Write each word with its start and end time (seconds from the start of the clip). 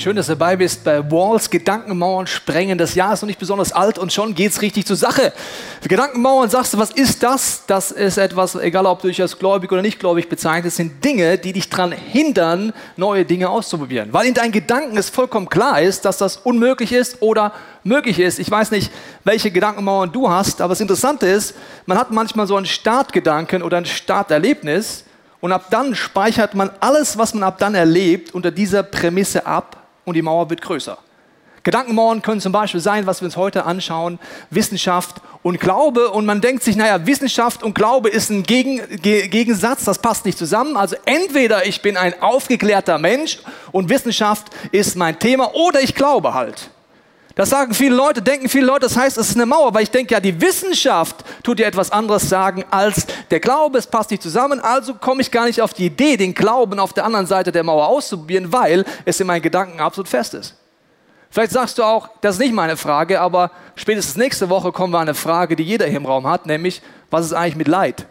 Schön, 0.00 0.16
dass 0.16 0.28
du 0.28 0.32
dabei 0.32 0.56
bist 0.56 0.82
bei 0.82 1.10
Walls 1.10 1.50
Gedankenmauern 1.50 2.26
sprengen. 2.26 2.78
Das 2.78 2.94
Jahr 2.94 3.12
ist 3.12 3.20
noch 3.20 3.26
nicht 3.26 3.38
besonders 3.38 3.70
alt 3.70 3.98
und 3.98 4.10
schon 4.10 4.34
geht 4.34 4.50
es 4.50 4.62
richtig 4.62 4.86
zur 4.86 4.96
Sache. 4.96 5.30
Gedankenmauern 5.86 6.48
sagst 6.48 6.72
du, 6.72 6.78
was 6.78 6.90
ist 6.90 7.22
das? 7.22 7.64
Das 7.66 7.90
ist 7.90 8.16
etwas, 8.16 8.54
egal 8.54 8.86
ob 8.86 9.02
du 9.02 9.08
dich 9.08 9.20
als 9.20 9.38
gläubig 9.38 9.70
oder 9.70 9.82
nicht 9.82 10.00
gläubig 10.00 10.30
bezeichnest, 10.30 10.78
sind 10.78 11.04
Dinge, 11.04 11.36
die 11.36 11.52
dich 11.52 11.68
daran 11.68 11.92
hindern, 11.92 12.72
neue 12.96 13.26
Dinge 13.26 13.50
auszuprobieren. 13.50 14.10
Weil 14.10 14.24
in 14.24 14.32
deinen 14.32 14.52
Gedanken 14.52 14.96
es 14.96 15.10
vollkommen 15.10 15.50
klar 15.50 15.82
ist, 15.82 16.06
dass 16.06 16.16
das 16.16 16.38
unmöglich 16.38 16.92
ist 16.92 17.20
oder 17.20 17.52
möglich 17.84 18.18
ist. 18.20 18.38
Ich 18.38 18.50
weiß 18.50 18.70
nicht, 18.70 18.90
welche 19.24 19.50
Gedankenmauern 19.50 20.12
du 20.12 20.30
hast, 20.30 20.62
aber 20.62 20.70
das 20.70 20.80
Interessante 20.80 21.26
ist, 21.26 21.54
man 21.84 21.98
hat 21.98 22.10
manchmal 22.10 22.46
so 22.46 22.56
einen 22.56 22.64
Startgedanken 22.64 23.62
oder 23.62 23.76
ein 23.76 23.84
Starterlebnis 23.84 25.04
und 25.42 25.52
ab 25.52 25.66
dann 25.68 25.94
speichert 25.94 26.54
man 26.54 26.70
alles, 26.80 27.18
was 27.18 27.34
man 27.34 27.42
ab 27.42 27.58
dann 27.58 27.74
erlebt, 27.74 28.34
unter 28.34 28.50
dieser 28.50 28.82
Prämisse 28.82 29.44
ab 29.44 29.76
und 30.10 30.14
die 30.14 30.22
Mauer 30.22 30.50
wird 30.50 30.60
größer. 30.60 30.98
Gedankenmauern 31.62 32.22
können 32.22 32.40
zum 32.40 32.52
Beispiel 32.52 32.80
sein, 32.80 33.06
was 33.06 33.20
wir 33.20 33.26
uns 33.26 33.36
heute 33.36 33.64
anschauen, 33.64 34.18
Wissenschaft 34.50 35.16
und 35.42 35.60
Glaube. 35.60 36.10
Und 36.10 36.24
man 36.24 36.40
denkt 36.40 36.62
sich, 36.62 36.76
naja, 36.76 37.06
Wissenschaft 37.06 37.62
und 37.62 37.74
Glaube 37.74 38.08
ist 38.08 38.30
ein 38.30 38.42
Gegen, 38.42 38.80
Ge 39.02 39.28
Gegensatz, 39.28 39.84
das 39.84 39.98
passt 39.98 40.24
nicht 40.24 40.38
zusammen. 40.38 40.76
Also 40.76 40.96
entweder 41.04 41.66
ich 41.66 41.82
bin 41.82 41.96
ein 41.96 42.20
aufgeklärter 42.22 42.98
Mensch 42.98 43.38
und 43.72 43.88
Wissenschaft 43.88 44.46
ist 44.72 44.96
mein 44.96 45.18
Thema 45.18 45.54
oder 45.54 45.80
ich 45.80 45.94
glaube 45.94 46.34
halt. 46.34 46.70
Das 47.34 47.50
sagen 47.50 47.74
viele 47.74 47.94
Leute, 47.94 48.22
denken 48.22 48.48
viele 48.48 48.66
Leute, 48.66 48.80
das 48.80 48.96
heißt, 48.96 49.16
es 49.16 49.30
ist 49.30 49.36
eine 49.36 49.46
Mauer, 49.46 49.72
weil 49.72 49.84
ich 49.84 49.90
denke, 49.90 50.14
ja, 50.14 50.20
die 50.20 50.40
Wissenschaft 50.40 51.24
tut 51.42 51.58
dir 51.58 51.66
etwas 51.66 51.92
anderes 51.92 52.28
sagen 52.28 52.64
als 52.70 53.06
der 53.30 53.40
Glaube, 53.40 53.78
es 53.78 53.86
passt 53.86 54.10
nicht 54.10 54.22
zusammen, 54.22 54.60
also 54.60 54.94
komme 54.94 55.22
ich 55.22 55.30
gar 55.30 55.46
nicht 55.46 55.62
auf 55.62 55.72
die 55.72 55.86
Idee, 55.86 56.16
den 56.16 56.34
Glauben 56.34 56.80
auf 56.80 56.92
der 56.92 57.04
anderen 57.04 57.26
Seite 57.26 57.52
der 57.52 57.62
Mauer 57.62 57.86
auszuprobieren, 57.86 58.52
weil 58.52 58.84
es 59.04 59.20
in 59.20 59.26
meinen 59.26 59.42
Gedanken 59.42 59.80
absolut 59.80 60.08
fest 60.08 60.34
ist. 60.34 60.56
Vielleicht 61.30 61.52
sagst 61.52 61.78
du 61.78 61.84
auch, 61.84 62.08
das 62.20 62.34
ist 62.34 62.40
nicht 62.40 62.52
meine 62.52 62.76
Frage, 62.76 63.20
aber 63.20 63.52
spätestens 63.76 64.16
nächste 64.16 64.48
Woche 64.48 64.72
kommen 64.72 64.92
wir 64.92 64.98
an 64.98 65.08
eine 65.08 65.14
Frage, 65.14 65.54
die 65.54 65.62
jeder 65.62 65.86
hier 65.86 65.98
im 65.98 66.06
Raum 66.06 66.26
hat, 66.26 66.46
nämlich, 66.46 66.82
was 67.10 67.26
ist 67.26 67.32
eigentlich 67.32 67.54
mit 67.54 67.68
Leid? 67.68 68.06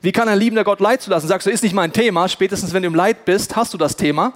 Wie 0.00 0.12
kann 0.12 0.28
ein 0.28 0.38
liebender 0.38 0.64
Gott 0.64 0.80
Leid 0.80 1.02
zulassen? 1.02 1.28
Sagst 1.28 1.46
du, 1.46 1.50
ist 1.50 1.62
nicht 1.62 1.74
mein 1.74 1.92
Thema, 1.92 2.28
spätestens 2.28 2.72
wenn 2.72 2.82
du 2.82 2.88
im 2.88 2.94
Leid 2.94 3.26
bist, 3.26 3.54
hast 3.56 3.74
du 3.74 3.78
das 3.78 3.96
Thema. 3.96 4.32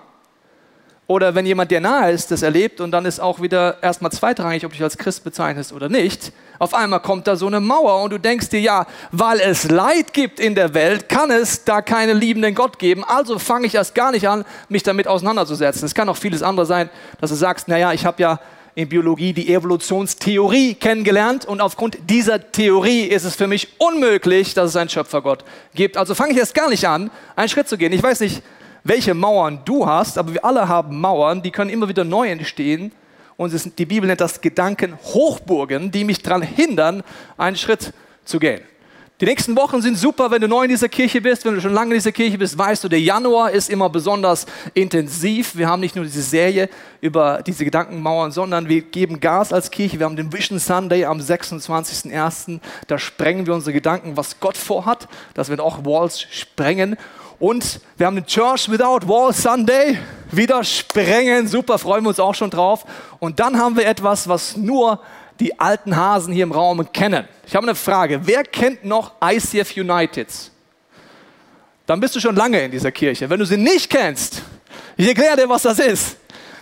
Oder 1.09 1.35
wenn 1.35 1.47
jemand 1.47 1.71
dir 1.71 1.81
nahe 1.81 2.13
ist, 2.13 2.31
das 2.31 2.43
erlebt 2.43 2.83
und 2.83 2.91
dann 2.91 3.07
ist 3.07 3.19
auch 3.19 3.41
wieder 3.41 3.83
erstmal 3.83 4.13
zweitrangig, 4.13 4.67
ob 4.67 4.73
du 4.73 4.77
dich 4.77 4.85
als 4.85 4.99
Christ 4.99 5.25
bezeichnest 5.25 5.73
oder 5.73 5.89
nicht. 5.89 6.33
Auf 6.59 6.75
einmal 6.75 7.01
kommt 7.01 7.27
da 7.27 7.35
so 7.35 7.47
eine 7.47 7.61
Mauer 7.61 8.03
und 8.03 8.13
du 8.13 8.19
denkst 8.19 8.51
dir, 8.51 8.61
ja, 8.61 8.87
weil 9.11 9.41
es 9.41 9.71
Leid 9.71 10.13
gibt 10.13 10.39
in 10.39 10.55
der 10.55 10.75
Welt, 10.75 11.09
kann 11.09 11.31
es 11.31 11.65
da 11.65 11.81
keinen 11.81 12.21
liebenden 12.21 12.55
Gott 12.55 12.79
geben. 12.79 13.05
Also 13.05 13.39
fange 13.39 13.67
ich 13.67 13.75
erst 13.75 13.95
gar 13.95 14.11
nicht 14.13 14.29
an, 14.29 14.45
mich 14.69 14.83
damit 14.83 15.09
auseinanderzusetzen. 15.09 15.87
Es 15.87 15.95
kann 15.95 16.11
auch 16.11 16.17
vieles 16.19 16.43
andere 16.43 16.67
sein, 16.67 16.91
dass 17.23 17.31
du 17.31 17.37
sagst, 17.37 17.69
naja, 17.69 17.95
ich 17.95 18.05
habe 18.05 18.21
ja 18.21 18.39
in 18.75 18.91
Biologie 18.91 19.33
die 19.33 19.55
Evolutionstheorie 19.55 20.75
kennengelernt 20.75 21.47
und 21.47 21.63
aufgrund 21.63 21.97
dieser 22.11 22.53
Theorie 22.53 23.05
ist 23.05 23.25
es 23.25 23.35
für 23.35 23.47
mich 23.47 23.69
unmöglich, 23.79 24.53
dass 24.53 24.71
es 24.71 24.77
einen 24.77 24.91
Schöpfergott 24.91 25.43
gibt. 25.75 25.97
Also 25.97 26.15
fange 26.15 26.33
ich 26.33 26.39
erst 26.39 26.55
gar 26.55 26.69
nicht 26.69 26.87
an, 26.87 27.11
einen 27.35 27.49
Schritt 27.49 27.67
zu 27.67 27.79
gehen. 27.79 27.95
Ich 27.95 28.03
weiß 28.03 28.21
nicht, 28.21 28.43
welche 28.89 29.15
Mauern 29.15 29.61
du 29.65 29.87
hast, 29.87 30.19
aber 30.19 30.35
wir 30.35 30.45
alle 30.45 30.67
haben 30.67 31.01
Mauern, 31.01 31.43
die 31.43 31.51
können 31.51 31.71
immer 31.71 31.89
wieder 31.89 32.05
neu 32.05 32.29
entstehen. 32.29 32.93
Und 33.37 33.55
ist, 33.55 33.79
die 33.79 33.87
Bibel 33.87 34.09
nennt 34.09 34.21
das 34.21 34.41
Gedankenhochburgen, 34.41 35.93
die 35.93 36.03
mich 36.03 36.21
daran 36.23 36.43
hindern, 36.43 37.05
einen 37.37 37.57
Schritt 37.57 37.93
zu 38.25 38.41
gehen. 38.41 38.63
Die 39.21 39.25
nächsten 39.25 39.57
Wochen 39.57 39.83
sind 39.83 39.99
super, 39.99 40.31
wenn 40.31 40.41
du 40.41 40.47
neu 40.47 40.63
in 40.63 40.71
dieser 40.71 40.89
Kirche 40.89 41.21
bist. 41.21 41.45
Wenn 41.45 41.57
du 41.57 41.61
schon 41.61 41.73
lange 41.73 41.91
in 41.91 41.99
dieser 41.99 42.13
Kirche 42.13 42.39
bist, 42.39 42.57
weißt 42.57 42.85
du, 42.85 42.89
der 42.89 43.01
Januar 43.01 43.51
ist 43.51 43.69
immer 43.69 43.91
besonders 43.91 44.47
intensiv. 44.75 45.57
Wir 45.57 45.69
haben 45.69 45.81
nicht 45.81 45.97
nur 45.97 46.05
diese 46.05 46.23
Serie 46.23 46.69
über 47.01 47.43
diese 47.45 47.65
Gedankenmauern, 47.65 48.31
sondern 48.31 48.69
wir 48.69 48.83
geben 48.83 49.19
Gas 49.19 49.53
als 49.53 49.73
Kirche. 49.73 49.99
Wir 49.99 50.07
haben 50.07 50.15
den 50.15 50.33
Vision 50.33 50.61
Sunday 50.61 51.05
am 51.05 51.19
26.01. 51.19 52.61
Da 52.87 52.99
sprengen 52.99 53.45
wir 53.47 53.55
unsere 53.55 53.73
Gedanken, 53.73 54.17
was 54.17 54.39
Gott 54.39 54.57
vorhat. 54.57 55.09
Das 55.35 55.49
wird 55.49 55.61
auch 55.61 55.85
Walls 55.85 56.21
sprengen. 56.21 56.97
Und 57.39 57.81
wir 57.97 58.07
haben 58.07 58.17
den 58.17 58.27
Church 58.27 58.69
Without 58.69 59.07
Wall 59.07 59.33
Sunday 59.33 59.99
wieder 60.33 60.65
sprengen. 60.65 61.47
Super, 61.47 61.79
freuen 61.79 62.03
wir 62.05 62.09
uns 62.09 62.19
auch 62.19 62.35
schon 62.35 62.51
drauf. 62.51 62.85
Und 63.21 63.39
dann 63.39 63.59
haben 63.59 63.77
wir 63.77 63.87
etwas, 63.87 64.29
was 64.29 64.57
nur 64.57 65.01
die 65.39 65.59
alten 65.61 65.97
Hasen 65.97 66.33
hier 66.33 66.43
im 66.43 66.53
Raum 66.53 66.93
kennen. 66.93 67.29
Ich 67.47 67.55
habe 67.55 67.65
eine 67.67 67.77
Frage. 67.77 68.21
Wer 68.25 68.43
kennt 68.43 68.85
noch 68.85 69.13
ICF 69.23 69.77
Uniteds? 69.77 70.51
Dann 71.87 72.01
bist 72.01 72.17
du 72.17 72.21
schon 72.21 72.35
lange 72.35 72.61
in 72.61 72.71
dieser 72.73 72.91
Kirche. 72.91 73.31
Wenn 73.31 73.39
du 73.39 73.47
sie 73.47 73.57
nicht 73.57 73.89
kennst, 73.89 74.43
ich 74.97 75.07
erkläre 75.07 75.37
dir, 75.37 75.49
was 75.49 75.63
das 75.63 75.79
ist. 75.79 76.17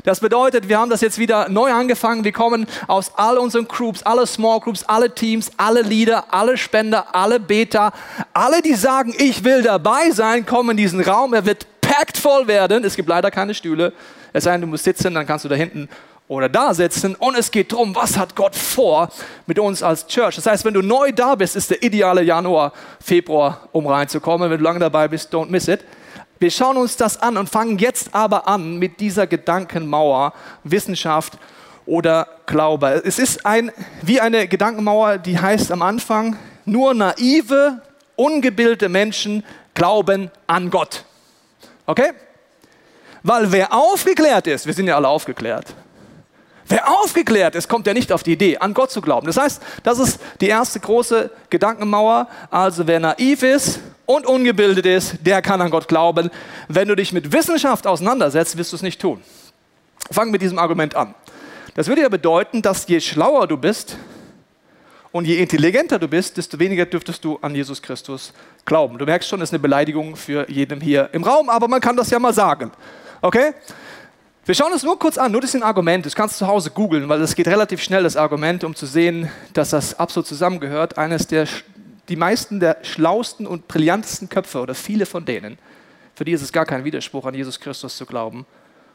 Das 0.06 0.20
bedeutet, 0.20 0.68
wir 0.68 0.78
haben 0.78 0.88
das 0.88 1.00
jetzt 1.00 1.18
wieder 1.18 1.48
neu 1.48 1.72
angefangen. 1.72 2.22
Wir 2.22 2.30
kommen 2.30 2.68
aus 2.86 3.10
all 3.16 3.38
unseren 3.38 3.66
Groups, 3.66 4.04
alle 4.04 4.24
Small 4.24 4.60
Groups, 4.60 4.84
alle 4.84 5.12
Teams, 5.12 5.50
alle 5.56 5.82
Leader, 5.82 6.26
alle 6.30 6.56
Spender, 6.56 7.12
alle 7.12 7.40
Beta, 7.40 7.92
alle, 8.32 8.62
die 8.62 8.74
sagen, 8.74 9.12
ich 9.18 9.42
will 9.42 9.62
dabei 9.62 10.12
sein, 10.12 10.46
kommen 10.46 10.70
in 10.70 10.76
diesen 10.76 11.00
Raum. 11.00 11.34
Er 11.34 11.44
wird 11.44 11.66
packed 11.80 12.18
voll 12.18 12.46
werden. 12.46 12.84
Es 12.84 12.94
gibt 12.94 13.08
leider 13.08 13.32
keine 13.32 13.52
Stühle. 13.52 13.92
Es 14.32 14.44
sei 14.44 14.52
denn, 14.52 14.60
du 14.60 14.68
musst 14.68 14.84
sitzen, 14.84 15.12
dann 15.12 15.26
kannst 15.26 15.44
du 15.44 15.48
da 15.48 15.56
hinten 15.56 15.88
oder 16.28 16.48
da 16.48 16.72
sitzen. 16.72 17.16
Und 17.16 17.36
es 17.36 17.50
geht 17.50 17.72
darum, 17.72 17.92
was 17.96 18.16
hat 18.16 18.36
Gott 18.36 18.54
vor 18.54 19.10
mit 19.46 19.58
uns 19.58 19.82
als 19.82 20.06
Church. 20.06 20.36
Das 20.36 20.46
heißt, 20.46 20.64
wenn 20.64 20.74
du 20.74 20.82
neu 20.82 21.10
da 21.10 21.34
bist, 21.34 21.56
ist 21.56 21.70
der 21.70 21.82
ideale 21.82 22.22
Januar, 22.22 22.72
Februar, 23.04 23.68
um 23.72 23.88
reinzukommen. 23.88 24.52
Wenn 24.52 24.58
du 24.58 24.64
lange 24.64 24.78
dabei 24.78 25.08
bist, 25.08 25.34
don't 25.34 25.48
miss 25.48 25.66
it. 25.66 25.80
Wir 26.38 26.50
schauen 26.50 26.76
uns 26.76 26.96
das 26.96 27.20
an 27.20 27.38
und 27.38 27.48
fangen 27.48 27.78
jetzt 27.78 28.14
aber 28.14 28.46
an 28.46 28.78
mit 28.78 29.00
dieser 29.00 29.26
Gedankenmauer 29.26 30.34
Wissenschaft 30.64 31.38
oder 31.86 32.28
Glaube. 32.46 33.02
Es 33.04 33.18
ist 33.18 33.46
ein, 33.46 33.72
wie 34.02 34.20
eine 34.20 34.46
Gedankenmauer, 34.46 35.18
die 35.18 35.38
heißt 35.38 35.72
am 35.72 35.80
Anfang, 35.80 36.36
nur 36.66 36.92
naive, 36.92 37.80
ungebildete 38.16 38.88
Menschen 38.88 39.44
glauben 39.72 40.30
an 40.46 40.70
Gott. 40.70 41.04
Okay? 41.86 42.10
Weil 43.22 43.50
wer 43.50 43.72
aufgeklärt 43.72 44.46
ist, 44.46 44.66
wir 44.66 44.74
sind 44.74 44.88
ja 44.88 44.96
alle 44.96 45.08
aufgeklärt, 45.08 45.74
Wer 46.68 46.88
aufgeklärt 46.88 47.54
ist, 47.54 47.68
kommt 47.68 47.86
ja 47.86 47.94
nicht 47.94 48.12
auf 48.12 48.22
die 48.22 48.32
Idee, 48.32 48.58
an 48.58 48.74
Gott 48.74 48.90
zu 48.90 49.00
glauben. 49.00 49.26
Das 49.26 49.36
heißt, 49.36 49.62
das 49.84 49.98
ist 49.98 50.20
die 50.40 50.48
erste 50.48 50.80
große 50.80 51.30
Gedankenmauer. 51.48 52.28
Also 52.50 52.86
wer 52.86 52.98
naiv 52.98 53.42
ist 53.42 53.80
und 54.04 54.26
ungebildet 54.26 54.86
ist, 54.86 55.16
der 55.20 55.42
kann 55.42 55.60
an 55.60 55.70
Gott 55.70 55.86
glauben. 55.86 56.30
Wenn 56.68 56.88
du 56.88 56.96
dich 56.96 57.12
mit 57.12 57.32
Wissenschaft 57.32 57.86
auseinandersetzt, 57.86 58.56
wirst 58.56 58.72
du 58.72 58.76
es 58.76 58.82
nicht 58.82 59.00
tun. 59.00 59.22
Fang 60.10 60.30
mit 60.30 60.42
diesem 60.42 60.58
Argument 60.58 60.96
an. 60.96 61.14
Das 61.74 61.88
würde 61.88 62.02
ja 62.02 62.08
bedeuten, 62.08 62.62
dass 62.62 62.88
je 62.88 63.00
schlauer 63.00 63.46
du 63.46 63.56
bist 63.56 63.96
und 65.12 65.24
je 65.24 65.36
intelligenter 65.36 65.98
du 65.98 66.08
bist, 66.08 66.36
desto 66.36 66.58
weniger 66.58 66.84
dürftest 66.84 67.24
du 67.24 67.38
an 67.42 67.54
Jesus 67.54 67.80
Christus 67.80 68.32
glauben. 68.64 68.98
Du 68.98 69.04
merkst 69.04 69.28
schon, 69.28 69.40
das 69.40 69.50
ist 69.50 69.54
eine 69.54 69.60
Beleidigung 69.60 70.16
für 70.16 70.50
jeden 70.50 70.80
hier 70.80 71.10
im 71.12 71.22
Raum, 71.22 71.48
aber 71.48 71.68
man 71.68 71.80
kann 71.80 71.96
das 71.96 72.10
ja 72.10 72.18
mal 72.18 72.34
sagen. 72.34 72.72
Okay? 73.22 73.52
Wir 74.46 74.54
schauen 74.54 74.72
uns 74.72 74.84
nur 74.84 74.96
kurz 74.96 75.18
an, 75.18 75.32
nur 75.32 75.40
das 75.40 75.50
ist 75.50 75.56
ein 75.56 75.64
Argument. 75.64 76.06
Das 76.06 76.14
kannst 76.14 76.36
du 76.36 76.44
zu 76.44 76.46
Hause 76.46 76.70
googeln, 76.70 77.08
weil 77.08 77.20
es 77.20 77.34
geht 77.34 77.48
relativ 77.48 77.82
schnell, 77.82 78.04
das 78.04 78.16
Argument, 78.16 78.62
um 78.62 78.76
zu 78.76 78.86
sehen, 78.86 79.28
dass 79.54 79.70
das 79.70 79.98
absolut 79.98 80.28
zusammengehört. 80.28 80.98
Eines 80.98 81.26
der, 81.26 81.48
die 82.08 82.14
meisten 82.14 82.60
der 82.60 82.76
schlausten 82.82 83.44
und 83.44 83.66
brillantesten 83.66 84.28
Köpfe 84.28 84.60
oder 84.60 84.76
viele 84.76 85.04
von 85.04 85.24
denen, 85.24 85.58
für 86.14 86.24
die 86.24 86.30
ist 86.30 86.42
es 86.42 86.52
gar 86.52 86.64
kein 86.64 86.84
Widerspruch, 86.84 87.26
an 87.26 87.34
Jesus 87.34 87.58
Christus 87.58 87.96
zu 87.96 88.06
glauben, 88.06 88.46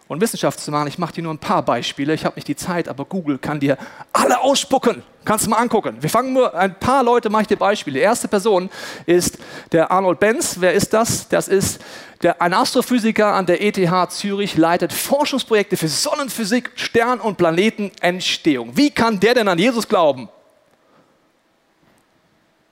und 0.08 0.22
Wissenschaft 0.22 0.60
zu 0.60 0.72
machen. 0.72 0.88
Ich 0.88 0.98
mache 0.98 1.14
dir 1.14 1.24
nur 1.24 1.34
ein 1.34 1.38
paar 1.38 1.64
Beispiele. 1.64 2.14
Ich 2.14 2.24
habe 2.24 2.36
nicht 2.36 2.48
die 2.48 2.56
Zeit, 2.56 2.88
aber 2.88 3.04
Google 3.04 3.38
kann 3.38 3.60
dir 3.60 3.78
alle 4.12 4.40
ausspucken. 4.40 5.04
Kannst 5.26 5.46
du 5.46 5.50
mal 5.50 5.58
angucken. 5.58 5.98
Wir 6.02 6.10
fangen 6.10 6.34
nur 6.34 6.54
ein 6.54 6.78
paar 6.80 7.04
Leute, 7.04 7.30
mache 7.30 7.44
ich 7.44 7.48
dir 7.48 7.58
Beispiele. 7.58 8.00
Die 8.00 8.04
erste 8.04 8.28
Person 8.28 8.70
ist 9.06 9.38
der 9.72 9.92
Arnold 9.92 10.20
Benz. 10.20 10.58
Wer 10.60 10.74
ist 10.74 10.94
das? 10.94 11.28
Das 11.30 11.48
ist 11.48 11.82
der, 12.22 12.42
ein 12.42 12.54
Astrophysiker 12.54 13.34
an 13.34 13.46
der 13.46 13.62
ETH 13.62 14.12
Zürich, 14.12 14.58
leitet 14.58 14.94
Forschungsprojekte 14.94 15.78
für 15.78 15.88
Sonnenphysik, 15.88 16.72
Stern- 16.76 17.20
und 17.20 17.38
Planetenentstehung. 17.38 18.76
Wie 18.78 18.92
kann 18.92 19.20
der 19.20 19.34
denn 19.34 19.48
an 19.48 19.58
Jesus 19.58 19.88
glauben? 19.88 20.30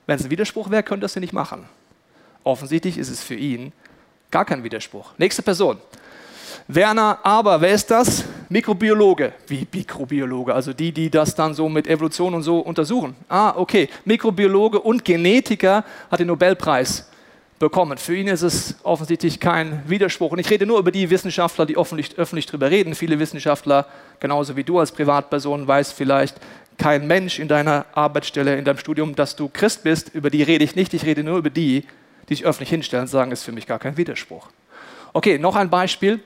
Wenn 0.05 0.17
es 0.17 0.25
ein 0.25 0.31
Widerspruch 0.31 0.69
wäre, 0.69 0.83
könnte 0.83 1.05
er 1.05 1.07
es 1.07 1.15
nicht 1.15 1.33
machen. 1.33 1.65
Offensichtlich 2.43 2.97
ist 2.97 3.09
es 3.09 3.23
für 3.23 3.35
ihn 3.35 3.71
gar 4.31 4.45
kein 4.45 4.63
Widerspruch. 4.63 5.11
Nächste 5.17 5.41
Person. 5.41 5.77
Werner 6.67 7.19
Aber, 7.23 7.61
wer 7.61 7.73
ist 7.73 7.89
das? 7.89 8.23
Mikrobiologe. 8.47 9.33
Wie 9.47 9.67
Mikrobiologe? 9.71 10.53
Also 10.53 10.73
die, 10.73 10.91
die 10.91 11.09
das 11.09 11.33
dann 11.33 11.53
so 11.53 11.67
mit 11.67 11.87
Evolution 11.87 12.33
und 12.33 12.43
so 12.43 12.59
untersuchen. 12.59 13.15
Ah, 13.27 13.53
okay. 13.55 13.89
Mikrobiologe 14.05 14.79
und 14.79 15.03
Genetiker 15.03 15.83
hat 16.11 16.19
den 16.19 16.27
Nobelpreis 16.27 17.09
bekommen. 17.59 17.97
Für 17.97 18.15
ihn 18.15 18.27
ist 18.27 18.41
es 18.41 18.75
offensichtlich 18.83 19.39
kein 19.39 19.83
Widerspruch. 19.87 20.31
Und 20.31 20.39
ich 20.39 20.49
rede 20.49 20.65
nur 20.65 20.79
über 20.79 20.91
die 20.91 21.09
Wissenschaftler, 21.09 21.65
die 21.65 21.77
öffentlich, 21.77 22.17
öffentlich 22.17 22.45
darüber 22.45 22.71
reden. 22.71 22.95
Viele 22.95 23.19
Wissenschaftler, 23.19 23.85
genauso 24.19 24.55
wie 24.55 24.63
du 24.63 24.79
als 24.79 24.91
Privatperson, 24.91 25.67
weißt 25.67 25.93
vielleicht 25.93 26.37
kein 26.77 27.05
Mensch 27.05 27.39
in 27.39 27.49
deiner 27.49 27.85
Arbeitsstelle, 27.93 28.57
in 28.57 28.65
deinem 28.65 28.77
Studium, 28.77 29.13
dass 29.15 29.35
du 29.35 29.49
Christ 29.49 29.83
bist. 29.83 30.09
Über 30.15 30.29
die 30.29 30.41
rede 30.41 30.63
ich 30.63 30.75
nicht. 30.75 30.93
Ich 30.93 31.05
rede 31.05 31.23
nur 31.23 31.37
über 31.37 31.49
die, 31.49 31.85
die 32.29 32.35
sich 32.35 32.45
öffentlich 32.45 32.69
hinstellen 32.69 33.03
und 33.03 33.09
sagen, 33.09 33.31
ist 33.31 33.43
für 33.43 33.51
mich 33.51 33.67
gar 33.67 33.79
kein 33.79 33.97
Widerspruch. 33.97 34.47
Okay, 35.11 35.37
noch 35.37 35.55
ein 35.55 35.69
Beispiel. 35.69 36.21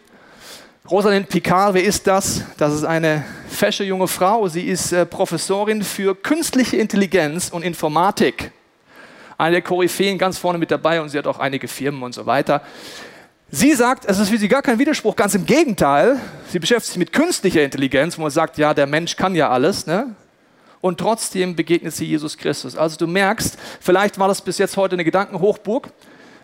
Rosalind 0.90 1.30
Picard, 1.30 1.74
wer 1.74 1.84
ist 1.84 2.06
das? 2.08 2.44
Das 2.58 2.74
ist 2.74 2.84
eine 2.84 3.24
fesche 3.48 3.86
junge 3.86 4.08
Frau. 4.08 4.48
Sie 4.50 4.68
ist 4.68 4.92
äh, 4.92 5.06
Professorin 5.06 5.82
für 5.82 6.14
künstliche 6.14 6.76
Intelligenz 6.76 7.50
und 7.50 7.64
Informatik 7.64 8.52
eine 9.44 9.56
der 9.56 9.62
Koryphäen 9.62 10.18
ganz 10.18 10.38
vorne 10.38 10.58
mit 10.58 10.72
dabei 10.72 11.02
und 11.02 11.10
sie 11.10 11.18
hat 11.18 11.28
auch 11.28 11.40
einige 11.40 11.68
Firmen 11.68 12.02
und 12.04 12.14
so 12.14 12.26
weiter. 12.26 12.62
Sie 13.52 13.74
sagt, 13.74 14.06
es 14.06 14.18
ist 14.18 14.30
für 14.30 14.38
sie 14.38 14.48
gar 14.48 14.64
kein 14.64 14.80
Widerspruch, 14.80 15.16
ganz 15.16 15.36
im 15.36 15.46
Gegenteil. 15.46 16.20
Sie 16.50 16.58
beschäftigt 16.58 16.94
sich 16.94 16.98
mit 16.98 17.14
künstlicher 17.14 17.62
Intelligenz, 17.62 18.18
wo 18.18 18.24
man 18.24 18.32
sagt, 18.32 18.58
ja, 18.58 18.74
der 18.74 18.88
Mensch 18.88 19.16
kann 19.16 19.36
ja 19.36 19.50
alles. 19.50 19.86
Ne? 19.86 20.16
Und 20.82 21.00
trotzdem 21.00 21.56
begegnet 21.56 21.94
sie 21.94 22.06
Jesus 22.06 22.38
Christus. 22.38 22.76
Also 22.76 22.98
du 22.98 23.06
merkst, 23.06 23.58
vielleicht 23.80 24.18
war 24.18 24.28
das 24.28 24.42
bis 24.42 24.58
jetzt 24.58 24.76
heute 24.76 24.96
eine 24.96 25.04
Gedankenhochburg. 25.04 25.90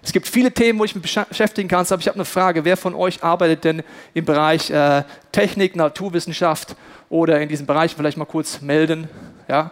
Es 0.03 0.13
gibt 0.13 0.27
viele 0.27 0.51
Themen, 0.51 0.77
wo 0.77 0.85
ich 0.85 0.95
mich 0.95 1.03
beschäftigen 1.03 1.67
kann, 1.67 1.85
aber 1.89 1.99
ich 1.99 2.07
habe 2.07 2.15
eine 2.15 2.25
Frage, 2.25 2.63
wer 2.63 2.77
von 2.77 2.93
euch 2.93 3.23
arbeitet 3.23 3.63
denn 3.63 3.83
im 4.13 4.25
Bereich 4.25 4.69
äh, 4.69 5.03
Technik, 5.31 5.75
Naturwissenschaft 5.75 6.75
oder 7.09 7.41
in 7.41 7.49
diesem 7.49 7.65
Bereich 7.65 7.95
vielleicht 7.95 8.17
mal 8.17 8.25
kurz 8.25 8.61
melden? 8.61 9.09
Ja? 9.47 9.71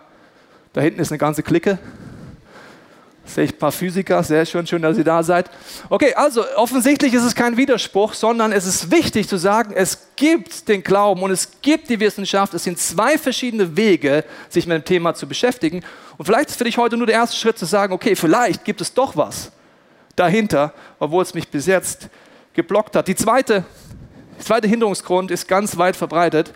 Da 0.73 0.81
hinten 0.81 0.99
ist 0.99 1.11
eine 1.11 1.19
ganze 1.19 1.43
Clique. 1.43 1.77
Sehe 3.27 3.43
ich 3.43 3.53
ein 3.53 3.57
paar 3.57 3.73
Physiker, 3.73 4.23
sehr 4.23 4.45
schön, 4.45 4.65
schön, 4.65 4.81
dass 4.81 4.97
ihr 4.97 5.03
da 5.03 5.21
seid. 5.21 5.51
Okay, 5.89 6.13
also 6.13 6.45
offensichtlich 6.55 7.13
ist 7.13 7.23
es 7.23 7.35
kein 7.35 7.57
Widerspruch, 7.57 8.13
sondern 8.13 8.53
es 8.53 8.65
ist 8.65 8.89
wichtig 8.89 9.27
zu 9.27 9.37
sagen, 9.37 9.73
es 9.75 10.07
gibt 10.15 10.69
den 10.69 10.81
Glauben 10.81 11.21
und 11.21 11.31
es 11.31 11.61
gibt 11.61 11.89
die 11.89 11.99
Wissenschaft. 11.99 12.53
Es 12.53 12.63
sind 12.63 12.79
zwei 12.79 13.17
verschiedene 13.17 13.75
Wege, 13.75 14.23
sich 14.47 14.65
mit 14.65 14.77
dem 14.77 14.85
Thema 14.85 15.13
zu 15.13 15.27
beschäftigen. 15.27 15.83
Und 16.17 16.25
vielleicht 16.25 16.49
ist 16.49 16.57
für 16.57 16.63
dich 16.63 16.77
heute 16.77 16.95
nur 16.95 17.05
der 17.05 17.15
erste 17.15 17.35
Schritt 17.35 17.59
zu 17.59 17.65
sagen, 17.65 17.91
okay, 17.91 18.15
vielleicht 18.15 18.63
gibt 18.63 18.79
es 18.79 18.93
doch 18.93 19.17
was 19.17 19.51
dahinter, 20.15 20.73
obwohl 20.97 21.21
es 21.21 21.33
mich 21.33 21.49
bis 21.49 21.65
jetzt 21.65 22.07
geblockt 22.53 22.95
hat. 22.95 23.09
Die 23.09 23.15
zweite, 23.15 23.65
der 24.37 24.45
zweite 24.45 24.69
Hinderungsgrund 24.69 25.31
ist 25.31 25.49
ganz 25.49 25.77
weit 25.77 25.97
verbreitet. 25.97 26.53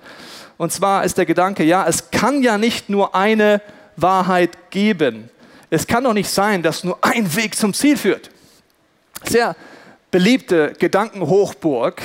Und 0.57 0.71
zwar 0.71 1.03
ist 1.03 1.17
der 1.17 1.25
Gedanke, 1.25 1.65
ja, 1.65 1.85
es 1.85 2.11
kann 2.11 2.41
ja 2.41 2.57
nicht 2.57 2.89
nur 2.89 3.13
eine 3.13 3.61
Wahrheit 3.97 4.71
geben 4.71 5.29
es 5.71 5.87
kann 5.87 6.03
doch 6.03 6.13
nicht 6.13 6.29
sein, 6.29 6.61
dass 6.61 6.83
nur 6.83 6.99
ein 7.01 7.33
Weg 7.35 7.55
zum 7.55 7.73
Ziel 7.73 7.97
führt. 7.97 8.29
Sehr 9.23 9.55
beliebte 10.11 10.73
Gedankenhochburg, 10.77 12.01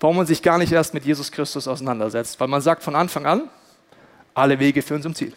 warum 0.00 0.16
man 0.16 0.26
sich 0.26 0.42
gar 0.42 0.58
nicht 0.58 0.72
erst 0.72 0.92
mit 0.92 1.04
Jesus 1.04 1.30
Christus 1.30 1.68
auseinandersetzt. 1.68 2.40
Weil 2.40 2.48
man 2.48 2.60
sagt 2.60 2.82
von 2.82 2.96
Anfang 2.96 3.26
an, 3.26 3.48
alle 4.34 4.58
Wege 4.58 4.82
führen 4.82 5.02
zum 5.02 5.14
Ziel. 5.14 5.32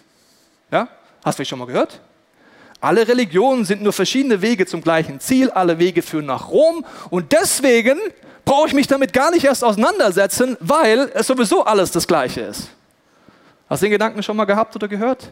Ja? 0.72 0.88
Hast 1.24 1.38
du 1.38 1.46
schon 1.46 1.60
mal 1.60 1.66
gehört? 1.66 2.02
Alle 2.82 3.08
Religionen 3.08 3.66
sind 3.66 3.84
nur 3.84 3.94
verschiedene 3.94 4.42
Wege 4.42 4.66
zum 4.66 4.82
gleichen 4.82 5.20
Ziel, 5.20 5.52
alle 5.52 5.78
Wege 5.78 6.02
führen 6.02 6.26
nach 6.26 6.50
Rom 6.50 6.84
und 7.12 7.32
deswegen 7.32 7.98
brauche 8.44 8.68
ich 8.68 8.74
mich 8.74 8.88
damit 8.88 9.14
gar 9.14 9.32
nicht 9.32 9.46
erst 9.46 9.64
auseinandersetzen, 9.64 10.58
weil 10.60 11.12
es 11.14 11.28
sowieso 11.28 11.64
alles 11.64 11.92
das 11.92 12.08
Gleiche 12.08 12.42
ist. 12.42 12.72
Hast 13.70 13.82
du 13.82 13.86
den 13.86 13.92
Gedanken 13.92 14.22
schon 14.22 14.36
mal 14.36 14.44
gehabt 14.46 14.76
oder 14.76 14.88
gehört? 14.90 15.32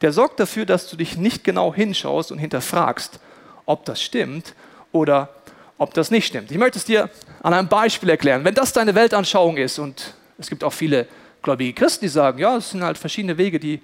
Der 0.00 0.12
sorgt 0.12 0.40
dafür, 0.40 0.66
dass 0.66 0.88
du 0.88 0.96
dich 0.96 1.16
nicht 1.16 1.44
genau 1.44 1.74
hinschaust 1.74 2.32
und 2.32 2.38
hinterfragst, 2.38 3.20
ob 3.66 3.84
das 3.84 4.02
stimmt 4.02 4.54
oder 4.92 5.30
ob 5.78 5.94
das 5.94 6.10
nicht 6.10 6.26
stimmt. 6.26 6.50
Ich 6.50 6.58
möchte 6.58 6.78
es 6.78 6.84
dir 6.84 7.10
an 7.42 7.54
einem 7.54 7.68
Beispiel 7.68 8.10
erklären. 8.10 8.44
Wenn 8.44 8.54
das 8.54 8.72
deine 8.72 8.94
Weltanschauung 8.94 9.56
ist, 9.56 9.78
und 9.78 10.14
es 10.38 10.48
gibt 10.48 10.64
auch 10.64 10.72
viele 10.72 11.06
gläubige 11.42 11.72
Christen, 11.72 12.04
die 12.04 12.08
sagen, 12.08 12.38
ja, 12.38 12.56
es 12.56 12.70
sind 12.70 12.82
halt 12.82 12.98
verschiedene 12.98 13.38
Wege, 13.38 13.58
die 13.58 13.80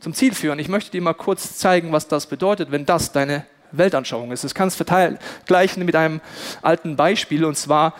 zum 0.00 0.14
Ziel 0.14 0.34
führen. 0.34 0.58
Ich 0.58 0.68
möchte 0.68 0.90
dir 0.90 1.02
mal 1.02 1.14
kurz 1.14 1.56
zeigen, 1.58 1.92
was 1.92 2.08
das 2.08 2.26
bedeutet, 2.26 2.70
wenn 2.70 2.86
das 2.86 3.12
deine 3.12 3.46
Weltanschauung 3.72 4.32
ist. 4.32 4.44
Das 4.44 4.54
kannst 4.54 4.80
du 4.80 4.84
vergleichen 4.84 5.84
mit 5.84 5.96
einem 5.96 6.20
alten 6.62 6.96
Beispiel, 6.96 7.44
und 7.44 7.56
zwar, 7.56 7.94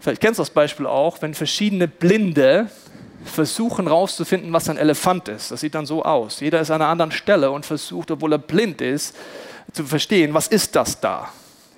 vielleicht 0.00 0.20
kennst 0.20 0.38
du 0.38 0.42
das 0.42 0.50
Beispiel 0.50 0.86
auch, 0.86 1.22
wenn 1.22 1.34
verschiedene 1.34 1.88
Blinde 1.88 2.70
versuchen 3.24 3.86
herauszufinden, 3.86 4.52
was 4.52 4.68
ein 4.68 4.76
Elefant 4.76 5.28
ist. 5.28 5.50
Das 5.50 5.60
sieht 5.60 5.74
dann 5.74 5.86
so 5.86 6.04
aus. 6.04 6.40
Jeder 6.40 6.60
ist 6.60 6.70
an 6.70 6.80
einer 6.80 6.90
anderen 6.90 7.12
Stelle 7.12 7.50
und 7.50 7.66
versucht, 7.66 8.10
obwohl 8.10 8.32
er 8.32 8.38
blind 8.38 8.80
ist, 8.80 9.16
zu 9.72 9.84
verstehen, 9.84 10.34
was 10.34 10.48
ist 10.48 10.76
das 10.76 11.00
da? 11.00 11.28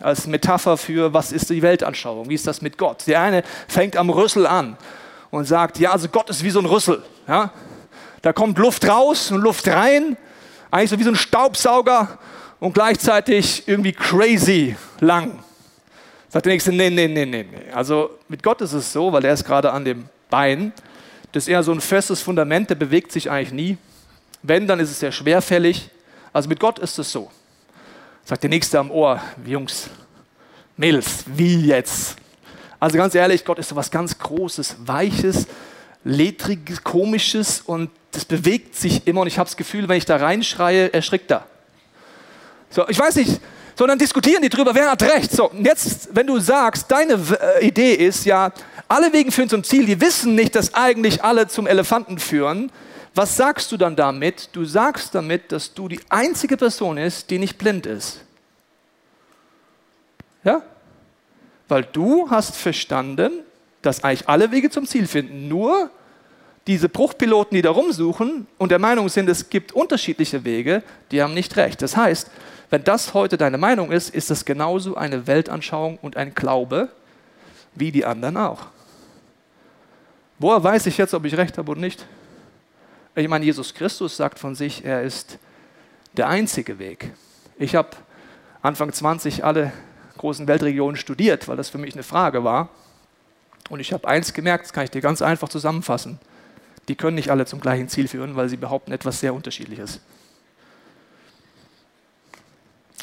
Als 0.00 0.26
Metapher 0.26 0.76
für, 0.76 1.12
was 1.12 1.32
ist 1.32 1.50
die 1.50 1.62
Weltanschauung? 1.62 2.28
Wie 2.28 2.34
ist 2.34 2.46
das 2.46 2.62
mit 2.62 2.78
Gott? 2.78 3.06
Der 3.06 3.20
eine 3.20 3.42
fängt 3.68 3.96
am 3.96 4.10
Rüssel 4.10 4.46
an 4.46 4.76
und 5.30 5.44
sagt, 5.44 5.78
ja, 5.78 5.92
also 5.92 6.08
Gott 6.08 6.30
ist 6.30 6.42
wie 6.42 6.50
so 6.50 6.60
ein 6.60 6.66
Rüssel. 6.66 7.02
Ja? 7.28 7.52
Da 8.22 8.32
kommt 8.32 8.58
Luft 8.58 8.86
raus 8.88 9.30
und 9.30 9.40
Luft 9.40 9.68
rein, 9.68 10.16
eigentlich 10.70 10.90
so 10.90 10.98
wie 10.98 11.04
so 11.04 11.10
ein 11.10 11.16
Staubsauger 11.16 12.18
und 12.60 12.74
gleichzeitig 12.74 13.66
irgendwie 13.66 13.92
crazy 13.92 14.76
lang. 15.00 15.38
Sagt 16.28 16.46
der 16.46 16.52
Nächste, 16.52 16.72
nee, 16.72 16.90
nee, 16.90 17.08
nee, 17.08 17.26
nee. 17.26 17.46
Also 17.74 18.10
mit 18.28 18.42
Gott 18.42 18.60
ist 18.60 18.72
es 18.72 18.92
so, 18.92 19.12
weil 19.12 19.24
er 19.24 19.32
ist 19.32 19.44
gerade 19.44 19.72
an 19.72 19.84
dem 19.84 20.04
Bein, 20.28 20.72
das 21.32 21.44
ist 21.44 21.48
eher 21.48 21.62
so 21.62 21.72
ein 21.72 21.80
festes 21.80 22.20
Fundament, 22.20 22.70
der 22.70 22.74
bewegt 22.74 23.12
sich 23.12 23.30
eigentlich 23.30 23.52
nie. 23.52 23.78
Wenn, 24.42 24.66
dann 24.66 24.80
ist 24.80 24.90
es 24.90 25.00
sehr 25.00 25.12
schwerfällig. 25.12 25.90
Also 26.32 26.48
mit 26.48 26.60
Gott 26.60 26.78
ist 26.78 26.98
es 26.98 27.10
so. 27.12 27.30
Sagt 28.24 28.42
der 28.42 28.50
Nächste 28.50 28.78
am 28.78 28.90
Ohr, 28.90 29.20
Jungs, 29.44 29.90
Mädels, 30.76 31.24
wie 31.26 31.66
jetzt? 31.66 32.16
Also 32.78 32.96
ganz 32.96 33.14
ehrlich, 33.14 33.44
Gott 33.44 33.58
ist 33.58 33.68
so 33.68 33.76
was 33.76 33.90
ganz 33.90 34.18
Großes, 34.18 34.76
Weiches, 34.86 35.46
Ledriges, 36.04 36.82
Komisches 36.82 37.60
und 37.60 37.90
das 38.12 38.24
bewegt 38.24 38.74
sich 38.74 39.06
immer 39.06 39.20
und 39.20 39.26
ich 39.26 39.38
habe 39.38 39.48
das 39.48 39.56
Gefühl, 39.56 39.88
wenn 39.88 39.98
ich 39.98 40.06
da 40.06 40.16
reinschreie, 40.16 40.92
erschrickt 40.92 41.30
er. 41.30 41.46
So, 42.70 42.88
ich 42.88 42.98
weiß 42.98 43.16
nicht, 43.16 43.40
sondern 43.76 43.98
diskutieren 43.98 44.42
die 44.42 44.48
drüber, 44.48 44.74
wer 44.74 44.90
hat 44.90 45.02
recht. 45.02 45.32
So, 45.32 45.50
und 45.50 45.64
jetzt, 45.64 46.08
wenn 46.12 46.26
du 46.26 46.38
sagst, 46.38 46.90
deine 46.90 47.14
äh, 47.14 47.66
Idee 47.66 47.94
ist 47.94 48.24
ja, 48.24 48.52
alle 48.90 49.12
Wege 49.12 49.30
führen 49.30 49.48
zum 49.48 49.62
Ziel, 49.62 49.86
die 49.86 50.00
wissen 50.00 50.34
nicht, 50.34 50.56
dass 50.56 50.74
eigentlich 50.74 51.22
alle 51.22 51.46
zum 51.46 51.68
Elefanten 51.68 52.18
führen. 52.18 52.72
Was 53.14 53.36
sagst 53.36 53.70
du 53.70 53.76
dann 53.76 53.94
damit? 53.94 54.48
Du 54.52 54.64
sagst 54.64 55.14
damit, 55.14 55.52
dass 55.52 55.74
du 55.74 55.86
die 55.86 56.00
einzige 56.08 56.56
Person 56.56 56.98
ist, 56.98 57.30
die 57.30 57.38
nicht 57.38 57.56
blind 57.56 57.86
ist. 57.86 58.24
Ja? 60.42 60.62
Weil 61.68 61.84
du 61.84 62.30
hast 62.30 62.56
verstanden, 62.56 63.30
dass 63.80 64.02
eigentlich 64.02 64.28
alle 64.28 64.50
Wege 64.50 64.70
zum 64.70 64.86
Ziel 64.86 65.06
finden. 65.06 65.46
Nur 65.46 65.90
diese 66.66 66.88
Bruchpiloten, 66.88 67.54
die 67.54 67.62
da 67.62 67.70
rumsuchen 67.70 68.48
und 68.58 68.72
der 68.72 68.80
Meinung 68.80 69.08
sind, 69.08 69.28
es 69.28 69.50
gibt 69.50 69.70
unterschiedliche 69.70 70.44
Wege, 70.44 70.82
die 71.12 71.22
haben 71.22 71.34
nicht 71.34 71.56
recht. 71.56 71.80
Das 71.80 71.96
heißt, 71.96 72.28
wenn 72.70 72.82
das 72.82 73.14
heute 73.14 73.36
deine 73.36 73.58
Meinung 73.58 73.92
ist, 73.92 74.12
ist 74.12 74.30
das 74.30 74.44
genauso 74.44 74.96
eine 74.96 75.28
Weltanschauung 75.28 75.98
und 76.02 76.16
ein 76.16 76.34
Glaube 76.34 76.88
wie 77.74 77.92
die 77.92 78.04
anderen 78.04 78.36
auch. 78.36 78.66
Woher 80.40 80.64
weiß 80.64 80.86
ich 80.86 80.96
jetzt, 80.96 81.12
ob 81.12 81.26
ich 81.26 81.36
recht 81.36 81.58
habe 81.58 81.70
oder 81.70 81.80
nicht? 81.82 82.06
Ich 83.14 83.28
meine, 83.28 83.44
Jesus 83.44 83.74
Christus 83.74 84.16
sagt 84.16 84.38
von 84.38 84.54
sich, 84.54 84.82
er 84.86 85.02
ist 85.02 85.38
der 86.14 86.28
einzige 86.28 86.78
Weg. 86.78 87.12
Ich 87.58 87.74
habe 87.74 87.90
Anfang 88.62 88.90
20 88.90 89.44
alle 89.44 89.70
großen 90.16 90.48
Weltregionen 90.48 90.96
studiert, 90.96 91.46
weil 91.46 91.58
das 91.58 91.68
für 91.68 91.76
mich 91.76 91.92
eine 91.92 92.02
Frage 92.02 92.42
war. 92.42 92.70
Und 93.68 93.80
ich 93.80 93.92
habe 93.92 94.08
eins 94.08 94.32
gemerkt, 94.32 94.64
das 94.64 94.72
kann 94.72 94.84
ich 94.84 94.90
dir 94.90 95.02
ganz 95.02 95.20
einfach 95.20 95.50
zusammenfassen. 95.50 96.18
Die 96.88 96.94
können 96.94 97.16
nicht 97.16 97.30
alle 97.30 97.44
zum 97.44 97.60
gleichen 97.60 97.90
Ziel 97.90 98.08
führen, 98.08 98.34
weil 98.34 98.48
sie 98.48 98.56
behaupten 98.56 98.92
etwas 98.92 99.20
sehr 99.20 99.34
Unterschiedliches. 99.34 100.00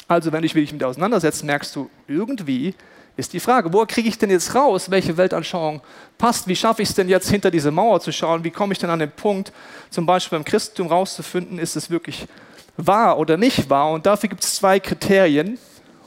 Also, 0.08 0.32
wenn 0.32 0.42
du 0.42 0.48
dich 0.48 0.72
mit 0.72 0.82
dir 0.82 0.88
auseinandersetzt, 0.88 1.44
merkst 1.44 1.76
du, 1.76 1.88
irgendwie 2.08 2.74
ist 3.18 3.32
die 3.32 3.40
Frage, 3.40 3.72
wo 3.72 3.84
kriege 3.84 4.08
ich 4.08 4.16
denn 4.16 4.30
jetzt 4.30 4.54
raus, 4.54 4.92
welche 4.92 5.16
Weltanschauung 5.16 5.80
passt? 6.18 6.46
Wie 6.46 6.54
schaffe 6.54 6.82
ich 6.82 6.88
es 6.90 6.94
denn 6.94 7.08
jetzt, 7.08 7.28
hinter 7.28 7.50
diese 7.50 7.72
Mauer 7.72 8.00
zu 8.00 8.12
schauen? 8.12 8.44
Wie 8.44 8.52
komme 8.52 8.72
ich 8.72 8.78
denn 8.78 8.90
an 8.90 9.00
den 9.00 9.10
Punkt, 9.10 9.52
zum 9.90 10.06
Beispiel 10.06 10.38
beim 10.38 10.44
Christentum 10.44 10.86
rauszufinden, 10.86 11.58
ist 11.58 11.74
es 11.74 11.90
wirklich 11.90 12.28
wahr 12.76 13.18
oder 13.18 13.36
nicht 13.36 13.68
wahr? 13.68 13.90
Und 13.90 14.06
dafür 14.06 14.28
gibt 14.28 14.44
es 14.44 14.54
zwei 14.54 14.78
Kriterien. 14.78 15.58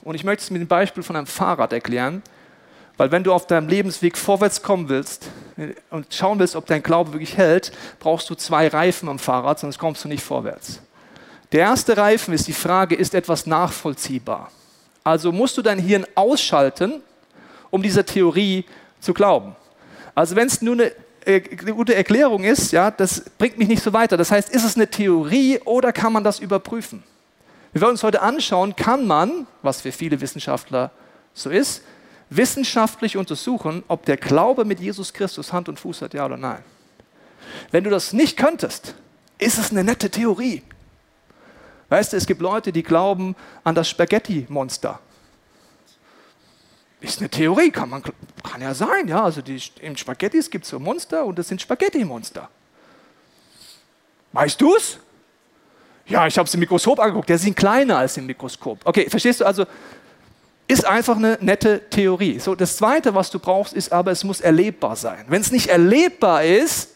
Und 0.04 0.16
ich 0.16 0.24
möchte 0.24 0.44
es 0.44 0.52
mit 0.52 0.62
dem 0.62 0.70
Beispiel 0.70 1.04
von 1.04 1.18
einem 1.18 1.28
Fahrrad 1.28 1.74
erklären. 1.74 2.24
Weil 2.96 3.12
wenn 3.12 3.26
du 3.26 3.34
auf 3.34 3.46
deinem 3.46 3.68
Lebensweg 3.68 4.18
vorwärts 4.18 4.62
kommen 4.62 4.88
willst 4.88 5.28
äh, 5.58 5.74
und 5.90 6.14
schauen 6.14 6.40
willst, 6.40 6.56
ob 6.56 6.66
dein 6.66 6.82
Glaube 6.82 7.12
wirklich 7.12 7.36
hält, 7.36 7.74
brauchst 8.00 8.30
du 8.30 8.36
zwei 8.36 8.70
Reifen 8.70 9.10
am 9.10 9.20
Fahrrad, 9.20 9.60
sonst 9.60 9.78
kommst 9.78 10.06
du 10.06 10.08
nicht 10.08 10.24
vorwärts. 10.24 10.80
Der 11.52 11.60
erste 11.60 11.98
Reifen 11.98 12.34
ist 12.34 12.48
die 12.48 12.54
Frage, 12.54 12.96
ist 12.96 13.14
etwas 13.14 13.46
nachvollziehbar? 13.46 14.50
Also 15.04 15.32
musst 15.32 15.58
du 15.58 15.62
dein 15.62 15.80
Hirn 15.80 16.06
ausschalten, 16.16 17.02
um 17.70 17.82
dieser 17.82 18.06
Theorie 18.06 18.66
zu 19.00 19.14
glauben. 19.14 19.56
Also 20.14 20.36
wenn 20.36 20.48
es 20.48 20.62
nur 20.62 20.76
eine, 20.76 20.92
äh, 21.26 21.40
gute 21.40 21.96
Erklärung 21.96 22.44
ist, 22.44 22.72
ja, 22.72 22.92
das 22.92 23.22
bringt 23.38 23.58
mich 23.58 23.68
nicht 23.68 23.84
so 23.84 23.94
weiter. 23.94 24.18
Das 24.18 24.32
heißt, 24.32 24.50
ist 24.50 24.64
es 24.64 24.76
eine 24.76 24.90
Theorie 24.90 25.60
oder 25.66 25.94
kann 25.94 26.14
man 26.14 26.24
das 26.24 26.40
überprüfen? 26.40 27.04
Wir 27.74 27.82
wollen 27.82 27.92
uns 27.92 28.04
heute 28.04 28.22
anschauen, 28.22 28.76
kann 28.76 29.08
man, 29.08 29.48
was 29.62 29.82
für 29.82 29.92
viele 29.92 30.20
Wissenschaftler 30.20 30.92
so 31.34 31.50
ist, 31.50 31.84
wissenschaftlich 32.30 33.18
untersuchen, 33.18 33.84
ob 33.88 34.06
der 34.06 34.18
Glaube 34.18 34.66
mit 34.66 34.80
Jesus 34.80 35.14
Christus 35.14 35.54
Hand 35.54 35.70
und 35.70 35.80
Fuß 35.80 36.02
hat, 36.02 36.14
ja 36.14 36.26
oder 36.26 36.38
nein. 36.38 36.64
Wenn 37.72 37.84
du 37.84 37.90
das 37.90 38.14
nicht 38.14 38.38
könntest, 38.38 38.96
ist 39.38 39.58
es 39.58 39.72
eine 39.72 39.84
nette 39.84 40.10
Theorie. 40.10 40.64
Weißt 41.92 42.14
du, 42.14 42.18
es 42.18 42.26
gibt 42.26 42.40
Leute, 42.40 42.72
die 42.72 42.84
glauben 42.84 43.36
an 43.66 43.76
das 43.76 43.90
Spaghetti-Monster. 43.90 44.98
Ist 47.02 47.20
eine 47.20 47.28
Theorie, 47.28 47.70
kann, 47.70 47.90
man, 47.90 48.02
kann 48.02 48.62
ja 48.62 48.74
sein, 48.74 49.10
ja. 49.10 49.26
Also 49.26 49.42
die, 49.42 49.62
in 49.82 49.98
Spaghettis 49.98 50.50
gibt 50.50 50.64
es 50.64 50.72
so 50.72 50.80
Monster 50.80 51.26
und 51.26 51.38
das 51.38 51.50
sind 51.50 51.62
Spaghetti-Monster. 51.62 52.48
Weißt 54.32 54.62
du 54.62 54.74
es? 54.74 55.00
Ja, 56.06 56.26
ich 56.28 56.38
habe 56.38 56.48
es 56.48 56.54
im 56.54 56.62
Mikroskop 56.62 56.98
angeguckt, 56.98 57.28
der 57.28 57.38
sind 57.38 57.58
kleiner 57.58 57.98
als 57.98 58.16
im 58.16 58.26
Mikroskop. 58.26 58.80
Okay, 58.86 59.10
verstehst 59.10 59.42
du 59.42 59.46
also? 59.46 59.66
Ist 60.70 60.86
einfach 60.86 61.18
eine 61.18 61.38
nette 61.42 61.90
Theorie. 61.90 62.40
So, 62.40 62.56
das 62.56 62.78
Zweite, 62.78 63.14
was 63.14 63.32
du 63.32 63.40
brauchst, 63.40 63.74
ist 63.74 63.92
aber, 63.92 64.12
es 64.12 64.24
muss 64.24 64.40
erlebbar 64.40 64.96
sein. 64.96 65.26
Wenn 65.28 65.42
es 65.42 65.52
nicht 65.52 65.68
erlebbar 65.68 66.46
ist, 66.46 66.92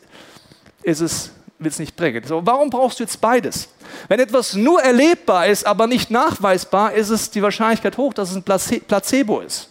ist 0.83 1.01
es, 1.01 1.31
es 1.59 1.79
nicht 1.79 1.95
bringen. 1.95 2.23
So, 2.25 2.45
warum 2.45 2.69
brauchst 2.69 2.99
du 2.99 3.03
jetzt 3.03 3.19
beides? 3.21 3.69
Wenn 4.07 4.19
etwas 4.19 4.53
nur 4.53 4.81
erlebbar 4.81 5.47
ist, 5.47 5.65
aber 5.65 5.87
nicht 5.87 6.11
nachweisbar, 6.11 6.93
ist 6.93 7.09
es 7.09 7.31
die 7.31 7.41
Wahrscheinlichkeit 7.41 7.97
hoch, 7.97 8.13
dass 8.13 8.31
es 8.31 8.35
ein 8.35 8.43
Placebo 8.43 9.39
ist. 9.39 9.69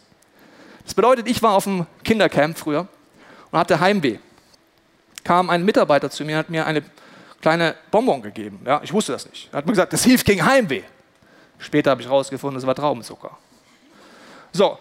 Das 0.85 0.95
bedeutet, 0.95 1.29
ich 1.29 1.43
war 1.43 1.53
auf 1.55 1.67
einem 1.67 1.87
Kindercamp 2.03 2.59
früher 2.59 2.87
und 3.51 3.59
hatte 3.59 3.79
Heimweh. 3.81 4.19
Kam 5.23 5.51
ein 5.51 5.65
Mitarbeiter 5.65 6.11
zu 6.11 6.25
mir 6.25 6.33
und 6.33 6.39
hat 6.39 6.51
mir 6.51 6.67
eine 6.67 6.83
kleine 7.41 7.75
Bonbon 7.91 8.23
gegeben. 8.23 8.61
Ja, 8.65 8.81
ich 8.83 8.93
wusste 8.93 9.13
das 9.13 9.29
nicht. 9.29 9.49
Er 9.53 9.59
hat 9.59 9.67
mir 9.67 9.73
gesagt, 9.73 9.93
das 9.93 10.05
hilft 10.05 10.27
gegen 10.27 10.45
Heimweh. 10.45 10.83
Später 11.59 11.91
habe 11.91 12.03
ich 12.03 12.09
herausgefunden, 12.09 12.59
es 12.59 12.67
war 12.67 12.75
Traubenzucker. 12.75 13.37
So, 14.53 14.79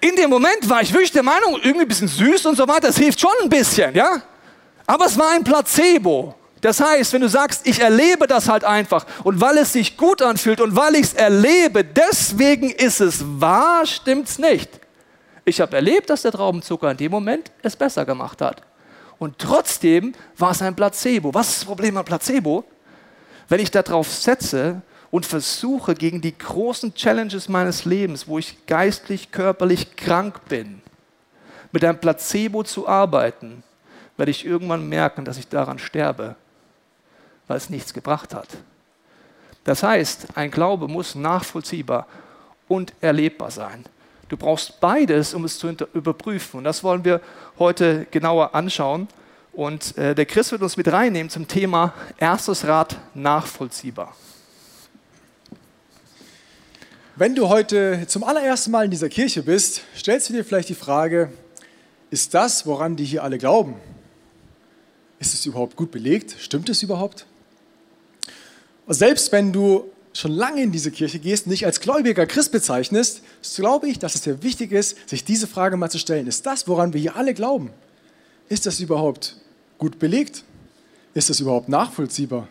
in 0.00 0.16
dem 0.16 0.30
Moment 0.30 0.68
war 0.68 0.82
ich 0.82 0.92
wirklich 0.92 1.12
der 1.12 1.22
Meinung, 1.22 1.54
irgendwie 1.62 1.82
ein 1.82 1.88
bisschen 1.88 2.08
süß 2.08 2.46
und 2.46 2.56
so 2.56 2.66
weiter, 2.66 2.88
das 2.88 2.98
hilft 2.98 3.20
schon 3.20 3.30
ein 3.42 3.48
bisschen, 3.48 3.94
ja? 3.94 4.22
Aber 4.86 5.06
es 5.06 5.18
war 5.18 5.30
ein 5.30 5.44
Placebo. 5.44 6.34
Das 6.60 6.80
heißt, 6.80 7.12
wenn 7.12 7.20
du 7.20 7.28
sagst, 7.28 7.66
ich 7.66 7.80
erlebe 7.80 8.26
das 8.26 8.48
halt 8.48 8.64
einfach 8.64 9.04
und 9.22 9.38
weil 9.38 9.58
es 9.58 9.74
sich 9.74 9.98
gut 9.98 10.22
anfühlt 10.22 10.62
und 10.62 10.74
weil 10.74 10.94
ich 10.94 11.02
es 11.02 11.12
erlebe, 11.12 11.84
deswegen 11.84 12.70
ist 12.70 13.00
es 13.00 13.22
wahr, 13.38 13.84
stimmt 13.84 14.28
es 14.28 14.38
nicht. 14.38 14.70
Ich 15.44 15.60
habe 15.60 15.76
erlebt, 15.76 16.08
dass 16.08 16.22
der 16.22 16.32
Traubenzucker 16.32 16.90
in 16.90 16.96
dem 16.96 17.10
Moment 17.10 17.52
es 17.62 17.76
besser 17.76 18.06
gemacht 18.06 18.40
hat. 18.40 18.62
Und 19.18 19.38
trotzdem 19.38 20.14
war 20.38 20.52
es 20.52 20.62
ein 20.62 20.74
Placebo. 20.74 21.34
Was 21.34 21.50
ist 21.50 21.58
das 21.58 21.64
Problem 21.66 21.98
an 21.98 22.04
Placebo? 22.04 22.64
Wenn 23.48 23.60
ich 23.60 23.70
darauf 23.70 24.10
setze 24.10 24.80
und 25.10 25.26
versuche, 25.26 25.94
gegen 25.94 26.22
die 26.22 26.36
großen 26.36 26.94
Challenges 26.94 27.48
meines 27.48 27.84
Lebens, 27.84 28.26
wo 28.26 28.38
ich 28.38 28.66
geistlich, 28.66 29.30
körperlich 29.30 29.96
krank 29.96 30.40
bin, 30.48 30.80
mit 31.72 31.84
einem 31.84 31.98
Placebo 31.98 32.62
zu 32.62 32.88
arbeiten, 32.88 33.62
werde 34.16 34.30
ich 34.30 34.44
irgendwann 34.44 34.88
merken, 34.88 35.24
dass 35.24 35.38
ich 35.38 35.48
daran 35.48 35.78
sterbe, 35.78 36.36
weil 37.46 37.56
es 37.56 37.70
nichts 37.70 37.92
gebracht 37.92 38.34
hat. 38.34 38.48
Das 39.64 39.82
heißt, 39.82 40.36
ein 40.36 40.50
Glaube 40.50 40.88
muss 40.88 41.14
nachvollziehbar 41.14 42.06
und 42.68 42.92
erlebbar 43.00 43.50
sein. 43.50 43.84
Du 44.28 44.36
brauchst 44.36 44.80
beides, 44.80 45.34
um 45.34 45.44
es 45.44 45.58
zu 45.58 45.68
überprüfen. 45.92 46.58
Und 46.58 46.64
das 46.64 46.82
wollen 46.82 47.04
wir 47.04 47.20
heute 47.58 48.06
genauer 48.10 48.54
anschauen. 48.54 49.08
Und 49.52 49.96
äh, 49.96 50.14
der 50.14 50.26
Chris 50.26 50.50
wird 50.50 50.62
uns 50.62 50.76
mit 50.76 50.90
reinnehmen 50.90 51.30
zum 51.30 51.46
Thema 51.46 51.94
erstes 52.18 52.66
Rad 52.66 52.96
nachvollziehbar. 53.14 54.14
Wenn 57.16 57.36
du 57.36 57.48
heute 57.48 58.06
zum 58.08 58.24
allerersten 58.24 58.72
Mal 58.72 58.86
in 58.86 58.90
dieser 58.90 59.08
Kirche 59.08 59.44
bist, 59.44 59.82
stellst 59.96 60.28
du 60.28 60.32
dir 60.32 60.44
vielleicht 60.44 60.68
die 60.68 60.74
Frage, 60.74 61.32
ist 62.10 62.34
das, 62.34 62.66
woran 62.66 62.96
die 62.96 63.04
hier 63.04 63.22
alle 63.22 63.38
glauben, 63.38 63.76
ist 65.18 65.34
es 65.34 65.46
überhaupt 65.46 65.76
gut 65.76 65.90
belegt? 65.90 66.36
Stimmt 66.38 66.68
es 66.68 66.82
überhaupt? 66.82 67.26
Selbst 68.86 69.32
wenn 69.32 69.52
du 69.52 69.90
schon 70.12 70.32
lange 70.32 70.62
in 70.62 70.70
diese 70.70 70.90
Kirche 70.90 71.18
gehst, 71.18 71.46
nicht 71.46 71.66
als 71.66 71.80
gläubiger 71.80 72.26
Christ 72.26 72.52
bezeichnest, 72.52 73.22
glaube 73.56 73.88
ich, 73.88 73.98
dass 73.98 74.14
es 74.14 74.22
sehr 74.22 74.42
wichtig 74.42 74.72
ist, 74.72 75.08
sich 75.08 75.24
diese 75.24 75.46
Frage 75.46 75.76
mal 75.76 75.90
zu 75.90 75.98
stellen. 75.98 76.26
Ist 76.26 76.46
das, 76.46 76.68
woran 76.68 76.92
wir 76.92 77.00
hier 77.00 77.16
alle 77.16 77.34
glauben, 77.34 77.70
ist 78.48 78.66
das 78.66 78.80
überhaupt 78.80 79.36
gut 79.78 79.98
belegt? 79.98 80.44
Ist 81.14 81.30
das 81.30 81.40
überhaupt 81.40 81.68
nachvollziehbar? 81.68 82.48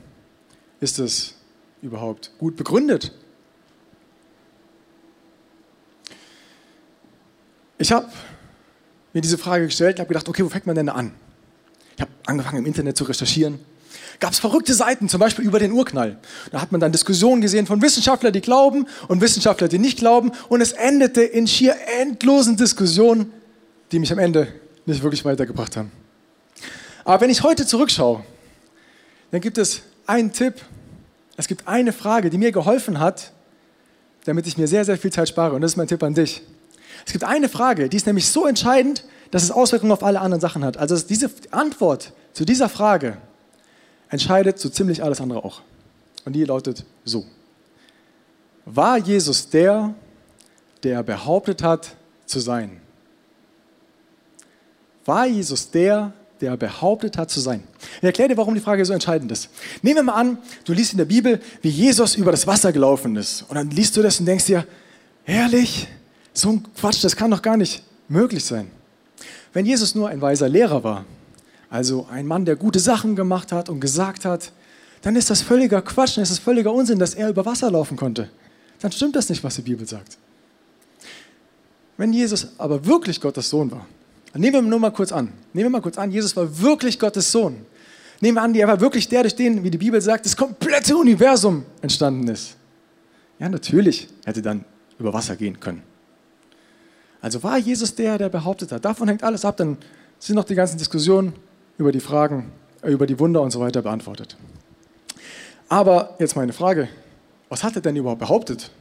Ist 0.79 0.99
das 0.99 1.35
überhaupt 1.81 2.31
gut 2.37 2.55
begründet? 2.55 3.13
Ich 7.77 7.91
habe 7.91 8.09
mir 9.13 9.21
diese 9.21 9.37
Frage 9.37 9.65
gestellt 9.65 9.95
und 9.95 9.99
habe 9.99 10.07
gedacht, 10.09 10.27
okay, 10.27 10.43
wo 10.43 10.49
fängt 10.49 10.65
man 10.65 10.75
denn 10.75 10.89
an? 10.89 11.13
Ich 11.95 12.01
habe 12.01 12.11
angefangen 12.25 12.59
im 12.59 12.65
Internet 12.65 12.97
zu 12.97 13.03
recherchieren, 13.03 13.59
gab 14.19 14.31
es 14.31 14.39
verrückte 14.39 14.73
Seiten, 14.73 15.09
zum 15.09 15.19
Beispiel 15.19 15.45
über 15.45 15.59
den 15.59 15.71
Urknall. 15.71 16.17
Da 16.51 16.61
hat 16.61 16.71
man 16.71 16.79
dann 16.79 16.91
Diskussionen 16.91 17.41
gesehen 17.41 17.67
von 17.67 17.81
Wissenschaftlern, 17.81 18.33
die 18.33 18.41
glauben 18.41 18.87
und 19.07 19.21
Wissenschaftler, 19.21 19.67
die 19.67 19.79
nicht 19.79 19.99
glauben. 19.99 20.31
Und 20.49 20.61
es 20.61 20.71
endete 20.71 21.23
in 21.23 21.47
schier 21.47 21.75
endlosen 21.99 22.57
Diskussionen, 22.57 23.31
die 23.91 23.99
mich 23.99 24.11
am 24.11 24.19
Ende 24.19 24.47
nicht 24.85 25.03
wirklich 25.03 25.23
weitergebracht 25.25 25.77
haben. 25.77 25.91
Aber 27.03 27.21
wenn 27.21 27.29
ich 27.29 27.43
heute 27.43 27.65
zurückschaue, 27.65 28.23
dann 29.31 29.41
gibt 29.41 29.57
es 29.57 29.81
einen 30.05 30.31
Tipp, 30.31 30.55
es 31.35 31.47
gibt 31.47 31.67
eine 31.67 31.91
Frage, 31.91 32.29
die 32.29 32.37
mir 32.37 32.51
geholfen 32.51 32.99
hat, 32.99 33.31
damit 34.25 34.47
ich 34.47 34.57
mir 34.57 34.67
sehr, 34.67 34.85
sehr 34.85 34.97
viel 34.97 35.11
Zeit 35.11 35.27
spare. 35.27 35.55
Und 35.55 35.61
das 35.61 35.71
ist 35.71 35.77
mein 35.77 35.87
Tipp 35.87 36.01
an 36.03 36.13
dich. 36.13 36.43
Es 37.05 37.11
gibt 37.11 37.23
eine 37.23 37.49
Frage, 37.49 37.89
die 37.89 37.97
ist 37.97 38.05
nämlich 38.05 38.27
so 38.29 38.45
entscheidend, 38.45 39.03
dass 39.33 39.41
es 39.41 39.49
Auswirkungen 39.49 39.91
auf 39.91 40.03
alle 40.03 40.21
anderen 40.21 40.39
Sachen 40.39 40.63
hat. 40.63 40.77
Also 40.77 40.95
diese 40.95 41.27
Antwort 41.49 42.13
zu 42.33 42.45
dieser 42.45 42.69
Frage 42.69 43.17
entscheidet 44.09 44.59
so 44.59 44.69
ziemlich 44.69 45.01
alles 45.01 45.19
andere 45.21 45.43
auch. 45.43 45.61
Und 46.23 46.33
die 46.33 46.45
lautet 46.45 46.85
so. 47.03 47.25
War 48.63 48.99
Jesus 48.99 49.49
der, 49.49 49.95
der 50.83 51.01
behauptet 51.01 51.63
hat 51.63 51.95
zu 52.27 52.39
sein? 52.39 52.79
War 55.03 55.25
Jesus 55.25 55.71
der, 55.71 56.13
der 56.39 56.55
behauptet 56.55 57.17
hat 57.17 57.31
zu 57.31 57.39
sein? 57.39 57.63
Ich 57.97 58.03
erkläre 58.03 58.29
dir, 58.29 58.37
warum 58.37 58.53
die 58.53 58.61
Frage 58.61 58.85
so 58.85 58.93
entscheidend 58.93 59.31
ist. 59.31 59.49
Nehmen 59.81 59.95
wir 59.95 60.03
mal 60.03 60.13
an, 60.13 60.37
du 60.63 60.73
liest 60.73 60.91
in 60.91 60.99
der 60.99 61.05
Bibel, 61.05 61.41
wie 61.63 61.69
Jesus 61.69 62.13
über 62.13 62.29
das 62.29 62.45
Wasser 62.45 62.71
gelaufen 62.71 63.15
ist. 63.15 63.45
Und 63.49 63.55
dann 63.55 63.71
liest 63.71 63.97
du 63.97 64.03
das 64.03 64.19
und 64.19 64.27
denkst 64.27 64.45
dir, 64.45 64.67
ehrlich, 65.25 65.87
so 66.33 66.49
ein 66.49 66.63
Quatsch, 66.75 67.03
das 67.03 67.15
kann 67.15 67.31
doch 67.31 67.41
gar 67.41 67.57
nicht 67.57 67.81
möglich 68.07 68.45
sein. 68.45 68.69
Wenn 69.53 69.65
Jesus 69.65 69.95
nur 69.95 70.09
ein 70.09 70.19
weiser 70.19 70.49
Lehrer 70.49 70.83
war, 70.83 71.05
also 71.69 72.07
ein 72.11 72.25
Mann, 72.25 72.45
der 72.45 72.55
gute 72.55 72.79
Sachen 72.79 73.15
gemacht 73.15 73.51
hat 73.51 73.69
und 73.69 73.79
gesagt 73.79 74.25
hat, 74.25 74.51
dann 75.03 75.15
ist 75.15 75.29
das 75.29 75.41
völliger 75.41 75.81
Quatsch, 75.81 76.17
dann 76.17 76.23
ist 76.23 76.31
das 76.31 76.39
völliger 76.39 76.73
Unsinn, 76.73 76.99
dass 76.99 77.13
er 77.13 77.29
über 77.29 77.45
Wasser 77.45 77.69
laufen 77.69 77.97
konnte. 77.97 78.29
Dann 78.79 78.91
stimmt 78.91 79.15
das 79.15 79.29
nicht, 79.29 79.43
was 79.43 79.55
die 79.55 79.61
Bibel 79.61 79.87
sagt. 79.87 80.17
Wenn 81.97 82.11
Jesus 82.11 82.47
aber 82.57 82.85
wirklich 82.85 83.21
Gottes 83.21 83.49
Sohn 83.49 83.71
war, 83.71 83.85
nehmen 84.33 84.53
wir 84.53 84.61
nur 84.61 84.79
mal 84.79 84.91
kurz 84.91 85.11
an, 85.11 85.31
nehmen 85.53 85.67
wir 85.67 85.69
mal 85.77 85.81
kurz 85.81 85.97
an, 85.97 86.11
Jesus 86.11 86.35
war 86.35 86.59
wirklich 86.59 86.99
Gottes 86.99 87.31
Sohn. 87.31 87.57
Nehmen 88.21 88.37
wir 88.37 88.41
an, 88.41 88.55
er 88.55 88.67
war 88.67 88.79
wirklich 88.79 89.07
der, 89.07 89.21
durch 89.23 89.35
den, 89.35 89.63
wie 89.63 89.69
die 89.69 89.77
Bibel 89.77 90.01
sagt, 90.01 90.25
das 90.25 90.35
komplette 90.35 90.95
Universum 90.95 91.65
entstanden 91.81 92.27
ist. 92.29 92.55
Ja, 93.37 93.49
natürlich 93.49 94.07
hätte 94.25 94.41
dann 94.41 94.63
über 94.97 95.13
Wasser 95.13 95.35
gehen 95.35 95.59
können. 95.59 95.83
Also 97.23 97.41
war 97.41 97.57
Jesus 97.57 97.95
der, 97.95 98.17
der 98.17 98.27
behauptet 98.27 98.73
hat. 98.73 98.83
Davon 98.83 99.07
hängt 99.07 99.23
alles 99.23 99.45
ab. 99.45 99.55
Dann 99.55 99.77
sind 100.19 100.35
noch 100.35 100.43
die 100.43 100.55
ganzen 100.55 100.77
Diskussionen 100.77 101.31
über 101.77 101.93
die 101.93 102.01
Fragen, 102.01 102.51
äh, 102.81 102.91
über 102.91 103.07
die 103.07 103.17
Wunder 103.17 103.41
und 103.41 103.49
so 103.49 103.61
weiter 103.61 103.81
beantwortet. 103.81 104.35
Aber 105.69 106.15
jetzt 106.19 106.35
meine 106.35 106.51
Frage, 106.51 106.89
was 107.47 107.63
hat 107.63 107.77
er 107.77 107.81
denn 107.81 107.95
überhaupt 107.95 108.19
behauptet? 108.19 108.71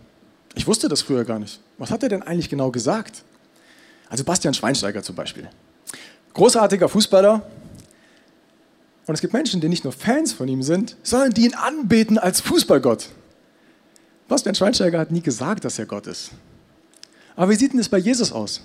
Ich 0.56 0.66
wusste 0.66 0.88
das 0.88 1.02
früher 1.02 1.24
gar 1.24 1.38
nicht. 1.38 1.60
Was 1.78 1.92
hat 1.92 2.02
er 2.02 2.08
denn 2.08 2.22
eigentlich 2.24 2.50
genau 2.50 2.72
gesagt? 2.72 3.22
Also 4.08 4.24
Bastian 4.24 4.54
Schweinsteiger 4.54 5.04
zum 5.04 5.14
Beispiel. 5.14 5.48
Großartiger 6.34 6.88
Fußballer. 6.88 7.46
Und 9.06 9.14
es 9.14 9.20
gibt 9.20 9.34
Menschen, 9.34 9.60
die 9.60 9.68
nicht 9.68 9.84
nur 9.84 9.92
Fans 9.92 10.32
von 10.32 10.48
ihm 10.48 10.64
sind, 10.64 10.96
sondern 11.04 11.30
die 11.30 11.44
ihn 11.44 11.54
anbeten 11.54 12.18
als 12.18 12.40
Fußballgott. 12.40 13.08
Bastian 14.26 14.56
Schweinsteiger 14.56 14.98
hat 14.98 15.12
nie 15.12 15.22
gesagt, 15.22 15.64
dass 15.64 15.78
er 15.78 15.86
Gott 15.86 16.08
ist. 16.08 16.32
Aber 17.36 17.50
wie 17.50 17.56
sieht 17.56 17.72
denn 17.72 17.78
das 17.78 17.88
bei 17.88 17.98
Jesus 17.98 18.32
aus? 18.32 18.60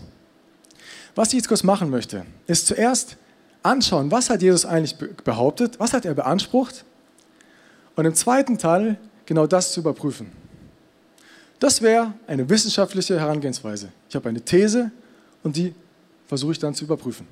Was 1.16 1.30
ich 1.30 1.36
jetzt 1.36 1.48
kurz 1.48 1.64
machen 1.64 1.90
möchte, 1.90 2.26
ist 2.46 2.68
zuerst 2.68 3.18
anschauen, 3.64 4.12
was 4.12 4.30
hat 4.30 4.42
Jesus 4.42 4.66
eigentlich 4.66 4.96
behauptet, 5.24 5.80
was 5.80 5.94
hat 5.94 6.06
er 6.06 6.14
beansprucht 6.14 6.86
und 7.96 8.06
im 8.06 8.14
zweiten 8.14 8.58
Teil 8.58 8.98
genau 9.26 9.48
das 9.48 9.74
zu 9.74 9.80
überprüfen. 9.80 10.32
Das 11.60 11.82
wäre 11.82 12.14
eine 12.28 12.48
wissenschaftliche 12.50 13.20
Herangehensweise. 13.20 13.90
Ich 14.10 14.16
habe 14.16 14.30
eine 14.30 14.42
These 14.42 14.92
und 15.44 15.56
die 15.56 15.74
versuche 16.28 16.52
ich 16.52 16.60
dann 16.60 16.76
zu 16.76 16.86
überprüfen. 16.86 17.28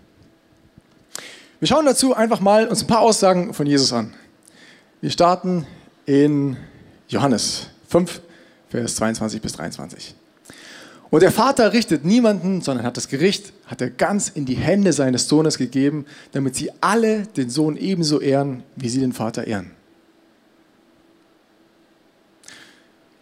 Wir 1.60 1.68
schauen 1.68 1.86
dazu 1.86 2.14
einfach 2.14 2.40
mal 2.40 2.68
uns 2.68 2.82
ein 2.82 2.88
paar 2.88 3.02
Aussagen 3.02 3.54
von 3.54 3.68
Jesus 3.68 3.94
an. 3.94 4.14
Wir 5.00 5.12
starten 5.12 5.68
in 6.06 6.58
Johannes 7.08 7.68
5, 7.88 8.22
Vers 8.70 8.96
22 8.96 9.42
bis 9.42 9.54
23. 9.54 10.16
Und 11.16 11.22
der 11.22 11.32
Vater 11.32 11.72
richtet 11.72 12.04
niemanden, 12.04 12.62
sondern 12.62 12.86
hat 12.86 12.98
das 12.98 13.08
Gericht, 13.08 13.54
hat 13.68 13.80
er 13.80 13.90
ganz 13.90 14.28
in 14.28 14.46
die 14.46 14.56
Hände 14.56 14.92
seines 14.92 15.30
Sohnes 15.30 15.58
gegeben, 15.58 16.06
damit 16.34 16.58
sie 16.58 16.72
alle 16.82 17.22
den 17.22 17.50
Sohn 17.50 17.78
ebenso 17.78 18.20
ehren, 18.20 18.64
wie 18.76 18.90
sie 18.90 19.00
den 19.00 19.14
Vater 19.14 19.48
ehren. 19.48 19.72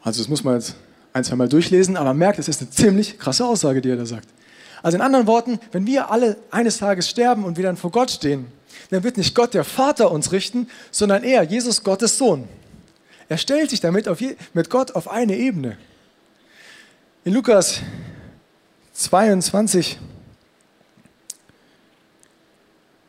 Also 0.01 0.21
das 0.21 0.27
muss 0.27 0.43
man 0.43 0.55
jetzt 0.55 0.75
ein, 1.13 1.23
zwei 1.23 1.35
Mal 1.35 1.47
durchlesen, 1.47 1.95
aber 1.95 2.15
merkt, 2.15 2.39
es 2.39 2.47
ist 2.47 2.61
eine 2.61 2.71
ziemlich 2.71 3.19
krasse 3.19 3.45
Aussage, 3.45 3.79
die 3.79 3.91
er 3.91 3.97
da 3.97 4.07
sagt. 4.07 4.27
Also 4.81 4.95
in 4.95 5.01
anderen 5.03 5.27
Worten, 5.27 5.59
wenn 5.71 5.85
wir 5.85 6.09
alle 6.09 6.37
eines 6.49 6.79
Tages 6.79 7.07
sterben 7.07 7.43
und 7.43 7.57
wir 7.57 7.63
dann 7.63 7.77
vor 7.77 7.91
Gott 7.91 8.09
stehen, 8.09 8.47
dann 8.89 9.03
wird 9.03 9.17
nicht 9.17 9.35
Gott 9.35 9.53
der 9.53 9.65
Vater 9.65 10.09
uns 10.09 10.31
richten, 10.31 10.67
sondern 10.89 11.23
er, 11.23 11.43
Jesus 11.43 11.83
Gottes 11.83 12.17
Sohn. 12.17 12.47
Er 13.29 13.37
stellt 13.37 13.69
sich 13.69 13.81
damit 13.81 14.07
auf, 14.07 14.17
mit 14.55 14.71
Gott 14.71 14.95
auf 14.95 15.07
eine 15.07 15.37
Ebene. 15.37 15.77
In 17.25 17.33
Lukas 17.33 17.79
22, 18.91 19.97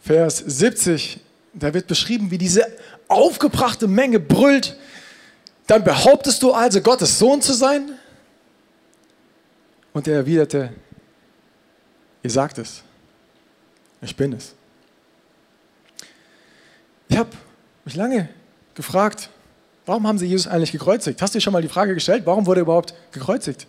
Vers 0.00 0.38
70, 0.38 1.18
da 1.52 1.74
wird 1.74 1.88
beschrieben, 1.88 2.30
wie 2.30 2.38
diese 2.38 2.64
aufgebrachte 3.08 3.88
Menge 3.88 4.20
brüllt. 4.20 4.76
Dann 5.66 5.82
behauptest 5.82 6.44
du 6.44 6.52
also, 6.52 6.80
Gottes 6.80 7.18
Sohn 7.18 7.42
zu 7.42 7.54
sein? 7.54 7.98
Und 9.92 10.06
er 10.06 10.14
erwiderte, 10.14 10.72
ihr 12.22 12.30
sagt 12.30 12.58
es, 12.58 12.82
ich 14.00 14.14
bin 14.14 14.32
es. 14.34 14.54
Ich 17.08 17.16
habe 17.16 17.30
mich 17.84 17.96
lange 17.96 18.28
gefragt, 18.74 19.28
warum 19.86 20.06
haben 20.06 20.18
sie 20.18 20.26
Jesus 20.26 20.46
eigentlich 20.46 20.70
gekreuzigt? 20.70 21.20
Hast 21.20 21.34
du 21.34 21.38
dir 21.38 21.42
schon 21.42 21.52
mal 21.52 21.62
die 21.62 21.68
Frage 21.68 21.94
gestellt, 21.94 22.24
warum 22.26 22.46
wurde 22.46 22.60
er 22.60 22.62
überhaupt 22.62 22.94
gekreuzigt? 23.10 23.66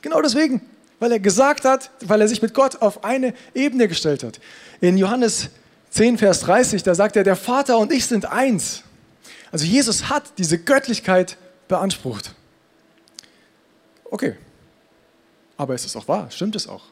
Genau 0.00 0.22
deswegen, 0.22 0.60
weil 0.98 1.12
er 1.12 1.20
gesagt 1.20 1.64
hat, 1.64 1.90
weil 2.00 2.20
er 2.20 2.28
sich 2.28 2.42
mit 2.42 2.54
Gott 2.54 2.82
auf 2.82 3.04
eine 3.04 3.34
Ebene 3.54 3.88
gestellt 3.88 4.22
hat. 4.22 4.40
In 4.80 4.96
Johannes 4.96 5.50
10, 5.90 6.18
Vers 6.18 6.40
30, 6.40 6.82
da 6.82 6.94
sagt 6.94 7.16
er, 7.16 7.24
der 7.24 7.36
Vater 7.36 7.78
und 7.78 7.92
ich 7.92 8.06
sind 8.06 8.26
eins. 8.26 8.82
Also 9.50 9.64
Jesus 9.64 10.08
hat 10.08 10.24
diese 10.38 10.58
Göttlichkeit 10.58 11.36
beansprucht. 11.68 12.34
Okay, 14.10 14.36
aber 15.56 15.74
ist 15.74 15.84
es 15.84 15.96
auch 15.96 16.08
wahr? 16.08 16.30
Stimmt 16.30 16.56
es 16.56 16.66
auch? 16.66 16.84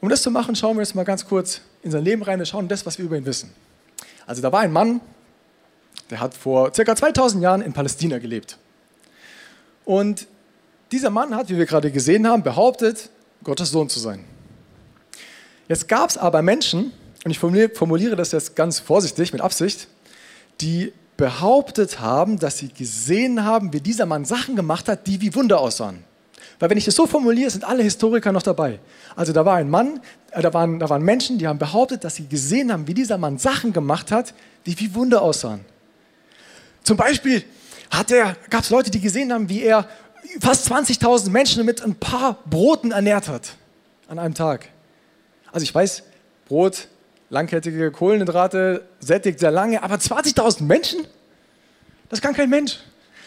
Um 0.00 0.08
das 0.08 0.22
zu 0.22 0.30
machen, 0.30 0.54
schauen 0.54 0.76
wir 0.76 0.82
jetzt 0.82 0.94
mal 0.94 1.04
ganz 1.04 1.26
kurz 1.26 1.60
in 1.82 1.90
sein 1.90 2.04
Leben 2.04 2.22
rein 2.22 2.38
und 2.38 2.46
schauen 2.46 2.68
das, 2.68 2.84
was 2.86 2.98
wir 2.98 3.04
über 3.04 3.16
ihn 3.16 3.24
wissen. 3.24 3.52
Also 4.26 4.42
da 4.42 4.52
war 4.52 4.60
ein 4.60 4.72
Mann, 4.72 5.00
der 6.10 6.20
hat 6.20 6.34
vor 6.34 6.70
ca. 6.72 6.96
2000 6.96 7.42
Jahren 7.42 7.62
in 7.62 7.72
Palästina 7.72 8.18
gelebt. 8.18 8.58
Und 9.84 10.26
dieser 10.92 11.10
Mann 11.10 11.34
hat, 11.34 11.48
wie 11.48 11.56
wir 11.56 11.66
gerade 11.66 11.90
gesehen 11.90 12.26
haben, 12.28 12.42
behauptet, 12.42 13.10
Gottes 13.42 13.70
Sohn 13.70 13.88
zu 13.88 13.98
sein. 13.98 14.24
Jetzt 15.68 15.88
gab 15.88 16.10
es 16.10 16.18
aber 16.18 16.42
Menschen, 16.42 16.92
und 17.24 17.30
ich 17.30 17.38
formuliere 17.38 18.14
das 18.16 18.32
jetzt 18.32 18.54
ganz 18.54 18.78
vorsichtig, 18.78 19.32
mit 19.32 19.40
Absicht, 19.40 19.88
die 20.60 20.92
behauptet 21.16 22.00
haben, 22.00 22.38
dass 22.38 22.58
sie 22.58 22.68
gesehen 22.68 23.44
haben, 23.44 23.72
wie 23.72 23.80
dieser 23.80 24.06
Mann 24.06 24.24
Sachen 24.24 24.56
gemacht 24.56 24.88
hat, 24.88 25.06
die 25.06 25.20
wie 25.20 25.34
Wunder 25.34 25.60
aussahen. 25.60 26.04
Weil 26.58 26.70
wenn 26.70 26.78
ich 26.78 26.84
das 26.84 26.94
so 26.94 27.06
formuliere, 27.06 27.50
sind 27.50 27.64
alle 27.64 27.82
Historiker 27.82 28.32
noch 28.32 28.42
dabei. 28.42 28.78
Also 29.16 29.32
da 29.32 29.44
war 29.44 29.56
ein 29.56 29.70
Mann, 29.70 30.00
äh, 30.30 30.42
da, 30.42 30.52
waren, 30.54 30.78
da 30.78 30.88
waren 30.88 31.02
Menschen, 31.02 31.38
die 31.38 31.46
haben 31.46 31.58
behauptet, 31.58 32.04
dass 32.04 32.16
sie 32.16 32.28
gesehen 32.28 32.72
haben, 32.72 32.86
wie 32.86 32.94
dieser 32.94 33.18
Mann 33.18 33.38
Sachen 33.38 33.72
gemacht 33.72 34.12
hat, 34.12 34.34
die 34.66 34.78
wie 34.78 34.94
Wunder 34.94 35.22
aussahen. 35.22 35.64
Zum 36.82 36.96
Beispiel 36.96 37.44
gab 38.48 38.62
es 38.62 38.70
Leute, 38.70 38.90
die 38.90 39.00
gesehen 39.00 39.32
haben, 39.32 39.48
wie 39.48 39.62
er 39.62 39.88
fast 40.40 40.70
20.000 40.70 41.30
Menschen 41.30 41.64
mit 41.64 41.82
ein 41.82 41.94
paar 41.94 42.38
Broten 42.48 42.92
ernährt 42.92 43.28
hat 43.28 43.54
an 44.08 44.18
einem 44.18 44.34
Tag. 44.34 44.68
Also 45.52 45.64
ich 45.64 45.74
weiß, 45.74 46.02
Brot, 46.46 46.88
langkettige 47.30 47.90
Kohlenhydrate, 47.90 48.86
sättigt 49.00 49.40
sehr 49.40 49.50
lange, 49.50 49.82
aber 49.82 49.96
20.000 49.96 50.62
Menschen? 50.64 51.06
Das 52.08 52.20
kann 52.20 52.34
kein 52.34 52.50
Mensch. 52.50 52.78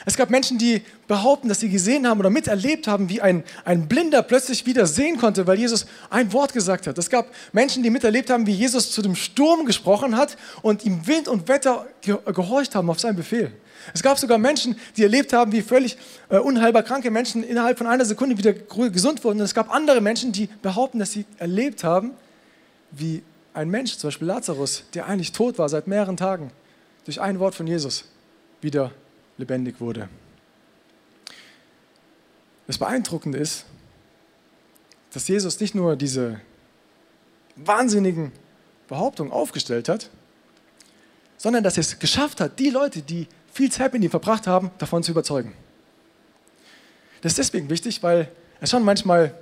Es 0.07 0.15
gab 0.15 0.29
Menschen, 0.29 0.59
die 0.59 0.83
behaupten, 1.07 1.49
dass 1.49 1.59
sie 1.59 1.69
gesehen 1.69 2.07
haben 2.07 2.19
oder 2.19 2.29
miterlebt 2.29 2.87
haben, 2.87 3.09
wie 3.09 3.21
ein, 3.21 3.43
ein 3.63 3.87
Blinder 3.87 4.21
plötzlich 4.21 4.65
wieder 4.67 4.85
sehen 4.85 5.17
konnte, 5.17 5.47
weil 5.47 5.57
Jesus 5.57 5.87
ein 6.11 6.31
Wort 6.31 6.53
gesagt 6.53 6.85
hat. 6.85 6.95
Es 6.99 7.09
gab 7.09 7.27
Menschen, 7.51 7.81
die 7.81 7.89
miterlebt 7.89 8.29
haben, 8.29 8.45
wie 8.45 8.53
Jesus 8.53 8.91
zu 8.91 9.01
dem 9.01 9.15
Sturm 9.15 9.65
gesprochen 9.65 10.15
hat 10.15 10.37
und 10.61 10.85
ihm 10.85 11.07
Wind 11.07 11.27
und 11.27 11.47
Wetter 11.47 11.87
gehorcht 12.01 12.75
haben 12.75 12.89
auf 12.91 12.99
seinen 12.99 13.15
Befehl. 13.15 13.51
Es 13.93 14.01
gab 14.01 14.17
sogar 14.17 14.37
Menschen, 14.37 14.75
die 14.97 15.03
erlebt 15.03 15.33
haben, 15.33 15.51
wie 15.51 15.61
völlig 15.61 15.97
äh, 16.29 16.37
unheilbar 16.37 16.83
kranke 16.83 17.11
Menschen 17.11 17.43
innerhalb 17.43 17.77
von 17.77 17.87
einer 17.87 18.05
Sekunde 18.05 18.37
wieder 18.37 18.53
gesund 18.53 19.23
wurden. 19.23 19.39
Und 19.39 19.45
es 19.45 19.53
gab 19.53 19.73
andere 19.73 20.01
Menschen, 20.01 20.31
die 20.31 20.47
behaupten, 20.61 20.99
dass 20.99 21.11
sie 21.11 21.25
erlebt 21.37 21.83
haben, 21.83 22.11
wie 22.91 23.23
ein 23.53 23.69
Mensch, 23.69 23.97
zum 23.97 24.09
Beispiel 24.09 24.27
Lazarus, 24.27 24.83
der 24.93 25.07
eigentlich 25.07 25.31
tot 25.31 25.57
war 25.57 25.69
seit 25.69 25.87
mehreren 25.87 26.17
Tagen, 26.17 26.51
durch 27.05 27.21
ein 27.21 27.39
Wort 27.39 27.55
von 27.55 27.67
Jesus 27.67 28.05
wieder 28.61 28.91
lebendig 29.37 29.79
wurde. 29.79 30.09
Das 32.67 32.77
Beeindruckende 32.77 33.37
ist, 33.37 33.65
dass 35.13 35.27
Jesus 35.27 35.59
nicht 35.59 35.75
nur 35.75 35.95
diese 35.95 36.41
wahnsinnigen 37.55 38.31
Behauptungen 38.87 39.31
aufgestellt 39.31 39.87
hat, 39.87 40.09
sondern 41.37 41.63
dass 41.63 41.77
er 41.77 41.81
es 41.81 41.99
geschafft 41.99 42.41
hat, 42.41 42.59
die 42.59 42.69
Leute, 42.69 43.01
die 43.01 43.27
viel 43.55 43.71
Zeit 43.71 43.93
mit 43.93 44.03
ihm 44.03 44.09
verbracht 44.09 44.47
haben, 44.47 44.69
davon 44.79 45.01
zu 45.01 45.11
überzeugen. 45.11 45.53
Das 47.21 47.31
ist 47.31 47.37
deswegen 47.37 47.69
wichtig, 47.69 48.03
weil 48.03 48.29
es 48.59 48.69
schon 48.69 48.83
manchmal 48.83 49.33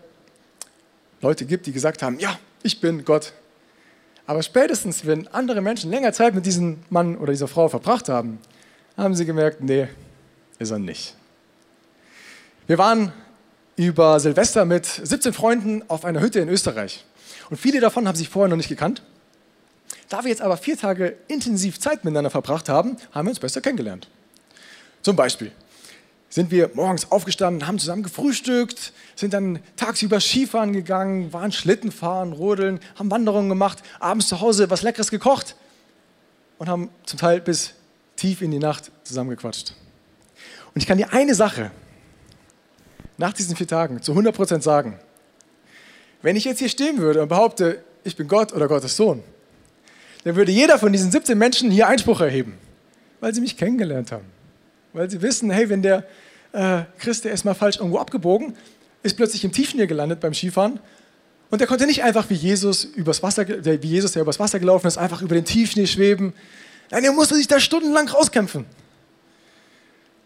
Leute 1.19 1.45
gibt, 1.45 1.65
die 1.65 1.71
gesagt 1.71 2.04
haben, 2.04 2.19
ja, 2.19 2.38
ich 2.62 2.80
bin 2.80 3.06
Gott. 3.06 3.34
Aber 4.28 4.43
spätestens, 4.43 5.08
wenn 5.08 5.28
andere 5.30 5.62
Menschen 5.62 5.89
länger 5.89 6.13
Zeit 6.13 6.36
mit 6.36 6.45
diesem 6.45 6.84
Mann 6.91 7.17
oder 7.17 7.32
dieser 7.32 7.47
Frau 7.47 7.67
verbracht 7.69 8.08
haben, 8.08 8.38
haben 8.95 9.15
sie 9.15 9.26
gemerkt, 9.26 9.62
nee, 9.62 9.88
ist 10.60 10.69
er 10.69 10.78
nicht. 10.78 11.15
Wir 12.67 12.78
waren 12.78 13.12
über 13.76 14.19
Silvester 14.19 14.63
mit 14.63 14.86
17 14.86 15.34
Freunden 15.34 15.89
auf 15.89 16.06
einer 16.06 16.21
Hütte 16.21 16.39
in 16.39 16.49
Österreich. 16.49 17.04
Und 17.49 17.58
viele 17.58 17.80
davon 17.80 18.08
haben 18.08 18.15
sich 18.15 18.30
vorher 18.30 18.47
noch 18.47 18.58
nicht 18.58 18.69
gekannt. 18.69 19.02
Da 20.10 20.23
wir 20.23 20.29
jetzt 20.29 20.41
aber 20.41 20.58
vier 20.58 20.77
Tage 20.77 21.17
intensiv 21.27 21.79
Zeit 21.79 22.03
miteinander 22.03 22.29
verbracht 22.29 22.69
haben, 22.69 22.97
haben 23.12 23.27
wir 23.27 23.32
uns 23.32 23.39
besser 23.39 23.62
kennengelernt. 23.62 24.08
Zum 25.01 25.15
Beispiel 25.15 25.51
sind 26.29 26.49
wir 26.49 26.71
morgens 26.73 27.12
aufgestanden, 27.12 27.67
haben 27.67 27.77
zusammen 27.77 28.01
gefrühstückt, 28.01 28.91
sind 29.15 29.34
dann 29.34 29.60
tagsüber 29.75 30.19
Skifahren 30.19 30.73
gegangen, 30.73 31.32
waren 31.32 31.51
Schlittenfahren, 31.51 32.34
Rodeln, 32.34 32.79
haben 32.95 33.12
Wanderungen 33.12 33.49
gemacht, 33.49 33.84
abends 33.99 34.27
zu 34.27 34.41
Hause 34.41 34.69
was 34.69 34.82
Leckeres 34.82 35.12
gekocht 35.12 35.56
und 36.58 36.69
haben 36.69 36.89
zum 37.06 37.19
Teil 37.19 37.39
bis 37.39 37.73
tief 38.15 38.41
in 38.41 38.49
die 38.49 38.60
Nacht 38.60 38.91
zusammengequatscht. 39.03 39.75
Und 40.73 40.82
ich 40.82 40.88
kann 40.88 40.97
dir 40.97 41.13
eine 41.13 41.36
Sache 41.36 41.71
nach 43.17 43.34
diesen 43.34 43.56
vier 43.56 43.67
Tagen 43.67 44.01
zu 44.01 44.13
100% 44.13 44.62
sagen. 44.62 44.99
Wenn 46.21 46.36
ich 46.36 46.45
jetzt 46.45 46.60
hier 46.60 46.69
stehen 46.69 46.97
würde 46.97 47.21
und 47.21 47.27
behaupte, 47.27 47.84
ich 48.03 48.15
bin 48.15 48.27
Gott 48.27 48.53
oder 48.53 48.67
Gottes 48.67 48.95
Sohn, 48.95 49.23
dann 50.23 50.36
würde 50.36 50.51
jeder 50.51 50.79
von 50.79 50.91
diesen 50.91 51.12
17 51.12 51.38
Menschen 51.38 51.71
hier 51.71 51.88
Einspruch 51.88 52.21
erheben, 52.21 52.57
weil 53.19 53.33
sie 53.33 53.41
mich 53.41 53.57
kennengelernt 53.57 54.12
haben. 54.12 54.25
Weil 54.93 55.09
sie 55.09 55.21
wissen, 55.21 55.49
hey, 55.51 55.69
wenn 55.69 55.81
der 55.81 56.05
äh, 56.53 56.83
Christ, 56.99 57.25
der 57.25 57.33
ist 57.33 57.45
mal 57.45 57.53
falsch 57.53 57.77
irgendwo 57.77 57.97
abgebogen, 57.97 58.55
ist 59.01 59.17
plötzlich 59.17 59.43
im 59.43 59.51
Tiefschnee 59.51 59.88
gelandet 59.88 60.19
beim 60.19 60.33
Skifahren 60.33 60.79
und 61.53 61.59
der 61.59 61.67
konnte 61.67 61.86
nicht 61.86 62.03
einfach 62.03 62.29
wie 62.31 62.36
Jesus, 62.36 62.83
übers 62.83 63.21
Wasser, 63.21 63.47
wie 63.47 63.88
Jesus, 63.88 64.13
der 64.13 64.23
übers 64.23 64.39
Wasser 64.39 64.59
gelaufen 64.59 64.88
ist, 64.88 64.97
einfach 64.97 65.21
über 65.21 65.36
den 65.36 65.45
Tiefschnee 65.45 65.86
schweben. 65.86 66.33
Nein, 66.89 67.03
er 67.03 67.12
musste 67.12 67.36
sich 67.36 67.47
da 67.47 67.59
stundenlang 67.59 68.07
rauskämpfen. 68.07 68.65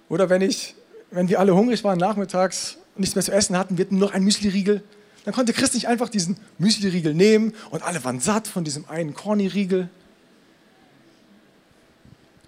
Oder 0.09 0.29
wenn, 0.29 0.41
ich, 0.41 0.75
wenn 1.11 1.27
wir 1.27 1.39
alle 1.39 1.53
hungrig 1.53 1.83
waren 1.83 1.99
nachmittags 1.99 2.77
und 2.95 3.01
nichts 3.01 3.15
mehr 3.15 3.25
zu 3.25 3.33
essen 3.33 3.57
hatten, 3.57 3.77
wir 3.77 3.85
hatten 3.85 3.97
noch 3.97 4.13
einen 4.13 4.23
Müsli-Riegel, 4.23 4.83
dann 5.27 5.33
konnte 5.33 5.51
Christ 5.51 5.73
nicht 5.73 5.89
einfach 5.89 6.07
diesen 6.07 6.37
Müsli-Riegel 6.57 7.13
nehmen 7.13 7.53
und 7.69 7.83
alle 7.83 8.01
waren 8.05 8.21
satt 8.21 8.47
von 8.47 8.63
diesem 8.63 8.87
einen 8.87 9.13
Corny-Riegel. 9.13 9.89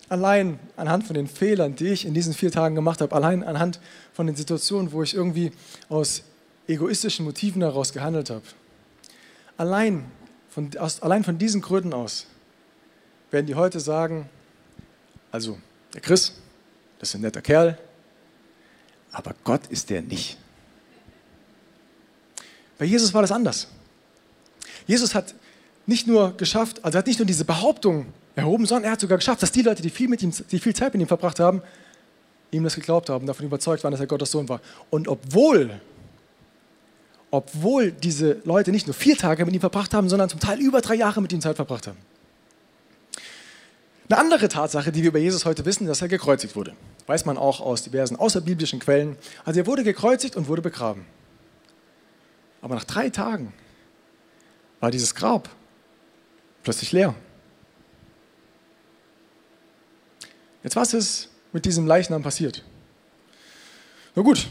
Allein 0.07 0.57
anhand 0.77 1.03
von 1.03 1.13
den 1.13 1.27
Fehlern, 1.27 1.75
die 1.75 1.87
ich 1.87 2.05
in 2.05 2.13
diesen 2.13 2.33
vier 2.33 2.53
Tagen 2.53 2.75
gemacht 2.75 3.01
habe, 3.01 3.13
allein 3.13 3.43
anhand 3.43 3.81
von 4.13 4.27
den 4.27 4.37
Situationen, 4.37 4.93
wo 4.93 5.03
ich 5.03 5.13
irgendwie 5.13 5.51
aus 5.89 6.23
egoistischen 6.69 7.25
Motiven 7.25 7.61
heraus 7.63 7.91
gehandelt 7.91 8.29
habe, 8.29 8.45
allein 9.57 10.05
von, 10.49 10.71
aus, 10.77 11.01
allein 11.01 11.25
von 11.25 11.37
diesen 11.37 11.59
Gründen 11.59 11.91
aus 11.91 12.27
werden 13.29 13.45
die 13.45 13.55
heute 13.55 13.81
sagen, 13.81 14.29
also 15.33 15.57
der 15.93 15.99
Chris, 15.99 16.31
das 16.97 17.09
ist 17.09 17.15
ein 17.15 17.21
netter 17.23 17.41
Kerl, 17.41 17.77
aber 19.11 19.35
Gott 19.43 19.67
ist 19.67 19.89
der 19.89 20.01
nicht. 20.01 20.37
Bei 22.79 22.85
Jesus 22.85 23.13
war 23.13 23.21
das 23.21 23.31
anders. 23.31 23.67
Jesus 24.87 25.13
hat 25.13 25.35
nicht 25.85 26.07
nur 26.07 26.35
geschafft, 26.37 26.83
also 26.83 26.97
hat 26.97 27.05
nicht 27.05 27.19
nur 27.19 27.25
diese 27.25 27.45
Behauptung 27.45 28.07
erhoben, 28.35 28.65
sondern 28.65 28.85
er 28.85 28.91
hat 28.91 29.01
sogar 29.01 29.17
geschafft, 29.17 29.43
dass 29.43 29.51
die 29.51 29.61
Leute, 29.61 29.83
die 29.83 29.89
viel, 29.89 30.07
mit 30.07 30.23
ihm, 30.23 30.33
die 30.49 30.59
viel 30.59 30.73
Zeit 30.73 30.93
mit 30.93 31.01
ihm 31.01 31.07
verbracht 31.07 31.39
haben, 31.39 31.61
ihm 32.51 32.63
das 32.63 32.75
geglaubt 32.75 33.09
haben, 33.09 33.27
davon 33.27 33.45
überzeugt 33.45 33.83
waren, 33.83 33.91
dass 33.91 33.99
er 33.99 34.07
Gottes 34.07 34.31
Sohn 34.31 34.47
war. 34.49 34.61
Und 34.89 35.07
obwohl, 35.07 35.79
obwohl 37.31 37.91
diese 37.91 38.37
Leute 38.45 38.71
nicht 38.71 38.87
nur 38.87 38.93
vier 38.93 39.17
Tage 39.17 39.45
mit 39.45 39.53
ihm 39.53 39.59
verbracht 39.59 39.93
haben, 39.93 40.09
sondern 40.09 40.29
zum 40.29 40.39
Teil 40.39 40.59
über 40.59 40.81
drei 40.81 40.95
Jahre 40.95 41.21
mit 41.21 41.33
ihm 41.33 41.41
Zeit 41.41 41.57
verbracht 41.57 41.85
haben. 41.85 41.97
Eine 44.07 44.19
andere 44.19 44.47
Tatsache, 44.47 44.91
die 44.91 45.01
wir 45.01 45.09
über 45.09 45.19
Jesus 45.19 45.45
heute 45.45 45.65
wissen, 45.65 45.85
dass 45.85 46.01
er 46.01 46.07
gekreuzigt 46.07 46.55
wurde. 46.55 46.73
Weiß 47.05 47.25
man 47.25 47.37
auch 47.37 47.59
aus 47.59 47.83
diversen 47.83 48.15
außerbiblischen 48.15 48.79
Quellen. 48.79 49.17
Also 49.43 49.59
er 49.59 49.67
wurde 49.67 49.83
gekreuzigt 49.83 50.35
und 50.35 50.47
wurde 50.47 50.63
begraben. 50.63 51.05
Aber 52.61 52.75
nach 52.75 52.83
drei 52.83 53.09
Tagen 53.09 53.53
war 54.79 54.91
dieses 54.91 55.15
Grab 55.15 55.49
plötzlich 56.63 56.91
leer. 56.91 57.15
Jetzt 60.63 60.75
was 60.75 60.93
ist 60.93 61.29
mit 61.53 61.65
diesem 61.65 61.87
Leichnam 61.87 62.21
passiert? 62.21 62.63
Na 64.15 64.21
gut, 64.21 64.49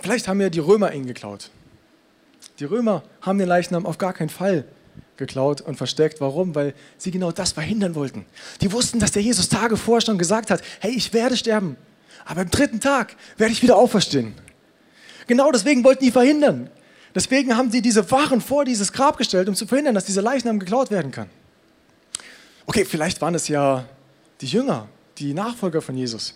vielleicht 0.00 0.28
haben 0.28 0.40
ja 0.40 0.50
die 0.50 0.58
Römer 0.58 0.92
ihn 0.92 1.06
geklaut. 1.06 1.50
Die 2.58 2.64
Römer 2.64 3.02
haben 3.22 3.38
den 3.38 3.48
Leichnam 3.48 3.86
auf 3.86 3.98
gar 3.98 4.12
keinen 4.12 4.28
Fall 4.28 4.66
geklaut 5.16 5.60
und 5.60 5.76
versteckt. 5.76 6.20
Warum? 6.20 6.54
Weil 6.54 6.74
sie 6.98 7.10
genau 7.10 7.32
das 7.32 7.52
verhindern 7.52 7.94
wollten. 7.94 8.26
Die 8.60 8.72
wussten, 8.72 8.98
dass 8.98 9.12
der 9.12 9.22
Jesus 9.22 9.48
Tage 9.48 9.76
vorher 9.76 10.04
schon 10.04 10.18
gesagt 10.18 10.50
hat, 10.50 10.62
hey, 10.80 10.92
ich 10.92 11.12
werde 11.12 11.36
sterben, 11.36 11.76
aber 12.24 12.42
am 12.42 12.50
dritten 12.50 12.80
Tag 12.80 13.16
werde 13.36 13.52
ich 13.52 13.62
wieder 13.62 13.76
auferstehen. 13.76 14.34
Genau 15.26 15.50
deswegen 15.50 15.84
wollten 15.84 16.04
die 16.04 16.10
verhindern. 16.10 16.70
Deswegen 17.16 17.56
haben 17.56 17.70
sie 17.70 17.80
diese 17.80 18.10
Waren 18.10 18.42
vor 18.42 18.66
dieses 18.66 18.92
Grab 18.92 19.16
gestellt, 19.16 19.48
um 19.48 19.54
zu 19.54 19.66
verhindern, 19.66 19.94
dass 19.94 20.04
dieser 20.04 20.20
Leichnam 20.20 20.58
geklaut 20.58 20.90
werden 20.90 21.10
kann. 21.10 21.30
Okay, 22.66 22.84
vielleicht 22.84 23.22
waren 23.22 23.34
es 23.34 23.48
ja 23.48 23.86
die 24.42 24.46
Jünger, 24.46 24.86
die 25.16 25.32
Nachfolger 25.32 25.80
von 25.80 25.96
Jesus. 25.96 26.34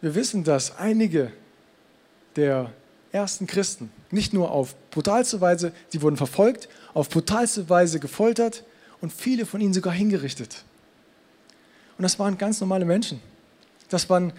Wir 0.00 0.16
wissen, 0.16 0.42
dass 0.42 0.76
einige 0.76 1.30
der 2.34 2.72
ersten 3.12 3.46
Christen 3.46 3.92
nicht 4.10 4.32
nur 4.32 4.50
auf 4.50 4.74
brutalste 4.90 5.40
Weise, 5.40 5.72
sie 5.90 6.02
wurden 6.02 6.16
verfolgt, 6.16 6.68
auf 6.94 7.08
brutalste 7.08 7.70
Weise 7.70 8.00
gefoltert 8.00 8.64
und 9.00 9.12
viele 9.12 9.46
von 9.46 9.60
ihnen 9.60 9.72
sogar 9.72 9.92
hingerichtet. 9.92 10.64
Und 11.96 12.02
das 12.02 12.18
waren 12.18 12.38
ganz 12.38 12.60
normale 12.60 12.84
Menschen. 12.84 13.20
Das 13.88 14.10
waren 14.10 14.32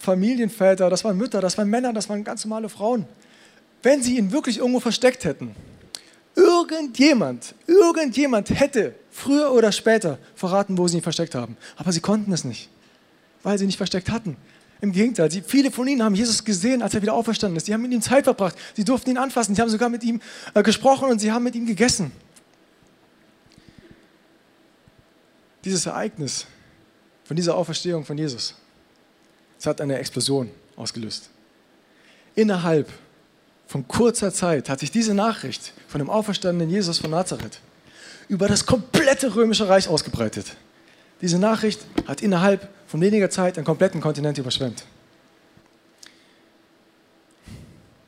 Familienväter, 0.00 0.88
das 0.88 1.04
waren 1.04 1.16
Mütter, 1.18 1.42
das 1.42 1.58
waren 1.58 1.68
Männer, 1.68 1.92
das 1.92 2.08
waren 2.08 2.24
ganz 2.24 2.44
normale 2.44 2.70
Frauen. 2.70 3.04
Wenn 3.82 4.02
sie 4.02 4.16
ihn 4.16 4.32
wirklich 4.32 4.58
irgendwo 4.58 4.80
versteckt 4.80 5.24
hätten, 5.24 5.54
irgendjemand, 6.34 7.54
irgendjemand 7.66 8.48
hätte 8.48 8.94
früher 9.10 9.52
oder 9.52 9.70
später 9.72 10.18
verraten, 10.34 10.78
wo 10.78 10.88
sie 10.88 10.96
ihn 10.96 11.02
versteckt 11.02 11.34
haben. 11.34 11.56
Aber 11.76 11.92
sie 11.92 12.00
konnten 12.00 12.32
es 12.32 12.44
nicht, 12.44 12.70
weil 13.42 13.58
sie 13.58 13.66
nicht 13.66 13.76
versteckt 13.76 14.10
hatten. 14.10 14.38
Im 14.80 14.92
Gegenteil, 14.92 15.30
sie, 15.30 15.42
viele 15.42 15.70
von 15.70 15.86
ihnen 15.86 16.02
haben 16.02 16.14
Jesus 16.14 16.42
gesehen, 16.42 16.80
als 16.80 16.94
er 16.94 17.02
wieder 17.02 17.12
auferstanden 17.12 17.58
ist. 17.58 17.66
Sie 17.66 17.74
haben 17.74 17.82
mit 17.82 17.92
ihm 17.92 18.00
Zeit 18.00 18.24
verbracht. 18.24 18.56
Sie 18.74 18.84
durften 18.84 19.10
ihn 19.10 19.18
anfassen. 19.18 19.54
Sie 19.54 19.60
haben 19.60 19.68
sogar 19.68 19.90
mit 19.90 20.02
ihm 20.02 20.22
äh, 20.54 20.62
gesprochen 20.62 21.10
und 21.10 21.18
sie 21.18 21.30
haben 21.30 21.44
mit 21.44 21.54
ihm 21.54 21.66
gegessen. 21.66 22.10
Dieses 25.62 25.84
Ereignis 25.84 26.46
von 27.24 27.36
dieser 27.36 27.54
Auferstehung 27.54 28.06
von 28.06 28.16
Jesus, 28.16 28.54
es 29.60 29.66
hat 29.66 29.80
eine 29.82 29.98
Explosion 29.98 30.50
ausgelöst. 30.74 31.28
Innerhalb 32.34 32.88
von 33.66 33.86
kurzer 33.86 34.32
Zeit 34.32 34.70
hat 34.70 34.80
sich 34.80 34.90
diese 34.90 35.12
Nachricht 35.12 35.74
von 35.86 35.98
dem 35.98 36.08
auferstandenen 36.08 36.70
Jesus 36.70 36.98
von 36.98 37.10
Nazareth 37.10 37.60
über 38.28 38.48
das 38.48 38.64
komplette 38.64 39.34
römische 39.34 39.68
Reich 39.68 39.86
ausgebreitet. 39.86 40.56
Diese 41.20 41.38
Nachricht 41.38 41.80
hat 42.06 42.22
innerhalb 42.22 42.68
von 42.86 43.02
weniger 43.02 43.28
Zeit 43.28 43.58
einen 43.58 43.66
kompletten 43.66 44.00
Kontinent 44.00 44.38
überschwemmt. 44.38 44.84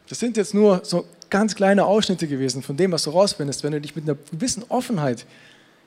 Das 0.09 0.19
sind 0.19 0.39
jetzt 0.39 0.55
nur 0.55 0.81
so 0.85 1.07
ganz 1.29 1.55
kleine 1.55 1.85
Ausschnitte 1.85 2.27
gewesen 2.27 2.63
von 2.63 2.77
dem, 2.77 2.93
was 2.93 3.05
du 3.05 3.11
rausfindest, 3.11 3.63
wenn 3.63 3.73
du 3.73 3.81
dich 3.81 3.95
mit 3.95 4.05
einer 4.05 4.17
gewissen 4.31 4.65
Offenheit 4.69 5.27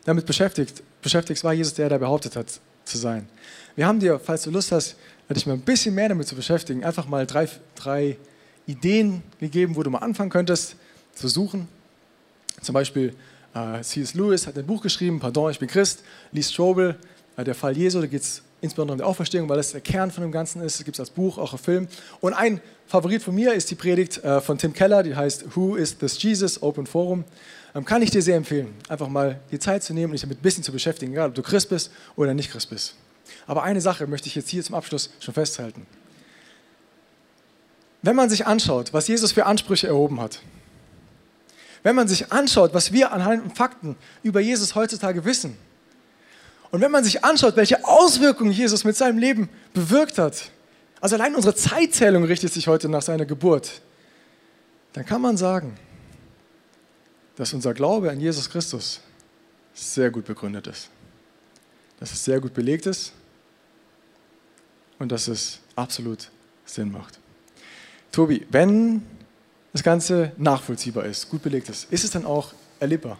damit 0.03 0.27
beschäftigt, 0.27 0.83
beschäftigst, 1.01 1.43
war 1.43 1.53
Jesus 1.53 1.73
der, 1.73 1.89
der 1.89 1.97
behauptet 1.97 2.35
hat 2.35 2.59
zu 2.85 2.97
sein. 2.97 3.27
Wir 3.75 3.87
haben 3.87 3.99
dir, 3.99 4.19
falls 4.19 4.43
du 4.43 4.51
Lust 4.51 4.71
hast, 4.71 4.95
dich 5.33 5.45
mal 5.45 5.53
ein 5.53 5.61
bisschen 5.61 5.95
mehr 5.95 6.09
damit 6.09 6.27
zu 6.27 6.35
beschäftigen, 6.35 6.83
einfach 6.83 7.07
mal 7.07 7.25
drei, 7.25 7.49
drei 7.75 8.17
Ideen 8.67 9.23
gegeben, 9.39 9.75
wo 9.75 9.83
du 9.83 9.89
mal 9.89 9.99
anfangen 9.99 10.29
könntest 10.29 10.75
zu 11.13 11.27
suchen. 11.27 11.67
Zum 12.61 12.73
Beispiel 12.73 13.15
äh, 13.53 13.81
C.S. 13.81 14.13
Lewis 14.13 14.47
hat 14.47 14.57
ein 14.57 14.65
Buch 14.65 14.81
geschrieben, 14.81 15.19
Pardon, 15.19 15.51
ich 15.51 15.59
bin 15.59 15.67
Christ. 15.67 16.03
Lee 16.31 16.43
Strobel, 16.43 16.95
äh, 17.37 17.43
der 17.43 17.55
Fall 17.55 17.75
Jesu, 17.75 18.01
da 18.01 18.07
geht 18.07 18.21
es 18.21 18.41
insbesondere 18.61 18.93
um 18.93 18.97
die 18.99 19.03
Auferstehung, 19.03 19.47
weil 19.49 19.57
das 19.57 19.71
der 19.71 19.81
Kern 19.81 20.11
von 20.11 20.23
dem 20.23 20.31
Ganzen 20.31 20.61
ist. 20.61 20.79
Es 20.79 20.85
gibt 20.85 20.95
es 20.95 20.99
als 20.99 21.09
Buch, 21.09 21.37
auch 21.37 21.53
als 21.53 21.61
Film. 21.61 21.87
Und 22.21 22.33
ein 22.33 22.61
Favorit 22.87 23.21
von 23.23 23.33
mir 23.35 23.53
ist 23.53 23.69
die 23.71 23.75
Predigt 23.75 24.23
äh, 24.23 24.41
von 24.41 24.57
Tim 24.57 24.73
Keller, 24.73 25.03
die 25.03 25.15
heißt 25.15 25.55
Who 25.55 25.75
is 25.75 25.97
this 25.97 26.21
Jesus? 26.21 26.61
Open 26.61 26.85
Forum. 26.85 27.23
Ähm, 27.73 27.85
kann 27.85 28.01
ich 28.01 28.11
dir 28.11 28.21
sehr 28.21 28.37
empfehlen, 28.37 28.73
einfach 28.89 29.07
mal 29.07 29.39
die 29.51 29.59
Zeit 29.59 29.83
zu 29.83 29.93
nehmen 29.93 30.07
und 30.07 30.13
dich 30.13 30.21
damit 30.21 30.39
ein 30.39 30.41
bisschen 30.41 30.63
zu 30.63 30.71
beschäftigen, 30.71 31.11
egal 31.13 31.29
ob 31.29 31.35
du 31.35 31.41
Christ 31.41 31.69
bist 31.69 31.91
oder 32.15 32.33
nicht 32.33 32.51
Christ 32.51 32.69
bist. 32.69 32.95
Aber 33.47 33.63
eine 33.63 33.81
Sache 33.81 34.07
möchte 34.07 34.27
ich 34.27 34.35
jetzt 34.35 34.49
hier 34.49 34.63
zum 34.63 34.75
Abschluss 34.75 35.11
schon 35.19 35.33
festhalten. 35.33 35.85
Wenn 38.01 38.15
man 38.15 38.29
sich 38.29 38.45
anschaut, 38.45 38.93
was 38.93 39.07
Jesus 39.07 39.31
für 39.31 39.45
Ansprüche 39.45 39.87
erhoben 39.87 40.21
hat, 40.21 40.41
wenn 41.83 41.95
man 41.95 42.07
sich 42.07 42.31
anschaut, 42.31 42.73
was 42.73 42.91
wir 42.91 43.11
anhand 43.11 43.43
von 43.43 43.55
Fakten 43.55 43.95
über 44.23 44.39
Jesus 44.39 44.75
heutzutage 44.75 45.25
wissen, 45.25 45.57
und 46.71 46.81
wenn 46.81 46.91
man 46.91 47.03
sich 47.03 47.23
anschaut, 47.23 47.55
welche 47.55 47.85
Auswirkungen 47.85 48.51
Jesus 48.51 48.83
mit 48.83 48.97
seinem 48.97 49.17
Leben 49.17 49.49
bewirkt 49.73 50.17
hat, 50.17 50.51
also 50.99 51.15
allein 51.15 51.35
unsere 51.35 51.55
Zeitzählung 51.55 52.25
richtet 52.25 52.51
sich 52.51 52.67
heute 52.67 52.89
nach 52.89 53.01
seiner 53.01 53.25
Geburt, 53.25 53.81
dann 54.93 55.05
kann 55.05 55.21
man 55.21 55.37
sagen, 55.37 55.77
dass 57.35 57.53
unser 57.53 57.73
Glaube 57.73 58.09
an 58.09 58.19
Jesus 58.19 58.49
Christus 58.49 59.01
sehr 59.73 60.09
gut 60.09 60.25
begründet 60.25 60.67
ist, 60.67 60.89
dass 61.99 62.11
es 62.11 62.23
sehr 62.23 62.39
gut 62.39 62.53
belegt 62.53 62.85
ist 62.85 63.13
und 64.99 65.11
dass 65.11 65.27
es 65.27 65.59
absolut 65.75 66.29
Sinn 66.65 66.91
macht. 66.91 67.19
Tobi, 68.11 68.45
wenn 68.49 69.03
das 69.73 69.83
Ganze 69.83 70.31
nachvollziehbar 70.37 71.05
ist, 71.05 71.29
gut 71.29 71.43
belegt 71.43 71.69
ist, 71.69 71.91
ist 71.91 72.03
es 72.03 72.11
dann 72.11 72.25
auch 72.25 72.53
erlebbar? 72.79 73.17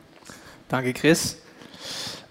Danke, 0.70 0.94
Chris. 0.94 1.38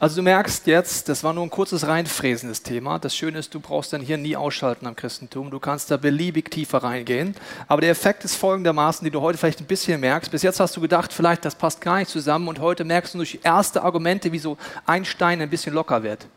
Also 0.04 0.16
du 0.16 0.22
merkst 0.22 0.66
jetzt, 0.66 1.08
das 1.08 1.24
war 1.24 1.32
nur 1.32 1.44
ein 1.44 1.48
kurzes 1.48 1.86
reinfräsendes 1.86 2.62
Thema. 2.62 2.98
Das 2.98 3.16
Schöne 3.16 3.38
ist, 3.38 3.54
du 3.54 3.58
brauchst 3.58 3.90
dann 3.94 4.02
hier 4.02 4.18
nie 4.18 4.36
ausschalten 4.36 4.86
am 4.86 4.94
Christentum. 4.94 5.50
Du 5.50 5.58
kannst 5.58 5.90
da 5.90 5.96
beliebig 5.96 6.50
tiefer 6.50 6.82
reingehen. 6.82 7.34
Aber 7.68 7.80
der 7.80 7.88
Effekt 7.88 8.22
ist 8.22 8.34
folgendermaßen, 8.34 9.02
die 9.02 9.10
du 9.10 9.22
heute 9.22 9.38
vielleicht 9.38 9.60
ein 9.60 9.66
bisschen 9.66 10.02
merkst. 10.02 10.30
Bis 10.30 10.42
jetzt 10.42 10.60
hast 10.60 10.76
du 10.76 10.82
gedacht, 10.82 11.10
vielleicht 11.10 11.46
das 11.46 11.54
passt 11.54 11.80
gar 11.80 11.96
nicht 11.96 12.10
zusammen 12.10 12.48
und 12.48 12.58
heute 12.58 12.84
merkst 12.84 13.14
du 13.14 13.18
durch 13.18 13.38
erste 13.44 13.82
Argumente, 13.82 14.30
wie 14.30 14.38
so 14.38 14.58
ein 14.84 15.06
Stein 15.06 15.40
ein 15.40 15.48
bisschen 15.48 15.72
locker 15.72 16.02
wird 16.02 16.28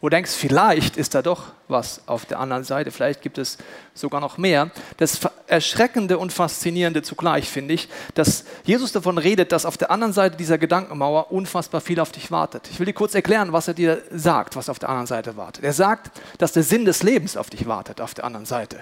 wo 0.00 0.08
du 0.08 0.16
denkst, 0.16 0.32
vielleicht 0.32 0.96
ist 0.96 1.14
da 1.14 1.20
doch 1.20 1.52
was 1.68 2.00
auf 2.06 2.24
der 2.24 2.40
anderen 2.40 2.64
Seite, 2.64 2.90
vielleicht 2.90 3.20
gibt 3.20 3.36
es 3.36 3.58
sogar 3.92 4.20
noch 4.20 4.38
mehr. 4.38 4.70
Das 4.96 5.20
Erschreckende 5.46 6.16
und 6.16 6.32
Faszinierende 6.32 7.02
zugleich 7.02 7.48
finde 7.48 7.74
ich, 7.74 7.88
dass 8.14 8.44
Jesus 8.64 8.92
davon 8.92 9.18
redet, 9.18 9.52
dass 9.52 9.66
auf 9.66 9.76
der 9.76 9.90
anderen 9.90 10.14
Seite 10.14 10.36
dieser 10.36 10.56
Gedankenmauer 10.56 11.30
unfassbar 11.30 11.82
viel 11.82 12.00
auf 12.00 12.12
dich 12.12 12.30
wartet. 12.30 12.68
Ich 12.70 12.78
will 12.78 12.86
dir 12.86 12.94
kurz 12.94 13.14
erklären, 13.14 13.52
was 13.52 13.68
er 13.68 13.74
dir 13.74 14.02
sagt, 14.10 14.56
was 14.56 14.70
auf 14.70 14.78
der 14.78 14.88
anderen 14.88 15.06
Seite 15.06 15.36
wartet. 15.36 15.64
Er 15.64 15.74
sagt, 15.74 16.10
dass 16.38 16.52
der 16.52 16.62
Sinn 16.62 16.86
des 16.86 17.02
Lebens 17.02 17.36
auf 17.36 17.50
dich 17.50 17.66
wartet, 17.66 18.00
auf 18.00 18.14
der 18.14 18.24
anderen 18.24 18.46
Seite. 18.46 18.80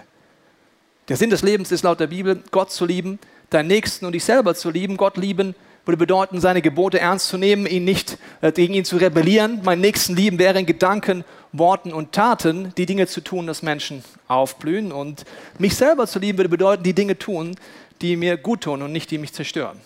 Der 1.09 1.17
Sinn 1.17 1.31
des 1.31 1.43
Lebens 1.43 1.73
ist 1.73 1.83
laut 1.83 1.99
der 1.99 2.07
Bibel, 2.07 2.43
Gott 2.53 2.71
zu 2.71 2.85
lieben, 2.85 3.19
deinen 3.51 3.67
Nächsten 3.67 4.07
und 4.07 4.13
dich 4.13 4.25
selber 4.25 4.55
zu 4.55 4.71
lieben, 4.71 4.97
Gott 4.97 5.17
lieben 5.17 5.57
würde 5.89 5.97
bedeuten, 5.97 6.39
seine 6.39 6.61
Gebote 6.61 7.01
ernst 7.01 7.29
zu 7.29 7.39
nehmen, 7.39 7.65
ihn 7.65 7.85
nicht 7.85 8.19
äh, 8.43 8.53
gegen 8.53 8.75
ihn 8.75 8.85
zu 8.85 8.99
rebellieren. 8.99 9.61
Meinen 9.65 9.81
Nächsten 9.81 10.15
lieben 10.15 10.39
wäre 10.39 10.59
in 10.59 10.67
Gedanken, 10.67 11.25
Worten 11.53 11.95
und 11.95 12.13
Taten 12.13 12.75
die 12.77 12.85
Dinge 12.85 13.07
zu 13.07 13.23
tun, 13.23 13.47
dass 13.47 13.63
Menschen 13.63 14.05
aufblühen. 14.29 14.93
Und 14.93 15.25
mich 15.59 15.77
selber 15.77 16.07
zu 16.07 16.19
lieben 16.19 16.37
würde 16.37 16.51
bedeuten, 16.51 16.83
die 16.83 16.93
Dinge 16.93 17.19
tun, 17.19 17.57
die 18.03 18.17
mir 18.17 18.37
gut 18.37 18.61
tun 18.65 18.83
und 18.83 18.93
nicht 18.93 19.11
die 19.11 19.17
mich 19.17 19.33
zerstören. 19.33 19.81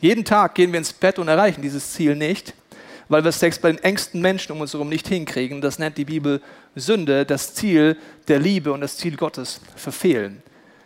Jeden 0.00 0.24
Tag 0.24 0.54
gehen 0.54 0.72
wir 0.72 0.78
ins 0.78 0.92
Bett 0.92 1.18
und 1.18 1.26
erreichen 1.26 1.62
dieses 1.62 1.92
Ziel 1.92 2.14
nicht, 2.14 2.54
weil 3.08 3.24
wir 3.24 3.30
es 3.30 3.40
selbst 3.40 3.60
bei 3.60 3.72
den 3.72 3.82
engsten 3.82 4.20
Menschen 4.20 4.52
um 4.52 4.60
uns 4.60 4.72
herum 4.72 4.88
nicht 4.88 5.08
hinkriegen. 5.08 5.60
Das 5.60 5.80
nennt 5.80 5.98
die 5.98 6.04
Bibel 6.04 6.40
Sünde, 6.76 7.26
das 7.26 7.54
Ziel 7.54 7.96
der 8.28 8.38
Liebe 8.38 8.72
und 8.72 8.82
das 8.82 8.98
Ziel 8.98 9.16
Gottes 9.16 9.60
verfehlen. 9.74 10.44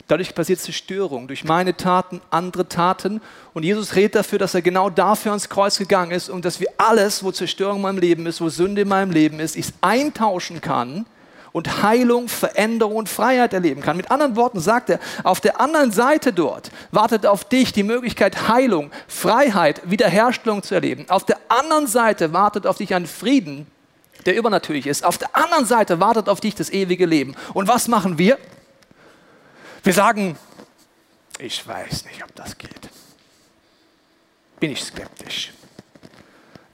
Dadurch 0.08 0.34
passiert 0.34 0.58
Zerstörung 0.58 1.28
durch 1.28 1.44
meine 1.44 1.76
Taten, 1.76 2.22
andere 2.30 2.66
Taten. 2.66 3.20
Und 3.52 3.62
Jesus 3.62 3.94
redet 3.94 4.14
dafür, 4.14 4.38
dass 4.38 4.54
er 4.54 4.62
genau 4.62 4.88
dafür 4.88 5.32
ans 5.32 5.50
Kreuz 5.50 5.76
gegangen 5.78 6.12
ist 6.12 6.30
und 6.30 6.46
dass 6.46 6.60
wir 6.60 6.68
alles, 6.78 7.22
wo 7.22 7.30
Zerstörung 7.30 7.76
in 7.76 7.82
meinem 7.82 7.98
Leben 7.98 8.26
ist, 8.26 8.40
wo 8.40 8.48
Sünde 8.48 8.82
in 8.82 8.88
meinem 8.88 9.10
Leben 9.10 9.38
ist, 9.38 9.54
ich 9.54 9.66
eintauschen 9.82 10.62
kann 10.62 11.04
und 11.52 11.82
Heilung, 11.82 12.28
Veränderung 12.28 12.96
und 12.96 13.08
Freiheit 13.10 13.52
erleben 13.52 13.82
kann. 13.82 13.98
Mit 13.98 14.10
anderen 14.10 14.34
Worten 14.36 14.60
sagt 14.60 14.88
er, 14.88 14.98
auf 15.24 15.42
der 15.42 15.60
anderen 15.60 15.92
Seite 15.92 16.32
dort 16.32 16.70
wartet 16.90 17.26
auf 17.26 17.44
dich 17.44 17.74
die 17.74 17.82
Möglichkeit, 17.82 18.48
Heilung, 18.48 18.90
Freiheit, 19.08 19.82
Wiederherstellung 19.84 20.62
zu 20.62 20.74
erleben. 20.74 21.04
Auf 21.10 21.24
der 21.24 21.36
anderen 21.48 21.86
Seite 21.86 22.32
wartet 22.32 22.66
auf 22.66 22.78
dich 22.78 22.94
ein 22.94 23.06
Frieden, 23.06 23.66
der 24.24 24.36
übernatürlich 24.36 24.86
ist. 24.86 25.04
Auf 25.04 25.18
der 25.18 25.36
anderen 25.36 25.66
Seite 25.66 26.00
wartet 26.00 26.30
auf 26.30 26.40
dich 26.40 26.54
das 26.54 26.70
ewige 26.70 27.04
Leben. 27.04 27.34
Und 27.52 27.68
was 27.68 27.88
machen 27.88 28.16
wir? 28.16 28.38
Wir 29.82 29.92
sagen, 29.92 30.36
ich 31.38 31.66
weiß 31.66 32.04
nicht, 32.06 32.22
ob 32.24 32.34
das 32.34 32.58
geht. 32.58 32.88
Bin 34.58 34.72
ich 34.72 34.82
skeptisch. 34.82 35.52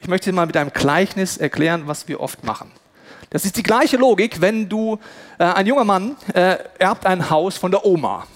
Ich 0.01 0.09
möchte 0.09 0.33
mal 0.33 0.47
mit 0.47 0.57
einem 0.57 0.73
Gleichnis 0.73 1.37
erklären, 1.37 1.87
was 1.87 2.09
wir 2.09 2.21
oft 2.21 2.45
machen. 2.45 2.71
Das 3.31 3.45
ist 3.45 3.57
die 3.57 3.62
gleiche 3.62 3.97
Logik, 3.97 4.40
wenn 4.40 4.69
du, 4.69 4.99
äh, 5.38 5.45
ein 5.45 5.67
junger 5.67 5.85
Mann 5.85 6.17
äh, 6.33 6.57
erbt 6.79 7.05
ein 7.05 7.31
Haus 7.31 7.57
von 7.57 7.71
der 7.71 7.85
Oma. 7.85 8.27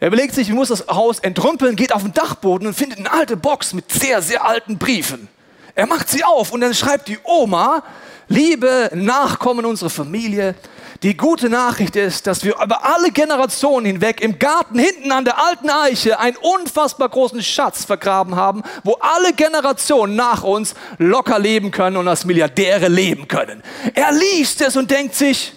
Er 0.00 0.08
überlegt 0.08 0.34
sich, 0.34 0.48
wie 0.48 0.52
muss 0.52 0.68
das 0.68 0.86
Haus 0.88 1.20
entrümpeln, 1.20 1.76
geht 1.76 1.92
auf 1.92 2.02
den 2.02 2.12
Dachboden 2.12 2.66
und 2.66 2.74
findet 2.74 2.98
eine 2.98 3.12
alte 3.12 3.36
Box 3.36 3.72
mit 3.72 3.90
sehr, 3.90 4.20
sehr 4.22 4.44
alten 4.44 4.78
Briefen. 4.78 5.28
Er 5.74 5.86
macht 5.86 6.08
sie 6.08 6.24
auf 6.24 6.52
und 6.52 6.60
dann 6.60 6.74
schreibt 6.74 7.08
die 7.08 7.18
Oma, 7.24 7.82
liebe 8.28 8.90
Nachkommen 8.94 9.64
unserer 9.64 9.90
Familie, 9.90 10.54
die 11.02 11.16
gute 11.16 11.48
Nachricht 11.48 11.96
ist, 11.96 12.26
dass 12.26 12.44
wir 12.44 12.54
über 12.62 12.84
alle 12.84 13.10
Generationen 13.10 13.86
hinweg 13.86 14.20
im 14.20 14.38
Garten 14.38 14.78
hinten 14.78 15.12
an 15.12 15.24
der 15.24 15.38
alten 15.38 15.70
Eiche 15.70 16.18
einen 16.18 16.36
unfassbar 16.36 17.08
großen 17.08 17.42
Schatz 17.42 17.84
vergraben 17.84 18.36
haben, 18.36 18.62
wo 18.84 18.94
alle 19.00 19.32
Generationen 19.32 20.16
nach 20.16 20.42
uns 20.42 20.74
locker 20.98 21.38
leben 21.38 21.70
können 21.70 21.96
und 21.96 22.08
als 22.08 22.24
Milliardäre 22.24 22.88
leben 22.88 23.28
können. 23.28 23.62
Er 23.94 24.12
liest 24.12 24.60
es 24.60 24.76
und 24.76 24.90
denkt 24.90 25.14
sich, 25.14 25.52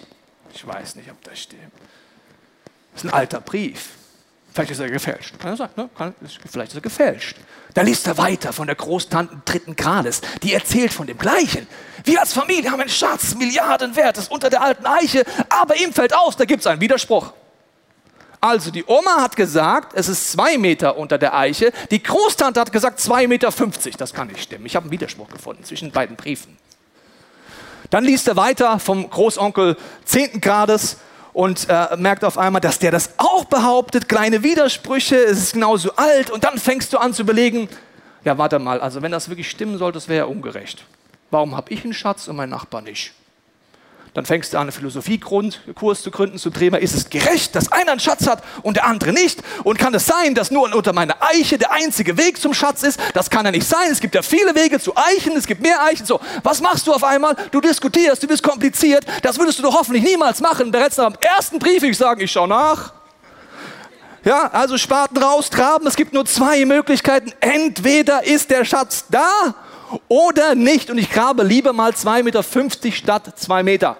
ich 0.54 0.66
weiß 0.66 0.96
nicht, 0.96 1.10
ob 1.10 1.22
das 1.24 1.38
stimmt. 1.38 1.62
Das 2.92 3.04
ist 3.04 3.10
ein 3.10 3.14
alter 3.14 3.40
Brief. 3.40 3.99
Vielleicht 4.52 4.72
ist 4.72 4.80
er 4.80 4.90
gefälscht. 4.90 5.38
Kann 5.38 5.52
er 5.52 5.56
sagen, 5.56 5.72
ne? 5.76 5.88
Kann, 5.96 6.14
vielleicht 6.50 6.72
ist 6.72 6.76
er 6.76 6.80
gefälscht. 6.80 7.36
Da 7.74 7.82
liest 7.82 8.06
er 8.08 8.18
weiter 8.18 8.52
von 8.52 8.66
der 8.66 8.74
Großtante 8.74 9.40
dritten 9.44 9.76
Grades. 9.76 10.22
Die 10.42 10.52
erzählt 10.54 10.92
von 10.92 11.06
dem 11.06 11.18
Gleichen. 11.18 11.68
Wir 12.04 12.20
als 12.20 12.32
Familie 12.32 12.70
haben 12.70 12.80
einen 12.80 12.90
Schatz, 12.90 13.34
Milliarden 13.36 13.94
wert, 13.94 14.18
ist 14.18 14.30
unter 14.30 14.50
der 14.50 14.62
alten 14.62 14.86
Eiche, 14.86 15.24
aber 15.48 15.76
ihm 15.76 15.92
fällt 15.92 16.14
aus, 16.14 16.36
da 16.36 16.46
gibt 16.46 16.60
es 16.60 16.66
einen 16.66 16.80
Widerspruch. 16.80 17.32
Also 18.40 18.70
die 18.70 18.84
Oma 18.86 19.20
hat 19.20 19.36
gesagt, 19.36 19.92
es 19.94 20.08
ist 20.08 20.32
zwei 20.32 20.56
Meter 20.56 20.96
unter 20.96 21.18
der 21.18 21.36
Eiche. 21.36 21.72
Die 21.90 22.02
Großtante 22.02 22.58
hat 22.58 22.72
gesagt 22.72 22.98
zwei 22.98 23.26
Meter. 23.26 23.52
fünfzig. 23.52 23.96
Das 23.98 24.14
kann 24.14 24.28
nicht 24.28 24.42
stimmen. 24.42 24.64
Ich 24.64 24.74
habe 24.74 24.84
einen 24.84 24.92
Widerspruch 24.92 25.28
gefunden 25.28 25.62
zwischen 25.62 25.92
beiden 25.92 26.16
Briefen. 26.16 26.56
Dann 27.90 28.02
liest 28.02 28.28
er 28.28 28.36
weiter 28.36 28.78
vom 28.78 29.10
Großonkel 29.10 29.76
zehnten 30.06 30.40
Grades 30.40 30.96
und 31.32 31.68
äh, 31.68 31.96
merkt 31.96 32.24
auf 32.24 32.38
einmal, 32.38 32.60
dass 32.60 32.78
der 32.78 32.90
das 32.90 33.14
auch 33.18 33.44
behauptet, 33.44 34.08
kleine 34.08 34.42
Widersprüche, 34.42 35.16
es 35.16 35.38
ist 35.38 35.52
genauso 35.54 35.94
alt 35.96 36.30
und 36.30 36.44
dann 36.44 36.58
fängst 36.58 36.92
du 36.92 36.98
an 36.98 37.12
zu 37.12 37.22
überlegen, 37.22 37.68
ja 38.24 38.36
warte 38.38 38.58
mal, 38.58 38.80
also 38.80 39.02
wenn 39.02 39.12
das 39.12 39.28
wirklich 39.28 39.50
stimmen 39.50 39.78
sollte, 39.78 39.96
das 39.96 40.08
wäre 40.08 40.26
ja 40.26 40.32
ungerecht. 40.32 40.84
Warum 41.30 41.56
habe 41.56 41.72
ich 41.72 41.84
einen 41.84 41.94
Schatz 41.94 42.26
und 42.28 42.36
mein 42.36 42.50
Nachbar 42.50 42.82
nicht? 42.82 43.12
Dann 44.14 44.26
fängst 44.26 44.52
du 44.52 44.56
an, 44.56 44.62
einen 44.62 44.72
Philosophiekurs 44.72 46.02
zu 46.02 46.10
gründen, 46.10 46.38
zu 46.38 46.50
Thema, 46.50 46.78
ist 46.78 46.94
es 46.94 47.10
gerecht, 47.10 47.54
dass 47.54 47.70
einer 47.70 47.92
einen 47.92 48.00
Schatz 48.00 48.26
hat 48.26 48.42
und 48.62 48.76
der 48.76 48.86
andere 48.86 49.12
nicht? 49.12 49.40
Und 49.62 49.78
kann 49.78 49.94
es 49.94 50.06
sein, 50.06 50.34
dass 50.34 50.50
nur 50.50 50.74
unter 50.74 50.92
meiner 50.92 51.16
Eiche 51.22 51.58
der 51.58 51.72
einzige 51.72 52.16
Weg 52.18 52.40
zum 52.40 52.52
Schatz 52.52 52.82
ist? 52.82 52.98
Das 53.14 53.30
kann 53.30 53.44
ja 53.44 53.52
nicht 53.52 53.68
sein. 53.68 53.90
Es 53.90 54.00
gibt 54.00 54.14
ja 54.14 54.22
viele 54.22 54.54
Wege 54.54 54.80
zu 54.80 54.96
Eichen, 54.96 55.36
es 55.36 55.46
gibt 55.46 55.62
mehr 55.62 55.82
Eichen. 55.84 56.06
So, 56.06 56.20
was 56.42 56.60
machst 56.60 56.86
du 56.86 56.92
auf 56.92 57.04
einmal? 57.04 57.36
Du 57.52 57.60
diskutierst, 57.60 58.22
du 58.22 58.26
bist 58.26 58.42
kompliziert. 58.42 59.04
Das 59.22 59.38
würdest 59.38 59.58
du 59.58 59.62
doch 59.62 59.74
hoffentlich 59.74 60.02
niemals 60.02 60.40
machen. 60.40 60.72
Bereits 60.72 60.96
nach 60.96 61.12
dem 61.12 61.18
ersten 61.20 61.58
Brief 61.58 61.82
ich 61.84 61.96
sagen, 61.96 62.20
ich 62.20 62.32
schau 62.32 62.46
nach. 62.46 62.92
Ja, 64.24 64.48
also 64.52 64.76
Spaten 64.76 65.16
raus, 65.16 65.48
traben. 65.50 65.86
Es 65.86 65.96
gibt 65.96 66.12
nur 66.12 66.26
zwei 66.26 66.64
Möglichkeiten. 66.64 67.32
Entweder 67.40 68.24
ist 68.24 68.50
der 68.50 68.64
Schatz 68.64 69.04
da 69.08 69.54
oder 70.08 70.54
nicht. 70.54 70.90
Und 70.90 70.98
ich 70.98 71.10
grabe 71.10 71.42
lieber 71.42 71.72
mal 71.72 71.92
2,50 71.92 72.22
Meter 72.22 72.92
statt 72.92 73.32
2 73.36 73.62
Meter. 73.62 73.96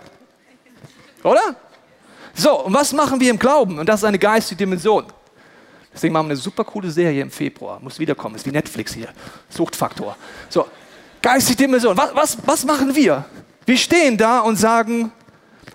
Oder? 1.23 1.57
So, 2.35 2.65
und 2.65 2.75
was 2.75 2.93
machen 2.93 3.21
wir 3.21 3.31
im 3.31 3.39
Glauben? 3.39 3.79
Und 3.79 3.89
das 3.89 4.01
ist 4.01 4.05
eine 4.05 4.19
geistige 4.19 4.59
Dimension. 4.59 5.05
Deswegen 5.93 6.13
machen 6.13 6.27
wir 6.27 6.33
eine 6.33 6.41
super 6.41 6.65
coole 6.65 6.91
Serie 6.91 7.23
im 7.23 7.31
Februar. 7.31 7.81
Muss 7.81 7.99
wiederkommen, 7.99 8.37
ist 8.37 8.47
wie 8.47 8.53
Netflix 8.53 8.95
hier. 8.95 9.09
Suchtfaktor. 9.49 10.17
So, 10.49 10.67
geistige 11.21 11.57
Dimension. 11.57 11.97
Was, 11.97 12.15
was, 12.15 12.39
was 12.47 12.65
machen 12.65 12.95
wir? 12.95 13.25
Wir 13.67 13.77
stehen 13.77 14.17
da 14.17 14.41
und 14.41 14.57
sagen, 14.57 15.13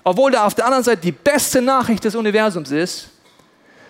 obwohl 0.03 0.31
da 0.31 0.45
auf 0.45 0.55
der 0.55 0.65
anderen 0.65 0.83
Seite 0.83 1.01
die 1.01 1.11
beste 1.11 1.61
Nachricht 1.61 2.03
des 2.03 2.15
Universums 2.15 2.71
ist, 2.71 3.09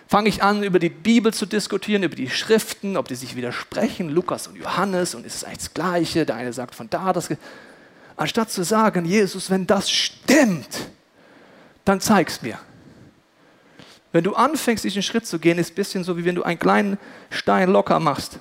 fange 0.06 0.28
ich 0.28 0.42
an, 0.42 0.62
über 0.62 0.78
die 0.78 0.88
Bibel 0.88 1.32
zu 1.32 1.46
diskutieren, 1.46 2.02
über 2.02 2.16
die 2.16 2.30
Schriften, 2.30 2.96
ob 2.96 3.08
die 3.08 3.14
sich 3.14 3.36
widersprechen, 3.36 4.08
Lukas 4.08 4.46
und 4.46 4.56
Johannes, 4.56 5.14
und 5.14 5.26
ist 5.26 5.36
es 5.36 5.44
eigentlich 5.44 5.58
das 5.58 5.74
Gleiche? 5.74 6.26
Der 6.26 6.36
eine 6.36 6.52
sagt 6.52 6.74
von 6.74 6.88
da, 6.90 7.12
das. 7.12 7.28
Anstatt 8.16 8.50
zu 8.50 8.62
sagen, 8.62 9.04
Jesus, 9.04 9.50
wenn 9.50 9.66
das 9.66 9.90
stimmt, 9.90 10.88
dann 11.84 12.00
zeig's 12.00 12.40
mir. 12.40 12.58
Wenn 14.12 14.24
du 14.24 14.34
anfängst, 14.34 14.84
diesen 14.84 15.02
Schritt 15.02 15.26
zu 15.26 15.38
gehen, 15.38 15.58
ist 15.58 15.72
ein 15.72 15.74
bisschen 15.74 16.02
so, 16.02 16.16
wie 16.16 16.24
wenn 16.24 16.34
du 16.34 16.42
einen 16.42 16.58
kleinen 16.58 16.96
Stein 17.28 17.68
locker 17.70 18.00
machst. 18.00 18.38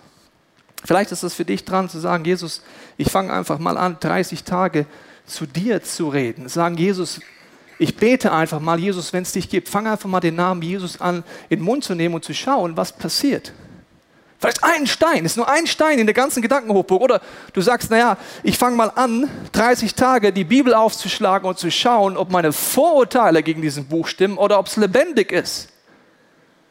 Vielleicht 0.85 1.11
ist 1.11 1.23
es 1.23 1.33
für 1.33 1.43
dich 1.43 1.65
dran 1.65 1.89
zu 1.89 1.99
sagen, 1.99 2.23
Jesus, 2.23 2.61
ich 2.95 3.11
fange 3.11 3.33
einfach 3.33 3.59
mal 3.59 3.77
an, 3.77 3.97
30 3.99 4.43
Tage 4.43 4.85
zu 5.25 5.45
dir 5.45 5.83
zu 5.83 6.09
reden. 6.09 6.47
Sagen, 6.47 6.77
Jesus, 6.77 7.19
ich 7.77 7.97
bete 7.97 8.31
einfach 8.31 8.59
mal, 8.59 8.79
Jesus, 8.79 9.11
wenn 9.13 9.23
es 9.23 9.31
dich 9.31 9.49
gibt, 9.49 9.69
fang 9.69 9.87
einfach 9.87 10.09
mal 10.09 10.19
den 10.19 10.35
Namen 10.35 10.61
Jesus 10.61 11.01
an, 11.01 11.23
in 11.49 11.59
den 11.59 11.65
Mund 11.65 11.83
zu 11.83 11.95
nehmen 11.95 12.15
und 12.15 12.23
zu 12.23 12.33
schauen, 12.33 12.77
was 12.77 12.93
passiert. 12.93 13.53
Vielleicht 14.37 14.63
ein 14.63 14.85
Stein, 14.85 15.25
ist 15.25 15.37
nur 15.37 15.49
ein 15.49 15.65
Stein 15.65 15.97
in 15.97 16.05
der 16.05 16.13
ganzen 16.13 16.41
Gedankenhochburg. 16.41 17.01
Oder 17.01 17.21
du 17.53 17.61
sagst, 17.61 17.89
naja, 17.89 18.17
ich 18.43 18.57
fange 18.57 18.75
mal 18.75 18.91
an, 18.93 19.29
30 19.53 19.95
Tage 19.95 20.31
die 20.31 20.43
Bibel 20.43 20.73
aufzuschlagen 20.73 21.47
und 21.47 21.57
zu 21.57 21.71
schauen, 21.71 22.17
ob 22.17 22.31
meine 22.31 22.51
Vorurteile 22.51 23.43
gegen 23.43 23.61
diesen 23.61 23.87
Buch 23.87 24.07
stimmen 24.07 24.37
oder 24.37 24.59
ob 24.59 24.67
es 24.67 24.75
lebendig 24.75 25.31
ist. 25.31 25.69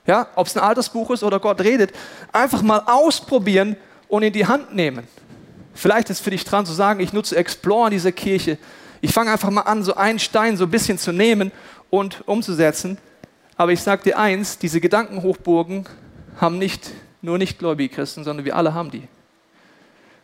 Ja, 0.07 0.29
ob 0.35 0.47
es 0.47 0.57
ein 0.57 0.63
altes 0.63 0.91
Buch 0.91 1.11
ist 1.11 1.23
oder 1.23 1.41
Gott 1.41 1.63
redet. 1.63 1.93
Einfach 2.33 2.61
mal 2.61 2.83
ausprobieren 2.87 3.77
und 4.09 4.23
in 4.23 4.33
die 4.33 4.47
Hand 4.47 4.75
nehmen. 4.75 5.09
Vielleicht 5.73 6.11
ist 6.11 6.21
für 6.21 6.31
dich 6.31 6.45
dran 6.45 6.67
zu 6.67 6.73
sagen, 6.73 7.01
ich 7.01 7.13
nutze 7.13 7.37
Explore 7.37 7.87
in 7.87 7.93
dieser 7.93 8.13
Kirche 8.13 8.59
ich 9.05 9.13
fange 9.13 9.31
einfach 9.33 9.51
mal 9.51 9.61
an, 9.61 9.83
so 9.83 9.97
einen 9.97 10.19
Stein 10.19 10.57
so 10.57 10.65
ein 10.65 10.71
bisschen 10.71 10.97
zu 10.97 11.13
nehmen 11.13 11.53
und 11.91 12.27
umzusetzen. 12.27 12.97
Aber 13.55 13.71
ich 13.71 13.83
sage 13.83 14.03
dir 14.03 14.19
eins, 14.19 14.57
diese 14.57 14.81
Gedankenhochburgen 14.81 15.85
haben 16.41 16.57
nicht 16.57 16.91
nur 17.21 17.37
nicht-gläubige 17.37 17.95
Christen, 17.95 18.25
sondern 18.25 18.47
wir 18.47 18.57
alle 18.57 18.73
haben 18.73 18.91
die. 18.91 19.07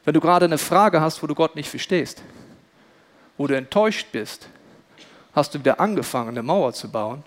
Wenn 0.07 0.14
du 0.14 0.21
gerade 0.21 0.47
eine 0.47 0.57
Frage 0.57 1.03
hast, 1.03 1.23
wo 1.23 1.27
du 1.27 1.35
Gott 1.35 1.57
nicht 1.57 1.69
verstehst, 1.69 2.23
wo 3.37 3.47
du 3.47 3.55
enttäuscht 3.55 4.07
bist, 4.12 4.49
hast 5.35 5.55
du 5.55 5.59
wieder 5.59 5.79
angefangen, 5.79 6.31
eine 6.31 6.43
Mauer 6.43 6.73
zu 6.73 6.90
bauen 6.90 7.23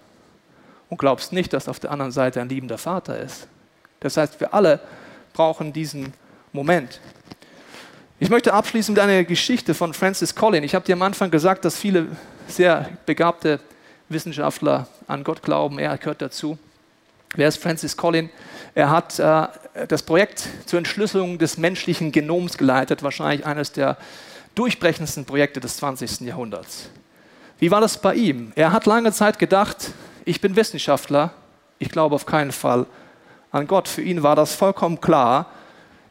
und 0.89 0.98
glaubst 0.98 1.34
nicht, 1.34 1.54
dass 1.54 1.70
auf 1.70 1.80
der 1.80 1.92
anderen 1.92 2.12
Seite 2.12 2.42
ein 2.42 2.50
liebender 2.50 2.80
Vater 2.80 3.20
ist. 3.20 3.48
Das 4.00 4.18
heißt, 4.18 4.39
wir 4.39 4.56
alle 4.56 4.80
brauchen 5.34 5.72
diesen 5.72 6.13
Moment. 6.52 7.00
Ich 8.24 8.30
möchte 8.30 8.54
abschließen 8.54 8.94
mit 8.94 9.04
einer 9.04 9.26
Geschichte 9.26 9.74
von 9.74 9.94
Francis 9.94 10.34
Collin. 10.34 10.64
Ich 10.64 10.76
habe 10.76 10.86
dir 10.86 10.94
am 10.94 11.02
Anfang 11.02 11.30
gesagt, 11.30 11.66
dass 11.66 11.78
viele 11.78 12.08
sehr 12.48 12.90
begabte 13.06 13.60
Wissenschaftler 14.08 14.88
an 15.08 15.26
Gott 15.26 15.44
glauben. 15.44 15.78
Er 15.78 15.98
gehört 15.98 16.22
dazu. 16.22 16.58
Wer 17.36 17.50
ist 17.50 17.62
Francis 17.62 17.98
Collin? 17.98 18.30
Er 18.76 18.92
hat 18.92 19.20
äh, 19.20 19.48
das 19.90 20.04
Projekt 20.04 20.48
zur 20.66 20.78
Entschlüsselung 20.78 21.38
des 21.38 21.58
menschlichen 21.58 22.14
Genoms 22.14 22.58
geleitet, 22.58 23.04
wahrscheinlich 23.04 23.46
eines 23.46 23.74
der 23.74 23.98
durchbrechendsten 24.56 25.26
Projekte 25.26 25.60
des 25.60 25.76
20. 25.76 26.22
Jahrhunderts. 26.22 26.88
Wie 27.60 27.72
war 27.72 27.82
das 27.82 27.98
bei 27.98 28.16
ihm? 28.16 28.54
Er 28.56 28.72
hat 28.72 28.86
lange 28.86 29.12
Zeit 29.12 29.38
gedacht, 29.38 29.92
ich 30.24 30.40
bin 30.40 30.56
Wissenschaftler, 30.56 31.34
ich 31.78 31.90
glaube 31.90 32.16
auf 32.16 32.26
keinen 32.26 32.54
Fall 32.54 32.86
an 33.52 33.68
Gott. 33.68 33.90
Für 33.90 34.02
ihn 34.02 34.24
war 34.24 34.38
das 34.38 34.56
vollkommen 34.56 35.02
klar, 35.02 35.48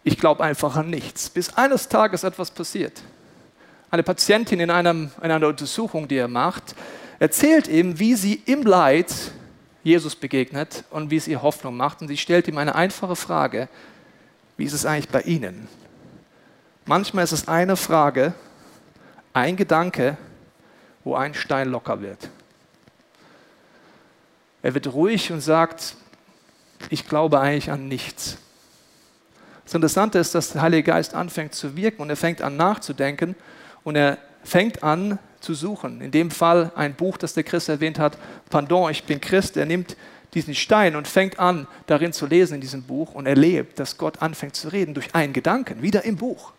ich 0.04 0.18
glaube 0.18 0.42
einfach 0.42 0.76
an 0.76 0.90
nichts. 0.90 1.30
Bis 1.30 1.54
eines 1.54 1.88
Tages 1.88 2.24
etwas 2.24 2.50
passiert. 2.50 3.02
Eine 3.90 4.02
Patientin 4.02 4.60
in, 4.60 4.70
einem, 4.70 5.10
in 5.22 5.30
einer 5.30 5.48
Untersuchung, 5.48 6.08
die 6.08 6.16
er 6.16 6.28
macht, 6.28 6.74
erzählt 7.18 7.68
ihm, 7.68 7.98
wie 7.98 8.14
sie 8.14 8.42
im 8.46 8.62
Leid 8.62 9.12
Jesus 9.84 10.16
begegnet 10.16 10.84
und 10.90 11.10
wie 11.10 11.16
es 11.16 11.28
ihr 11.28 11.42
Hoffnung 11.42 11.76
macht. 11.76 12.00
Und 12.00 12.08
sie 12.08 12.16
stellt 12.16 12.48
ihm 12.48 12.58
eine 12.58 12.74
einfache 12.74 13.16
Frage. 13.16 13.68
Wie 14.56 14.64
ist 14.64 14.72
es 14.72 14.86
eigentlich 14.86 15.08
bei 15.08 15.22
Ihnen? 15.22 15.68
Manchmal 16.84 17.24
ist 17.24 17.32
es 17.32 17.48
eine 17.48 17.76
Frage, 17.76 18.34
ein 19.32 19.56
Gedanke, 19.56 20.16
wo 21.04 21.14
ein 21.14 21.34
Stein 21.34 21.68
locker 21.68 22.00
wird. 22.00 22.28
Er 24.62 24.74
wird 24.74 24.92
ruhig 24.92 25.32
und 25.32 25.40
sagt, 25.40 25.96
ich 26.90 27.08
glaube 27.08 27.40
eigentlich 27.40 27.70
an 27.70 27.88
nichts. 27.88 28.38
Das 29.72 29.76
Interessante 29.76 30.18
ist, 30.18 30.34
dass 30.34 30.52
der 30.52 30.60
Heilige 30.60 30.82
Geist 30.82 31.14
anfängt 31.14 31.54
zu 31.54 31.74
wirken 31.78 32.02
und 32.02 32.10
er 32.10 32.16
fängt 32.16 32.42
an 32.42 32.58
nachzudenken 32.58 33.34
und 33.84 33.96
er 33.96 34.18
fängt 34.44 34.82
an 34.82 35.18
zu 35.40 35.54
suchen. 35.54 36.02
In 36.02 36.10
dem 36.10 36.30
Fall 36.30 36.70
ein 36.74 36.92
Buch, 36.92 37.16
das 37.16 37.32
der 37.32 37.42
Christ 37.42 37.70
erwähnt 37.70 37.98
hat, 37.98 38.18
Pardon, 38.50 38.90
ich 38.90 39.04
bin 39.04 39.18
Christ. 39.18 39.56
Er 39.56 39.64
nimmt 39.64 39.96
diesen 40.34 40.54
Stein 40.54 40.94
und 40.94 41.08
fängt 41.08 41.38
an, 41.38 41.66
darin 41.86 42.12
zu 42.12 42.26
lesen 42.26 42.56
in 42.56 42.60
diesem 42.60 42.82
Buch 42.82 43.14
und 43.14 43.24
erlebt, 43.24 43.80
dass 43.80 43.96
Gott 43.96 44.20
anfängt 44.20 44.56
zu 44.56 44.68
reden 44.68 44.92
durch 44.92 45.14
einen 45.14 45.32
Gedanken, 45.32 45.80
wieder 45.80 46.04
im 46.04 46.16
Buch. 46.16 46.52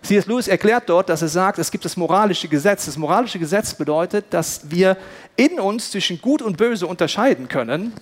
C.S. 0.00 0.24
Lewis 0.24 0.48
erklärt 0.48 0.88
dort, 0.88 1.10
dass 1.10 1.20
er 1.20 1.28
sagt, 1.28 1.58
es 1.58 1.70
gibt 1.70 1.84
das 1.84 1.98
moralische 1.98 2.48
Gesetz. 2.48 2.86
Das 2.86 2.96
moralische 2.96 3.38
Gesetz 3.38 3.74
bedeutet, 3.74 4.24
dass 4.30 4.70
wir 4.70 4.96
in 5.36 5.60
uns 5.60 5.90
zwischen 5.90 6.22
Gut 6.22 6.40
und 6.40 6.56
Böse 6.56 6.86
unterscheiden 6.86 7.48
können 7.48 7.92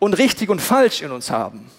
und 0.00 0.14
richtig 0.18 0.48
und 0.48 0.60
falsch 0.60 1.02
in 1.02 1.12
uns 1.12 1.30
haben. 1.30 1.70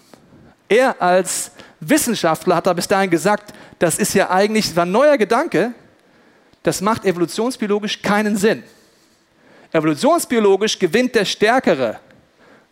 Er 0.69 1.01
als 1.01 1.51
Wissenschaftler 1.79 2.55
hat 2.55 2.67
da 2.67 2.73
bis 2.73 2.87
dahin 2.87 3.09
gesagt, 3.09 3.53
das 3.79 3.97
ist 3.97 4.13
ja 4.13 4.29
eigentlich 4.29 4.75
war 4.75 4.85
ein 4.85 4.91
neuer 4.91 5.17
Gedanke, 5.17 5.73
das 6.63 6.81
macht 6.81 7.05
evolutionsbiologisch 7.05 8.01
keinen 8.01 8.37
Sinn. 8.37 8.63
Evolutionsbiologisch 9.71 10.77
gewinnt 10.77 11.15
der 11.15 11.25
Stärkere. 11.25 11.99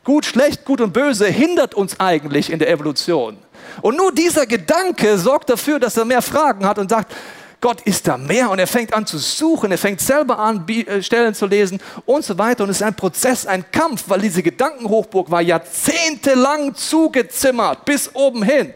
Gut, 0.04 0.26
schlecht, 0.26 0.64
gut 0.64 0.82
und 0.82 0.94
böse 0.94 1.28
hindert 1.28 1.74
uns 1.74 2.00
eigentlich 2.00 2.52
in 2.52 2.60
der 2.60 2.70
Evolution. 2.70 3.38
Und 3.82 3.98
nur 3.98 4.14
dieser 4.14 4.46
Gedanke 4.46 5.18
sorgt 5.18 5.50
dafür, 5.50 5.80
dass 5.80 5.98
er 5.98 6.06
mehr 6.06 6.22
Fragen 6.22 6.66
hat 6.66 6.80
und 6.80 6.90
sagt, 6.90 7.14
Gott 7.60 7.82
ist 7.82 8.08
da 8.08 8.18
mehr 8.18 8.52
und 8.52 8.60
er 8.60 8.68
fängt 8.68 8.94
an 8.94 9.08
zu 9.08 9.18
suchen, 9.18 9.72
er 9.72 9.80
fängt 9.80 10.00
selber 10.00 10.38
an, 10.38 10.68
äh, 10.68 11.02
Stellen 11.02 11.34
zu 11.34 11.48
lesen 11.48 11.80
und 12.06 12.24
so 12.24 12.38
weiter. 12.38 12.64
Und 12.64 12.70
es 12.70 12.78
ist 12.78 12.84
ein 12.84 12.94
Prozess, 12.94 13.48
ein 13.48 13.72
Kampf, 13.72 14.04
weil 14.08 14.22
diese 14.22 14.44
Gedankenhochburg 14.44 15.32
war 15.32 15.42
jahrzehntelang 15.42 16.76
zugezimmert, 16.76 17.84
bis 17.84 18.14
oben 18.14 18.44
hin. 18.44 18.74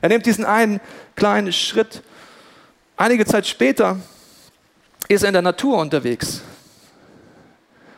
Er 0.00 0.08
nimmt 0.08 0.24
diesen 0.24 0.46
einen 0.46 0.80
kleinen 1.16 1.52
Schritt. 1.52 2.02
Einige 2.96 3.26
Zeit 3.26 3.46
später 3.46 3.98
ist 5.08 5.22
er 5.22 5.28
in 5.28 5.34
der 5.34 5.42
Natur 5.42 5.78
unterwegs. 5.78 6.40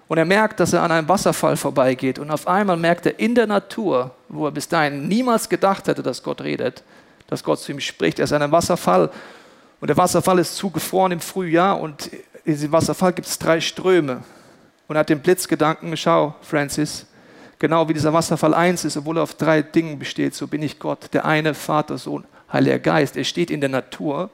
Und 0.08 0.18
er 0.18 0.24
merkt, 0.24 0.58
dass 0.58 0.72
er 0.72 0.82
an 0.82 0.90
einem 0.90 1.08
Wasserfall 1.08 1.56
vorbeigeht. 1.56 2.18
Und 2.18 2.30
auf 2.30 2.48
einmal 2.48 2.76
merkt 2.76 3.06
er 3.06 3.18
in 3.20 3.34
der 3.34 3.46
Natur, 3.46 4.12
wo 4.28 4.46
er 4.46 4.50
bis 4.50 4.66
dahin 4.66 5.06
niemals 5.06 5.48
gedacht 5.48 5.86
hätte, 5.86 6.02
dass 6.02 6.22
Gott 6.22 6.40
redet, 6.40 6.82
dass 7.28 7.44
Gott 7.44 7.60
zu 7.60 7.72
ihm 7.72 7.80
spricht. 7.80 8.18
Er 8.18 8.24
ist 8.24 8.32
an 8.32 8.42
einem 8.42 8.52
Wasserfall 8.52 9.10
und 9.80 9.88
der 9.88 9.96
Wasserfall 9.96 10.38
ist 10.38 10.56
zugefroren 10.56 11.12
im 11.12 11.20
Frühjahr 11.20 11.80
und 11.80 12.10
in 12.44 12.54
diesem 12.54 12.72
Wasserfall 12.72 13.12
gibt 13.12 13.28
es 13.28 13.38
drei 13.38 13.60
Ströme. 13.60 14.22
Und 14.88 14.96
er 14.96 15.00
hat 15.00 15.10
den 15.10 15.20
Blitzgedanken, 15.20 15.96
schau, 15.96 16.34
Francis, 16.40 17.06
genau 17.58 17.88
wie 17.88 17.92
dieser 17.92 18.12
Wasserfall 18.12 18.54
eins 18.54 18.84
ist, 18.84 18.96
obwohl 18.96 19.18
er 19.18 19.22
auf 19.22 19.34
drei 19.34 19.62
Dingen 19.62 19.98
besteht, 19.98 20.34
so 20.34 20.46
bin 20.46 20.62
ich 20.62 20.78
Gott, 20.78 21.12
der 21.12 21.24
eine 21.24 21.54
Vater, 21.54 21.98
Sohn, 21.98 22.24
Heiliger 22.52 22.78
Geist. 22.78 23.16
Er 23.16 23.24
steht 23.24 23.50
in 23.50 23.60
der 23.60 23.68
Natur 23.68 24.30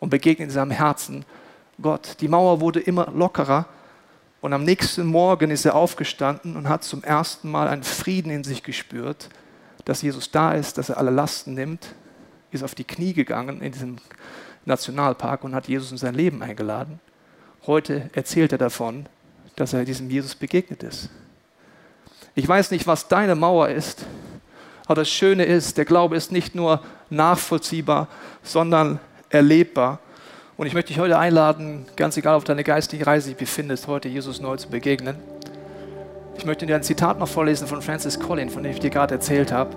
und 0.00 0.10
begegnet 0.10 0.48
in 0.48 0.54
seinem 0.54 0.72
Herzen 0.72 1.24
Gott. 1.80 2.16
Die 2.20 2.28
Mauer 2.28 2.60
wurde 2.60 2.80
immer 2.80 3.10
lockerer 3.12 3.66
und 4.40 4.52
am 4.52 4.64
nächsten 4.64 5.06
Morgen 5.06 5.50
ist 5.50 5.64
er 5.64 5.74
aufgestanden 5.74 6.56
und 6.56 6.68
hat 6.68 6.84
zum 6.84 7.02
ersten 7.02 7.50
Mal 7.50 7.68
einen 7.68 7.84
Frieden 7.84 8.30
in 8.30 8.44
sich 8.44 8.62
gespürt, 8.62 9.30
dass 9.84 10.02
Jesus 10.02 10.30
da 10.30 10.52
ist, 10.52 10.76
dass 10.76 10.90
er 10.90 10.98
alle 10.98 11.10
Lasten 11.10 11.54
nimmt, 11.54 11.94
ist 12.54 12.62
auf 12.62 12.74
die 12.74 12.84
Knie 12.84 13.12
gegangen 13.12 13.60
in 13.60 13.72
diesem 13.72 13.96
Nationalpark 14.64 15.44
und 15.44 15.54
hat 15.54 15.68
Jesus 15.68 15.90
in 15.92 15.98
sein 15.98 16.14
Leben 16.14 16.42
eingeladen. 16.42 17.00
Heute 17.66 18.10
erzählt 18.12 18.52
er 18.52 18.58
davon, 18.58 19.06
dass 19.56 19.72
er 19.72 19.84
diesem 19.84 20.10
Jesus 20.10 20.34
begegnet 20.34 20.82
ist. 20.82 21.10
Ich 22.34 22.48
weiß 22.48 22.70
nicht, 22.70 22.86
was 22.86 23.08
deine 23.08 23.34
Mauer 23.34 23.68
ist, 23.68 24.04
aber 24.86 24.96
das 24.96 25.08
Schöne 25.08 25.44
ist, 25.44 25.78
der 25.78 25.84
Glaube 25.84 26.16
ist 26.16 26.32
nicht 26.32 26.54
nur 26.54 26.82
nachvollziehbar, 27.10 28.08
sondern 28.42 28.98
erlebbar. 29.30 30.00
Und 30.56 30.66
ich 30.66 30.74
möchte 30.74 30.88
dich 30.88 30.98
heute 30.98 31.18
einladen, 31.18 31.86
ganz 31.96 32.16
egal, 32.16 32.34
auf 32.34 32.44
deine 32.44 32.64
geistige 32.64 33.06
Reise 33.06 33.30
dich 33.30 33.38
befindest, 33.38 33.86
heute 33.86 34.08
Jesus 34.08 34.40
neu 34.40 34.56
zu 34.56 34.68
begegnen. 34.68 35.16
Ich 36.36 36.44
möchte 36.44 36.66
dir 36.66 36.76
ein 36.76 36.82
Zitat 36.82 37.18
noch 37.18 37.28
vorlesen 37.28 37.66
von 37.66 37.80
Francis 37.80 38.18
Collin, 38.18 38.50
von 38.50 38.62
dem 38.62 38.72
ich 38.72 38.80
dir 38.80 38.90
gerade 38.90 39.14
erzählt 39.14 39.52
habe, 39.52 39.70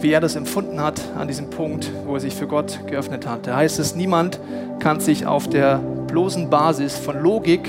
wie 0.00 0.12
er 0.12 0.20
das 0.20 0.36
empfunden 0.36 0.80
hat 0.80 1.00
an 1.16 1.28
diesem 1.28 1.50
Punkt, 1.50 1.90
wo 2.06 2.14
er 2.14 2.20
sich 2.20 2.34
für 2.34 2.46
Gott 2.46 2.80
geöffnet 2.86 3.26
hat. 3.26 3.46
Da 3.46 3.56
heißt 3.56 3.78
es, 3.78 3.94
niemand 3.94 4.40
kann 4.80 5.00
sich 5.00 5.26
auf 5.26 5.48
der 5.48 5.78
bloßen 5.78 6.50
Basis 6.50 6.96
von 6.96 7.22
Logik 7.22 7.68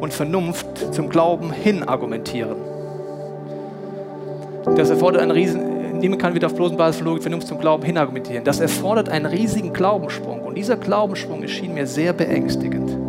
und 0.00 0.12
Vernunft 0.12 0.94
zum 0.94 1.08
Glauben 1.08 1.52
hin 1.52 1.82
argumentieren. 1.82 2.56
Das 4.76 4.90
erfordert 4.90 5.22
einen 5.22 5.30
riesen, 5.30 5.98
niemand 5.98 6.22
kann 6.22 6.34
wieder 6.34 6.46
auf 6.46 6.54
bloßen 6.54 6.76
Basis 6.76 6.98
von 6.98 7.06
Logik, 7.06 7.22
Vernunft 7.22 7.48
zum 7.48 7.58
Glauben 7.58 7.82
hinargumentieren. 7.82 8.44
Das 8.44 8.60
erfordert 8.60 9.08
einen 9.08 9.26
riesigen 9.26 9.72
Glaubenssprung. 9.72 10.42
Und 10.42 10.56
dieser 10.56 10.76
Glaubenssprung 10.76 11.42
erschien 11.42 11.74
mir 11.74 11.86
sehr 11.86 12.12
beängstigend. 12.12 13.07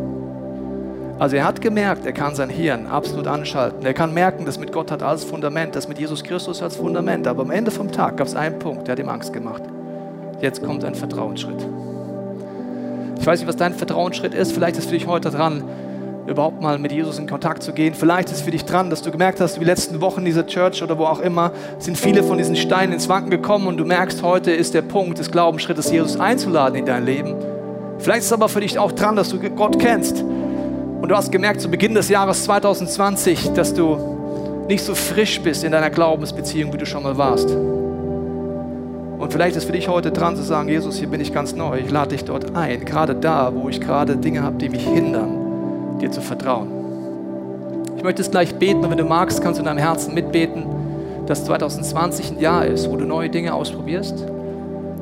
Also 1.19 1.35
er 1.35 1.43
hat 1.43 1.59
gemerkt, 1.59 2.05
er 2.05 2.13
kann 2.13 2.33
sein 2.33 2.49
Hirn 2.49 2.87
absolut 2.87 3.27
anschalten. 3.27 3.85
Er 3.85 3.93
kann 3.93 4.13
merken, 4.13 4.45
dass 4.45 4.57
mit 4.57 4.71
Gott 4.71 4.89
hat 4.89 5.03
als 5.03 5.25
Fundament, 5.25 5.75
das 5.75 5.89
mit 5.89 5.99
Jesus 5.99 6.23
Christus 6.23 6.63
als 6.63 6.77
Fundament. 6.77 7.27
Aber 7.27 7.41
am 7.41 7.51
Ende 7.51 7.71
vom 7.71 7.91
Tag 7.91 8.15
gab 8.15 8.27
es 8.27 8.35
einen 8.35 8.57
Punkt, 8.57 8.87
der 8.87 8.93
hat 8.93 8.99
ihm 8.99 9.09
Angst 9.09 9.33
gemacht. 9.33 9.63
Jetzt 10.39 10.63
kommt 10.63 10.85
ein 10.85 10.95
Vertrauensschritt. 10.95 11.67
Ich 13.19 13.27
weiß 13.27 13.39
nicht, 13.39 13.49
was 13.49 13.57
dein 13.57 13.73
Vertrauensschritt 13.73 14.33
ist. 14.33 14.53
Vielleicht 14.53 14.77
ist 14.77 14.85
für 14.85 14.93
dich 14.93 15.07
heute 15.07 15.29
dran, 15.29 15.61
überhaupt 16.25 16.61
mal 16.61 16.79
mit 16.79 16.93
Jesus 16.93 17.19
in 17.19 17.27
Kontakt 17.27 17.63
zu 17.63 17.73
gehen. 17.73 17.93
Vielleicht 17.93 18.31
ist 18.31 18.43
für 18.43 18.51
dich 18.51 18.63
dran, 18.63 18.89
dass 18.89 19.01
du 19.01 19.11
gemerkt 19.11 19.41
hast, 19.41 19.59
die 19.59 19.65
letzten 19.65 19.99
Wochen 19.99 20.19
in 20.19 20.25
dieser 20.25 20.47
Church 20.47 20.81
oder 20.81 20.97
wo 20.97 21.03
auch 21.03 21.19
immer, 21.19 21.51
sind 21.79 21.97
viele 21.97 22.23
von 22.23 22.37
diesen 22.37 22.55
Steinen 22.55 22.93
ins 22.93 23.09
Wanken 23.09 23.29
gekommen 23.29 23.67
und 23.67 23.75
du 23.75 23.83
merkst, 23.83 24.23
heute 24.23 24.51
ist 24.51 24.73
der 24.73 24.83
Punkt 24.83 25.19
des 25.19 25.29
Glaubensschrittes, 25.29 25.91
Jesus 25.91 26.17
einzuladen 26.17 26.75
in 26.75 26.85
dein 26.85 27.03
Leben. 27.03 27.35
Vielleicht 27.97 28.19
ist 28.19 28.27
es 28.27 28.33
aber 28.33 28.47
für 28.47 28.61
dich 28.61 28.79
auch 28.79 28.93
dran, 28.93 29.17
dass 29.17 29.27
du 29.27 29.39
Gott 29.49 29.79
kennst. 29.79 30.23
Und 31.01 31.09
du 31.09 31.15
hast 31.15 31.31
gemerkt 31.31 31.61
zu 31.61 31.69
Beginn 31.69 31.93
des 31.93 32.09
Jahres 32.09 32.43
2020, 32.43 33.53
dass 33.53 33.73
du 33.73 34.65
nicht 34.67 34.83
so 34.83 34.93
frisch 34.93 35.41
bist 35.41 35.63
in 35.63 35.71
deiner 35.71 35.89
Glaubensbeziehung, 35.89 36.73
wie 36.73 36.77
du 36.77 36.85
schon 36.85 37.03
mal 37.03 37.17
warst. 37.17 37.49
Und 37.49 39.33
vielleicht 39.33 39.55
ist 39.55 39.65
für 39.65 39.71
dich 39.71 39.87
heute 39.87 40.11
dran 40.11 40.35
zu 40.35 40.43
sagen, 40.43 40.69
Jesus, 40.69 40.97
hier 40.97 41.07
bin 41.07 41.21
ich 41.21 41.33
ganz 41.33 41.55
neu, 41.55 41.79
ich 41.79 41.89
lade 41.89 42.09
dich 42.09 42.25
dort 42.25 42.55
ein, 42.55 42.85
gerade 42.85 43.15
da, 43.15 43.51
wo 43.53 43.69
ich 43.69 43.81
gerade 43.81 44.17
Dinge 44.17 44.43
habe, 44.43 44.57
die 44.57 44.69
mich 44.69 44.85
hindern 44.85 45.97
dir 45.99 46.11
zu 46.11 46.21
vertrauen. 46.21 46.69
Ich 47.97 48.03
möchte 48.03 48.21
es 48.21 48.31
gleich 48.31 48.55
beten 48.55 48.83
und 48.83 48.89
wenn 48.89 48.97
du 48.97 49.03
magst, 49.03 49.41
kannst 49.41 49.57
du 49.57 49.61
in 49.61 49.65
deinem 49.65 49.79
Herzen 49.79 50.13
mitbeten, 50.13 50.65
dass 51.25 51.43
2020 51.45 52.31
ein 52.31 52.39
Jahr 52.39 52.65
ist, 52.65 52.89
wo 52.89 52.95
du 52.95 53.05
neue 53.05 53.29
Dinge 53.29 53.53
ausprobierst, 53.53 54.25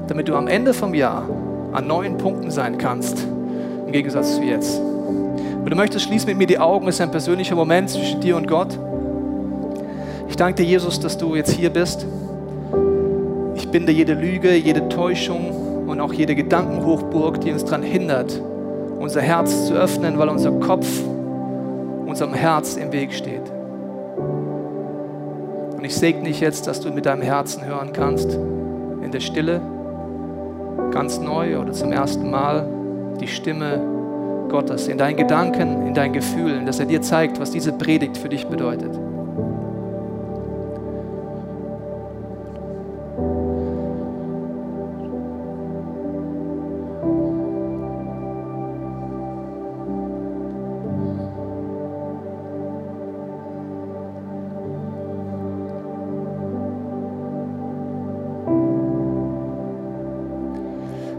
damit 0.08 0.28
du 0.28 0.36
am 0.36 0.48
Ende 0.48 0.74
vom 0.74 0.94
Jahr 0.94 1.30
an 1.74 1.86
neuen 1.86 2.18
Punkten 2.18 2.50
sein 2.50 2.78
kannst, 2.78 3.26
im 3.86 3.92
Gegensatz 3.92 4.36
zu 4.36 4.42
jetzt. 4.42 4.82
Wenn 5.68 5.72
du 5.72 5.78
möchtest, 5.80 6.06
schließ 6.06 6.26
mit 6.26 6.38
mir 6.38 6.48
die 6.48 6.60
Augen, 6.60 6.88
es 6.88 6.96
ist 6.96 7.02
ein 7.02 7.12
persönlicher 7.12 7.54
Moment 7.54 7.90
zwischen 7.90 8.22
dir 8.22 8.38
und 8.38 8.48
Gott. 8.48 8.80
Ich 10.30 10.38
danke 10.38 10.64
dir, 10.64 10.70
Jesus, 10.70 10.98
dass 10.98 11.18
du 11.18 11.36
jetzt 11.36 11.52
hier 11.52 11.70
bist. 11.70 12.06
Ich 13.54 13.68
binde 13.68 13.92
jede 13.92 14.14
Lüge, 14.14 14.56
jede 14.56 14.88
Täuschung 14.88 15.86
und 15.86 16.00
auch 16.00 16.14
jede 16.14 16.36
Gedankenhochburg, 16.36 17.42
die 17.42 17.52
uns 17.52 17.66
daran 17.66 17.84
hindert, 17.84 18.42
unser 18.98 19.20
Herz 19.20 19.68
zu 19.68 19.74
öffnen, 19.74 20.18
weil 20.18 20.30
unser 20.30 20.52
Kopf 20.52 20.88
unserem 22.06 22.34
Herz 22.34 22.78
im 22.78 22.94
Weg 22.94 23.12
steht. 23.12 23.52
Und 25.76 25.84
ich 25.84 25.98
segne 25.98 26.30
dich 26.30 26.40
jetzt, 26.40 26.68
dass 26.68 26.80
du 26.80 26.92
mit 26.92 27.06
deinem 27.06 27.24
Herzen 27.24 27.66
hören 27.66 27.92
kannst, 27.92 28.36
in 29.04 29.12
der 29.12 29.20
Stille, 29.20 29.60
ganz 30.92 31.20
neu 31.20 31.60
oder 31.60 31.74
zum 31.74 31.92
ersten 31.92 32.32
Mal, 32.32 32.70
die 33.20 33.28
Stimme 33.28 33.97
Gottes 34.50 34.88
in 34.88 34.98
deinen 34.98 35.18
Gedanken, 35.18 35.88
in 35.88 35.94
deinen 35.94 36.14
Gefühlen, 36.14 36.66
dass 36.66 36.80
er 36.80 36.86
dir 36.86 37.02
zeigt, 37.02 37.40
was 37.40 37.52
diese 37.52 37.72
Predigt 37.74 38.18
für 38.18 38.30
dich 38.30 38.48
bedeutet. 38.48 38.98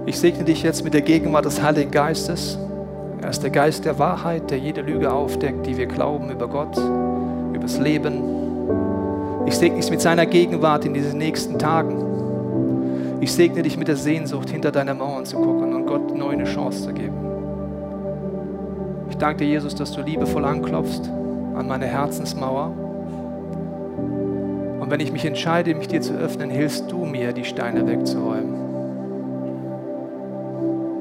Ich 0.09 0.19
segne 0.19 0.43
dich 0.43 0.63
jetzt 0.63 0.83
mit 0.85 0.95
der 0.95 1.03
Gegenwart 1.03 1.45
des 1.45 1.63
Heiligen 1.63 1.91
Geistes. 1.91 2.59
Er 3.29 3.33
ist 3.33 3.43
der 3.43 3.51
Geist 3.51 3.85
der 3.85 3.99
Wahrheit, 3.99 4.51
der 4.51 4.57
jede 4.57 4.81
Lüge 4.81 5.13
aufdeckt, 5.13 5.67
die 5.67 5.77
wir 5.77 5.85
glauben 5.85 6.31
über 6.31 6.49
Gott, 6.49 6.79
über 6.79 7.59
das 7.61 7.79
Leben. 7.79 8.23
Ich 9.45 9.55
segne 9.55 9.79
dich 9.79 9.91
mit 9.91 10.01
seiner 10.01 10.25
Gegenwart 10.25 10.87
in 10.87 10.95
diesen 10.95 11.19
nächsten 11.19 11.59
Tagen. 11.59 13.19
Ich 13.21 13.31
segne 13.31 13.63
dich 13.63 13.77
mit 13.77 13.87
der 13.87 13.97
Sehnsucht, 13.97 14.49
hinter 14.49 14.73
deine 14.73 14.95
Mauern 14.95 15.27
zu 15.27 15.37
gucken 15.37 15.75
und 15.75 15.85
Gott 15.85 16.17
neu 16.17 16.31
eine 16.31 16.45
Chance 16.45 16.85
zu 16.85 16.95
geben. 16.95 17.19
Ich 19.11 19.19
danke 19.19 19.45
dir, 19.45 19.49
Jesus, 19.51 19.75
dass 19.75 19.93
du 19.93 20.01
liebevoll 20.01 20.47
anklopfst 20.47 21.11
an 21.55 21.69
meine 21.69 21.85
Herzensmauer. 21.85 22.73
Und 24.81 24.91
wenn 24.91 25.01
ich 25.01 25.13
mich 25.13 25.27
entscheide, 25.27 25.75
mich 25.75 25.89
dir 25.89 26.01
zu 26.01 26.15
öffnen, 26.15 26.49
hilfst 26.49 26.91
du 26.91 27.05
mir, 27.05 27.35
die 27.35 27.45
Steine 27.45 27.87
wegzuräumen. 27.87 28.38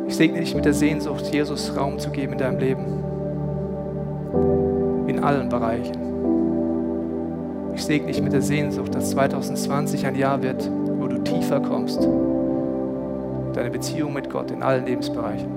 Ich 0.07 0.15
segne 0.15 0.39
dich 0.39 0.55
mit 0.55 0.63
der 0.65 0.73
Sehnsucht, 0.73 1.33
Jesus 1.33 1.75
Raum 1.75 1.99
zu 1.99 2.09
geben 2.09 2.33
in 2.33 2.39
deinem 2.39 2.59
Leben. 2.59 2.85
In 5.07 5.23
allen 5.23 5.49
Bereichen. 5.49 5.97
Ich 7.75 7.83
segne 7.83 8.07
dich 8.07 8.21
mit 8.21 8.33
der 8.33 8.41
Sehnsucht, 8.41 8.95
dass 8.95 9.11
2020 9.11 10.05
ein 10.05 10.15
Jahr 10.15 10.41
wird, 10.41 10.71
wo 10.97 11.07
du 11.07 11.19
tiefer 11.19 11.59
kommst. 11.59 12.07
deine 13.53 13.69
Beziehung 13.71 14.13
mit 14.13 14.29
Gott 14.29 14.51
in 14.51 14.61
allen 14.61 14.85
Lebensbereichen. 14.85 15.49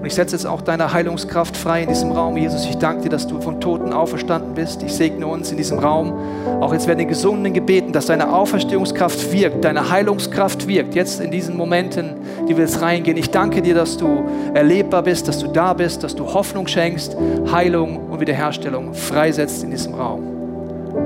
Und 0.00 0.06
ich 0.06 0.14
setze 0.14 0.34
jetzt 0.34 0.46
auch 0.46 0.62
deine 0.62 0.94
Heilungskraft 0.94 1.54
frei 1.54 1.82
in 1.82 1.90
diesem 1.90 2.12
Raum. 2.12 2.34
Jesus, 2.38 2.64
ich 2.64 2.78
danke 2.78 3.02
dir, 3.02 3.08
dass 3.10 3.26
du 3.26 3.38
von 3.38 3.60
Toten 3.60 3.92
auferstanden 3.92 4.54
bist. 4.54 4.82
Ich 4.82 4.94
segne 4.94 5.26
uns 5.26 5.50
in 5.50 5.58
diesem 5.58 5.78
Raum. 5.78 6.14
Auch 6.60 6.72
jetzt 6.72 6.86
werden 6.86 7.00
die 7.00 7.06
Gesundenen 7.06 7.52
gebeten, 7.52 7.92
dass 7.92 8.06
deine 8.06 8.32
Auferstehungskraft 8.32 9.30
wirkt, 9.30 9.62
deine 9.62 9.90
Heilungskraft 9.90 10.66
wirkt. 10.66 10.94
Jetzt 10.94 11.20
in 11.20 11.30
diesen 11.30 11.54
Momenten, 11.54 12.14
die 12.48 12.56
wir 12.56 12.64
jetzt 12.64 12.80
reingehen. 12.80 13.18
Ich 13.18 13.30
danke 13.30 13.60
dir, 13.60 13.74
dass 13.74 13.98
du 13.98 14.24
erlebbar 14.54 15.02
bist, 15.02 15.28
dass 15.28 15.38
du 15.38 15.48
da 15.48 15.74
bist, 15.74 16.02
dass 16.02 16.16
du 16.16 16.32
Hoffnung 16.32 16.66
schenkst, 16.66 17.14
Heilung 17.52 18.08
und 18.08 18.20
Wiederherstellung 18.20 18.94
freisetzt 18.94 19.62
in 19.64 19.70
diesem 19.70 19.92
Raum. 19.92 20.22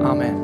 Amen. 0.05 0.44